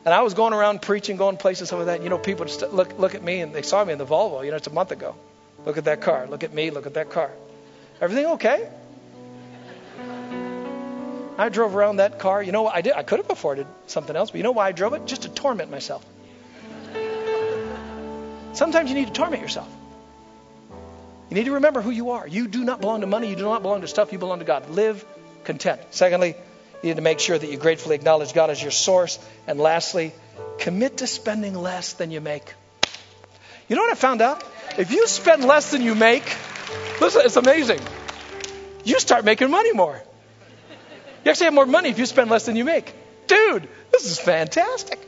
And 0.03 0.13
I 0.13 0.21
was 0.21 0.33
going 0.33 0.53
around 0.53 0.81
preaching, 0.81 1.17
going 1.17 1.37
places, 1.37 1.69
some 1.69 1.79
of 1.79 1.85
that. 1.85 2.01
You 2.01 2.09
know, 2.09 2.17
people 2.17 2.45
just 2.45 2.61
look 2.61 2.97
look 2.97 3.13
at 3.13 3.23
me 3.23 3.41
and 3.41 3.53
they 3.53 3.61
saw 3.61 3.83
me 3.85 3.93
in 3.93 3.99
the 3.99 4.05
Volvo. 4.05 4.43
You 4.43 4.51
know, 4.51 4.57
it's 4.57 4.67
a 4.67 4.73
month 4.73 4.91
ago. 4.91 5.15
Look 5.65 5.77
at 5.77 5.85
that 5.85 6.01
car. 6.01 6.27
Look 6.27 6.43
at 6.43 6.53
me. 6.53 6.71
Look 6.71 6.87
at 6.87 6.95
that 6.95 7.11
car. 7.11 7.31
Everything 8.01 8.25
okay? 8.37 8.67
I 11.37 11.49
drove 11.49 11.75
around 11.75 11.97
that 11.97 12.19
car. 12.19 12.41
You 12.41 12.51
know 12.51 12.63
what 12.63 12.75
I 12.75 12.81
did? 12.81 12.93
I 12.93 13.03
could 13.03 13.19
have 13.19 13.29
afforded 13.29 13.67
something 13.87 14.15
else, 14.15 14.31
but 14.31 14.37
you 14.37 14.43
know 14.43 14.51
why 14.51 14.67
I 14.67 14.71
drove 14.71 14.93
it? 14.93 15.05
Just 15.05 15.23
to 15.23 15.29
torment 15.29 15.69
myself. 15.69 16.05
Sometimes 18.53 18.89
you 18.89 18.95
need 18.95 19.07
to 19.07 19.13
torment 19.13 19.41
yourself. 19.41 19.69
You 21.29 21.35
need 21.35 21.45
to 21.45 21.53
remember 21.53 21.81
who 21.81 21.91
you 21.91 22.11
are. 22.11 22.27
You 22.27 22.47
do 22.47 22.63
not 22.65 22.81
belong 22.81 23.01
to 23.01 23.07
money. 23.07 23.29
You 23.29 23.35
do 23.35 23.43
not 23.43 23.61
belong 23.61 23.81
to 23.81 23.87
stuff. 23.87 24.11
You 24.11 24.19
belong 24.19 24.39
to 24.39 24.45
God. 24.45 24.69
Live 24.69 25.05
content. 25.45 25.79
Secondly, 25.91 26.35
you 26.81 26.89
need 26.89 26.95
to 26.95 27.01
make 27.01 27.19
sure 27.19 27.37
that 27.37 27.49
you 27.49 27.57
gratefully 27.57 27.95
acknowledge 27.95 28.33
God 28.33 28.49
as 28.49 28.61
your 28.61 28.71
source. 28.71 29.19
And 29.47 29.59
lastly, 29.59 30.13
commit 30.57 30.97
to 30.97 31.07
spending 31.07 31.53
less 31.53 31.93
than 31.93 32.11
you 32.11 32.21
make. 32.21 32.53
You 33.67 33.75
know 33.75 33.83
what 33.83 33.91
I 33.91 33.95
found 33.95 34.21
out? 34.21 34.43
If 34.77 34.91
you 34.91 35.07
spend 35.07 35.45
less 35.45 35.71
than 35.71 35.81
you 35.81 35.95
make, 35.95 36.23
listen, 36.99 37.21
it's 37.23 37.37
amazing. 37.37 37.79
You 38.83 38.99
start 38.99 39.25
making 39.25 39.51
money 39.51 39.73
more. 39.73 40.01
You 41.23 41.31
actually 41.31 41.45
have 41.45 41.53
more 41.53 41.65
money 41.65 41.89
if 41.89 41.99
you 41.99 42.05
spend 42.05 42.31
less 42.31 42.45
than 42.45 42.55
you 42.55 42.65
make. 42.65 42.93
Dude, 43.27 43.67
this 43.91 44.05
is 44.05 44.19
fantastic. 44.19 44.99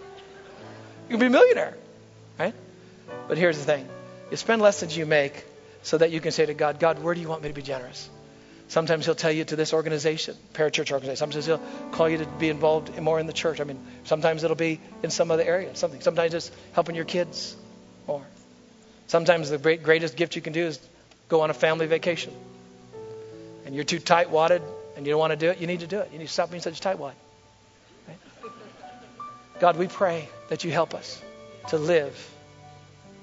You 1.09 1.17
can 1.17 1.19
be 1.19 1.25
a 1.25 1.29
millionaire, 1.29 1.75
right? 2.39 2.53
But 3.27 3.37
here's 3.37 3.57
the 3.57 3.65
thing 3.65 3.87
you 4.29 4.37
spend 4.37 4.61
less 4.61 4.79
than 4.81 4.89
you 4.91 5.05
make 5.05 5.43
so 5.81 5.97
that 5.97 6.11
you 6.11 6.21
can 6.21 6.31
say 6.31 6.45
to 6.45 6.53
God, 6.53 6.79
God, 6.79 7.01
where 7.01 7.15
do 7.15 7.21
you 7.21 7.27
want 7.27 7.41
me 7.41 7.49
to 7.49 7.53
be 7.53 7.61
generous? 7.61 8.09
Sometimes 8.73 9.05
he'll 9.05 9.13
tell 9.13 9.31
you 9.31 9.43
to 9.45 9.55
this 9.55 9.71
organization, 9.71 10.35
parachurch 10.55 10.91
organization. 10.91 11.17
Sometimes 11.17 11.45
he'll 11.45 11.61
call 11.91 12.09
you 12.09 12.17
to 12.17 12.25
be 12.25 12.49
involved 12.49 12.99
more 12.99 13.19
in 13.19 13.27
the 13.27 13.33
church. 13.33 13.61
I 13.61 13.65
mean, 13.65 13.79
sometimes 14.03 14.43
it'll 14.43 14.55
be 14.55 14.79
in 15.03 15.11
some 15.11 15.29
other 15.29 15.43
area. 15.43 15.75
Something. 15.75 16.01
Sometimes 16.01 16.33
it's 16.33 16.49
helping 16.71 16.95
your 16.95 17.05
kids 17.05 17.55
more. 18.07 18.25
Sometimes 19.05 19.51
the 19.51 19.59
great, 19.59 19.83
greatest 19.83 20.15
gift 20.15 20.35
you 20.35 20.41
can 20.41 20.53
do 20.53 20.65
is 20.65 20.79
go 21.29 21.41
on 21.41 21.51
a 21.51 21.53
family 21.53 21.85
vacation. 21.85 22.33
And 23.67 23.75
you're 23.75 23.83
too 23.83 23.99
tight 23.99 24.31
wadded 24.31 24.63
and 24.97 25.05
you 25.05 25.11
don't 25.11 25.19
want 25.19 25.33
to 25.33 25.37
do 25.37 25.51
it. 25.51 25.59
You 25.59 25.67
need 25.67 25.81
to 25.81 25.87
do 25.87 25.99
it. 25.99 26.09
You 26.11 26.17
need 26.17 26.25
to 26.25 26.33
stop 26.33 26.49
being 26.49 26.63
such 26.63 26.79
a 26.79 26.81
tight 26.81 26.97
wad. 26.97 27.13
Right? 28.07 28.17
God, 29.59 29.77
we 29.77 29.85
pray 29.85 30.27
that 30.49 30.63
you 30.63 30.71
help 30.71 30.95
us 30.95 31.21
to 31.69 31.77
live 31.77 32.17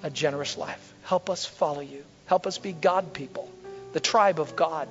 a 0.04 0.10
generous 0.10 0.56
life. 0.56 0.94
Help 1.02 1.28
us 1.28 1.44
follow 1.44 1.80
you. 1.80 2.04
Help 2.26 2.46
us 2.46 2.58
be 2.58 2.70
God 2.70 3.12
people, 3.14 3.50
the 3.94 4.00
tribe 4.00 4.38
of 4.38 4.54
God 4.54 4.86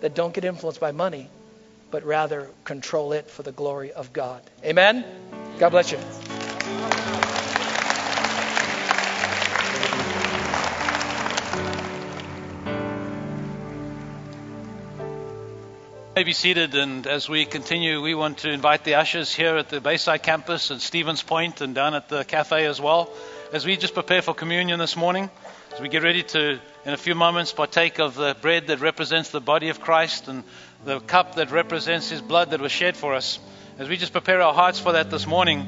that 0.00 0.14
don't 0.14 0.34
get 0.34 0.44
influenced 0.44 0.80
by 0.80 0.92
money, 0.92 1.28
but 1.90 2.04
rather 2.04 2.48
control 2.64 3.12
it 3.12 3.30
for 3.30 3.42
the 3.42 3.52
glory 3.52 3.92
of 3.92 4.12
God. 4.12 4.42
Amen? 4.64 5.04
God 5.58 5.70
bless 5.70 5.92
you. 5.92 5.98
may 16.18 16.24
be 16.24 16.32
seated, 16.32 16.74
and 16.74 17.06
as 17.06 17.28
we 17.28 17.46
continue, 17.46 18.02
we 18.02 18.12
want 18.12 18.38
to 18.38 18.50
invite 18.50 18.82
the 18.82 18.96
ushers 18.96 19.32
here 19.32 19.56
at 19.56 19.68
the 19.68 19.80
Bayside 19.80 20.20
campus 20.20 20.72
and 20.72 20.82
Stevens 20.82 21.22
Point 21.22 21.60
and 21.60 21.76
down 21.76 21.94
at 21.94 22.08
the 22.08 22.24
cafe 22.24 22.66
as 22.66 22.80
well, 22.80 23.08
as 23.52 23.64
we 23.64 23.76
just 23.76 23.94
prepare 23.94 24.20
for 24.20 24.34
communion 24.34 24.80
this 24.80 24.96
morning, 24.96 25.30
as 25.72 25.80
we 25.80 25.88
get 25.88 26.02
ready 26.02 26.22
to 26.22 26.58
in 26.84 26.92
a 26.92 26.96
few 26.96 27.14
moments 27.14 27.52
partake 27.52 27.98
of 27.98 28.14
the 28.14 28.36
bread 28.40 28.68
that 28.68 28.80
represents 28.80 29.30
the 29.30 29.40
body 29.40 29.68
of 29.68 29.80
Christ 29.80 30.28
and 30.28 30.42
the 30.84 31.00
cup 31.00 31.34
that 31.34 31.50
represents 31.50 32.08
his 32.08 32.20
blood 32.20 32.50
that 32.50 32.60
was 32.60 32.72
shed 32.72 32.96
for 32.96 33.14
us. 33.14 33.38
As 33.78 33.88
we 33.88 33.96
just 33.96 34.12
prepare 34.12 34.40
our 34.40 34.54
hearts 34.54 34.80
for 34.80 34.92
that 34.92 35.10
this 35.10 35.26
morning, 35.26 35.66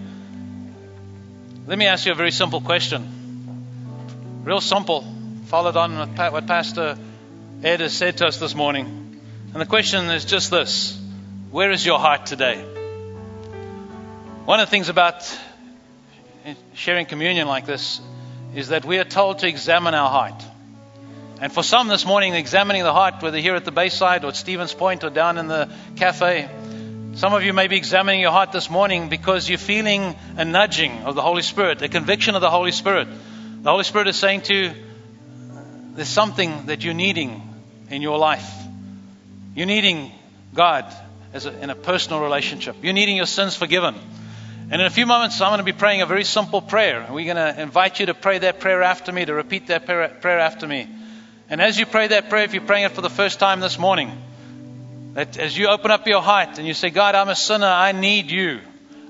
let 1.66 1.78
me 1.78 1.86
ask 1.86 2.06
you 2.06 2.12
a 2.12 2.14
very 2.14 2.30
simple 2.30 2.60
question. 2.60 4.42
Real 4.44 4.60
simple, 4.60 5.04
followed 5.46 5.76
on 5.76 5.98
with 5.98 6.18
what 6.18 6.46
Pastor 6.46 6.96
Ed 7.62 7.80
has 7.80 7.92
said 7.92 8.16
to 8.18 8.26
us 8.26 8.38
this 8.38 8.54
morning. 8.54 9.20
And 9.52 9.60
the 9.60 9.66
question 9.66 10.06
is 10.06 10.24
just 10.24 10.50
this 10.50 10.98
Where 11.50 11.70
is 11.70 11.84
your 11.84 11.98
heart 11.98 12.26
today? 12.26 12.62
One 14.44 14.58
of 14.58 14.66
the 14.66 14.70
things 14.70 14.88
about 14.88 15.38
sharing 16.74 17.06
communion 17.06 17.46
like 17.46 17.66
this 17.66 18.00
is 18.54 18.68
that 18.68 18.84
we 18.84 18.98
are 18.98 19.04
told 19.04 19.40
to 19.40 19.48
examine 19.48 19.94
our 19.94 20.10
heart. 20.10 20.44
And 21.40 21.52
for 21.52 21.62
some 21.62 21.88
this 21.88 22.04
morning, 22.04 22.34
examining 22.34 22.82
the 22.82 22.92
heart, 22.92 23.22
whether 23.22 23.38
here 23.38 23.54
at 23.54 23.64
the 23.64 23.72
Bayside 23.72 24.24
or 24.24 24.28
at 24.28 24.36
Stevens 24.36 24.74
Point 24.74 25.04
or 25.04 25.10
down 25.10 25.38
in 25.38 25.48
the 25.48 25.70
cafe, 25.96 26.48
some 27.14 27.32
of 27.32 27.42
you 27.42 27.52
may 27.52 27.66
be 27.66 27.76
examining 27.76 28.20
your 28.20 28.30
heart 28.30 28.52
this 28.52 28.70
morning 28.70 29.08
because 29.08 29.48
you're 29.48 29.58
feeling 29.58 30.14
a 30.36 30.44
nudging 30.44 31.02
of 31.04 31.14
the 31.14 31.22
Holy 31.22 31.42
Spirit, 31.42 31.82
a 31.82 31.88
conviction 31.88 32.34
of 32.34 32.40
the 32.40 32.50
Holy 32.50 32.72
Spirit. 32.72 33.08
The 33.62 33.70
Holy 33.70 33.84
Spirit 33.84 34.08
is 34.08 34.16
saying 34.16 34.42
to 34.42 34.54
you, 34.54 34.72
there's 35.94 36.08
something 36.08 36.66
that 36.66 36.84
you're 36.84 36.94
needing 36.94 37.42
in 37.90 38.00
your 38.00 38.18
life. 38.18 38.48
You're 39.54 39.66
needing 39.66 40.12
God 40.54 40.86
as 41.32 41.46
a, 41.46 41.62
in 41.62 41.70
a 41.70 41.74
personal 41.74 42.20
relationship. 42.20 42.76
You're 42.82 42.92
needing 42.92 43.16
your 43.16 43.26
sins 43.26 43.56
forgiven. 43.56 43.96
And 44.70 44.80
in 44.80 44.86
a 44.86 44.90
few 44.90 45.04
moments, 45.04 45.40
I'm 45.40 45.50
going 45.50 45.58
to 45.58 45.64
be 45.64 45.72
praying 45.72 46.00
a 46.00 46.06
very 46.06 46.22
simple 46.22 46.62
prayer. 46.62 47.04
We're 47.10 47.34
going 47.34 47.54
to 47.54 47.60
invite 47.60 47.98
you 47.98 48.06
to 48.06 48.14
pray 48.14 48.38
that 48.38 48.60
prayer 48.60 48.84
after 48.84 49.10
me, 49.10 49.24
to 49.24 49.34
repeat 49.34 49.66
that 49.66 49.84
prayer, 49.84 50.38
after 50.38 50.64
me. 50.64 50.88
And 51.48 51.60
as 51.60 51.76
you 51.76 51.86
pray 51.86 52.06
that 52.06 52.30
prayer, 52.30 52.44
if 52.44 52.54
you're 52.54 52.62
praying 52.62 52.84
it 52.84 52.92
for 52.92 53.00
the 53.00 53.10
first 53.10 53.40
time 53.40 53.58
this 53.58 53.80
morning, 53.80 54.12
that 55.14 55.36
as 55.38 55.58
you 55.58 55.66
open 55.66 55.90
up 55.90 56.06
your 56.06 56.22
heart 56.22 56.58
and 56.58 56.68
you 56.68 56.74
say, 56.74 56.90
God, 56.90 57.16
I'm 57.16 57.28
a 57.28 57.34
sinner, 57.34 57.66
I 57.66 57.90
need 57.90 58.30
you. 58.30 58.60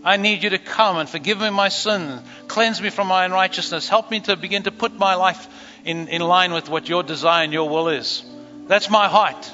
I 0.02 0.16
need 0.16 0.42
you 0.42 0.48
to 0.48 0.58
come 0.58 0.96
and 0.96 1.06
forgive 1.06 1.38
me 1.38 1.50
my 1.50 1.68
sin, 1.68 2.20
cleanse 2.48 2.80
me 2.80 2.88
from 2.88 3.08
my 3.08 3.26
unrighteousness, 3.26 3.86
help 3.86 4.10
me 4.10 4.20
to 4.20 4.36
begin 4.36 4.62
to 4.62 4.70
put 4.70 4.94
my 4.94 5.14
life 5.14 5.46
in, 5.84 6.08
in 6.08 6.22
line 6.22 6.54
with 6.54 6.70
what 6.70 6.88
your 6.88 7.02
desire 7.02 7.44
and 7.44 7.52
your 7.52 7.68
will 7.68 7.88
is. 7.88 8.24
That's 8.66 8.88
my 8.88 9.08
heart. 9.08 9.52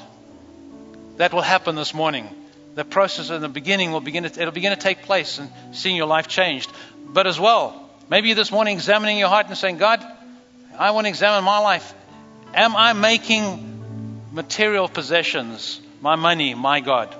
That 1.17 1.33
will 1.33 1.41
happen 1.41 1.75
this 1.75 1.93
morning. 1.93 2.29
The 2.77 2.85
process 2.85 3.31
in 3.31 3.41
the 3.41 3.49
beginning 3.49 3.91
will 3.91 4.01
begin 4.01 4.23
to, 4.23 4.29
it'll 4.29 4.53
begin 4.53 4.69
to 4.69 4.79
take 4.79 5.01
place 5.01 5.39
and 5.39 5.49
seeing 5.71 5.95
your 5.95 6.05
life 6.05 6.27
changed. 6.27 6.71
But 7.07 7.25
as 7.25 7.39
well, 7.39 7.89
maybe 8.07 8.33
this 8.33 8.51
morning 8.51 8.75
examining 8.75 9.17
your 9.17 9.29
heart 9.29 9.47
and 9.47 9.57
saying, 9.57 9.79
God, 9.79 10.05
I 10.77 10.91
want 10.91 11.05
to 11.05 11.09
examine 11.09 11.43
my 11.43 11.57
life. 11.57 11.91
Am 12.53 12.75
I 12.75 12.93
making 12.93 14.21
material 14.31 14.87
possessions, 14.87 15.81
my 16.01 16.17
money, 16.17 16.53
my 16.53 16.79
God? 16.79 17.15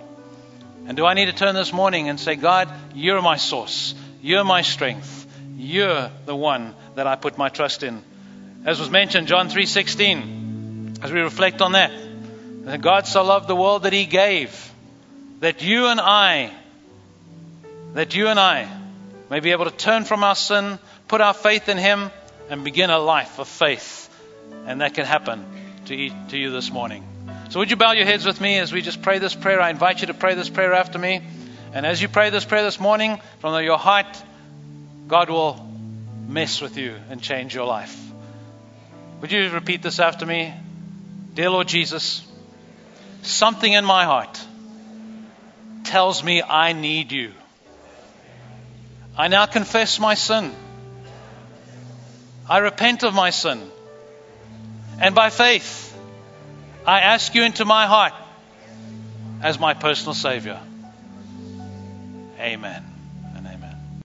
And 0.86 0.96
do 0.96 1.08
I 1.08 1.16
need 1.16 1.26
to 1.26 1.34
turn 1.34 1.56
this 1.56 1.74
morning 1.74 2.08
and 2.08 2.20
say, 2.20 2.36
God, 2.36 2.72
you're 2.94 3.24
my 3.24 3.38
source. 3.38 3.96
You're 4.22 4.44
my 4.44 4.62
strength. 4.62 5.26
You're 5.58 6.12
the 6.28 6.36
one 6.36 6.76
that 6.94 7.08
I 7.08 7.16
put 7.16 7.40
my 7.40 7.50
trust 7.50 7.82
in. 7.82 8.04
As 8.64 8.80
was 8.80 8.92
mentioned, 8.92 9.28
John 9.28 9.50
3:16, 9.50 11.04
as 11.04 11.12
we 11.12 11.20
reflect 11.22 11.64
on 11.64 11.72
that, 11.72 11.92
that 12.66 12.82
God 12.82 13.08
so 13.08 13.24
loved 13.24 13.48
the 13.48 13.56
world 13.56 13.82
that 13.84 13.94
he 13.94 14.06
gave 14.06 14.68
that 15.40 15.64
you 15.64 15.88
and 15.88 16.00
I 16.00 16.52
that 17.94 18.16
you 18.16 18.28
and 18.28 18.40
I 18.40 18.70
may 19.30 19.40
be 19.40 19.52
able 19.52 19.66
to 19.66 19.72
turn 19.72 20.04
from 20.04 20.24
our 20.24 20.36
sin, 20.36 20.78
put 21.08 21.22
our 21.22 21.34
faith 21.34 21.68
in 21.68 21.78
him 21.78 22.12
and 22.50 22.64
begin 22.64 22.90
a 22.90 23.00
life 23.00 23.40
of 23.40 23.48
faith. 23.48 24.04
And 24.66 24.82
that 24.82 24.94
can 24.94 25.06
happen 25.06 25.46
to, 25.86 26.10
to 26.30 26.38
you 26.38 26.52
this 26.52 26.72
morning. 26.72 27.04
So, 27.50 27.60
would 27.60 27.72
you 27.72 27.78
bow 27.78 27.94
your 27.94 28.06
heads 28.06 28.26
with 28.26 28.40
me 28.40 28.60
as 28.60 28.72
we 28.72 28.82
just 28.82 29.02
pray 29.02 29.20
this 29.20 29.34
prayer? 29.34 29.62
I 29.62 29.70
invite 29.70 30.02
you 30.02 30.08
to 30.08 30.14
pray 30.14 30.36
this 30.36 30.50
prayer 30.50 30.74
after 30.74 31.00
me. 31.00 31.22
And 31.74 31.86
as 31.86 32.02
you 32.02 32.08
pray 32.08 32.30
this 32.30 32.46
prayer 32.46 32.64
this 32.64 32.80
morning, 32.80 33.20
from 33.40 33.64
your 33.64 33.78
heart, 33.78 34.22
God 35.08 35.30
will 35.30 35.66
mess 36.28 36.62
with 36.62 36.78
you 36.78 36.96
and 37.10 37.22
change 37.22 37.56
your 37.56 37.66
life. 37.66 37.98
Would 39.22 39.32
you 39.32 39.50
repeat 39.50 39.82
this 39.82 40.00
after 40.00 40.26
me? 40.26 40.54
Dear 41.34 41.50
Lord 41.50 41.68
Jesus, 41.68 42.26
something 43.22 43.72
in 43.72 43.86
my 43.86 44.06
heart 44.06 44.40
tells 45.88 46.24
me 46.24 46.44
I 46.44 46.74
need 46.74 47.12
you. 47.12 47.34
I 49.18 49.28
now 49.30 49.46
confess 49.46 50.00
my 50.00 50.14
sin. 50.14 50.54
I 52.48 52.60
repent 52.60 53.04
of 53.04 53.14
my 53.14 53.32
sin. 53.32 53.72
And 55.00 55.16
by 55.16 55.30
faith, 55.30 55.98
I 56.86 57.02
ask 57.02 57.34
you 57.36 57.44
into 57.44 57.66
my 57.66 57.88
heart 57.88 58.14
as 59.42 59.60
my 59.60 59.74
personal 59.74 60.14
Savior. 60.14 60.60
Amen. 62.40 62.97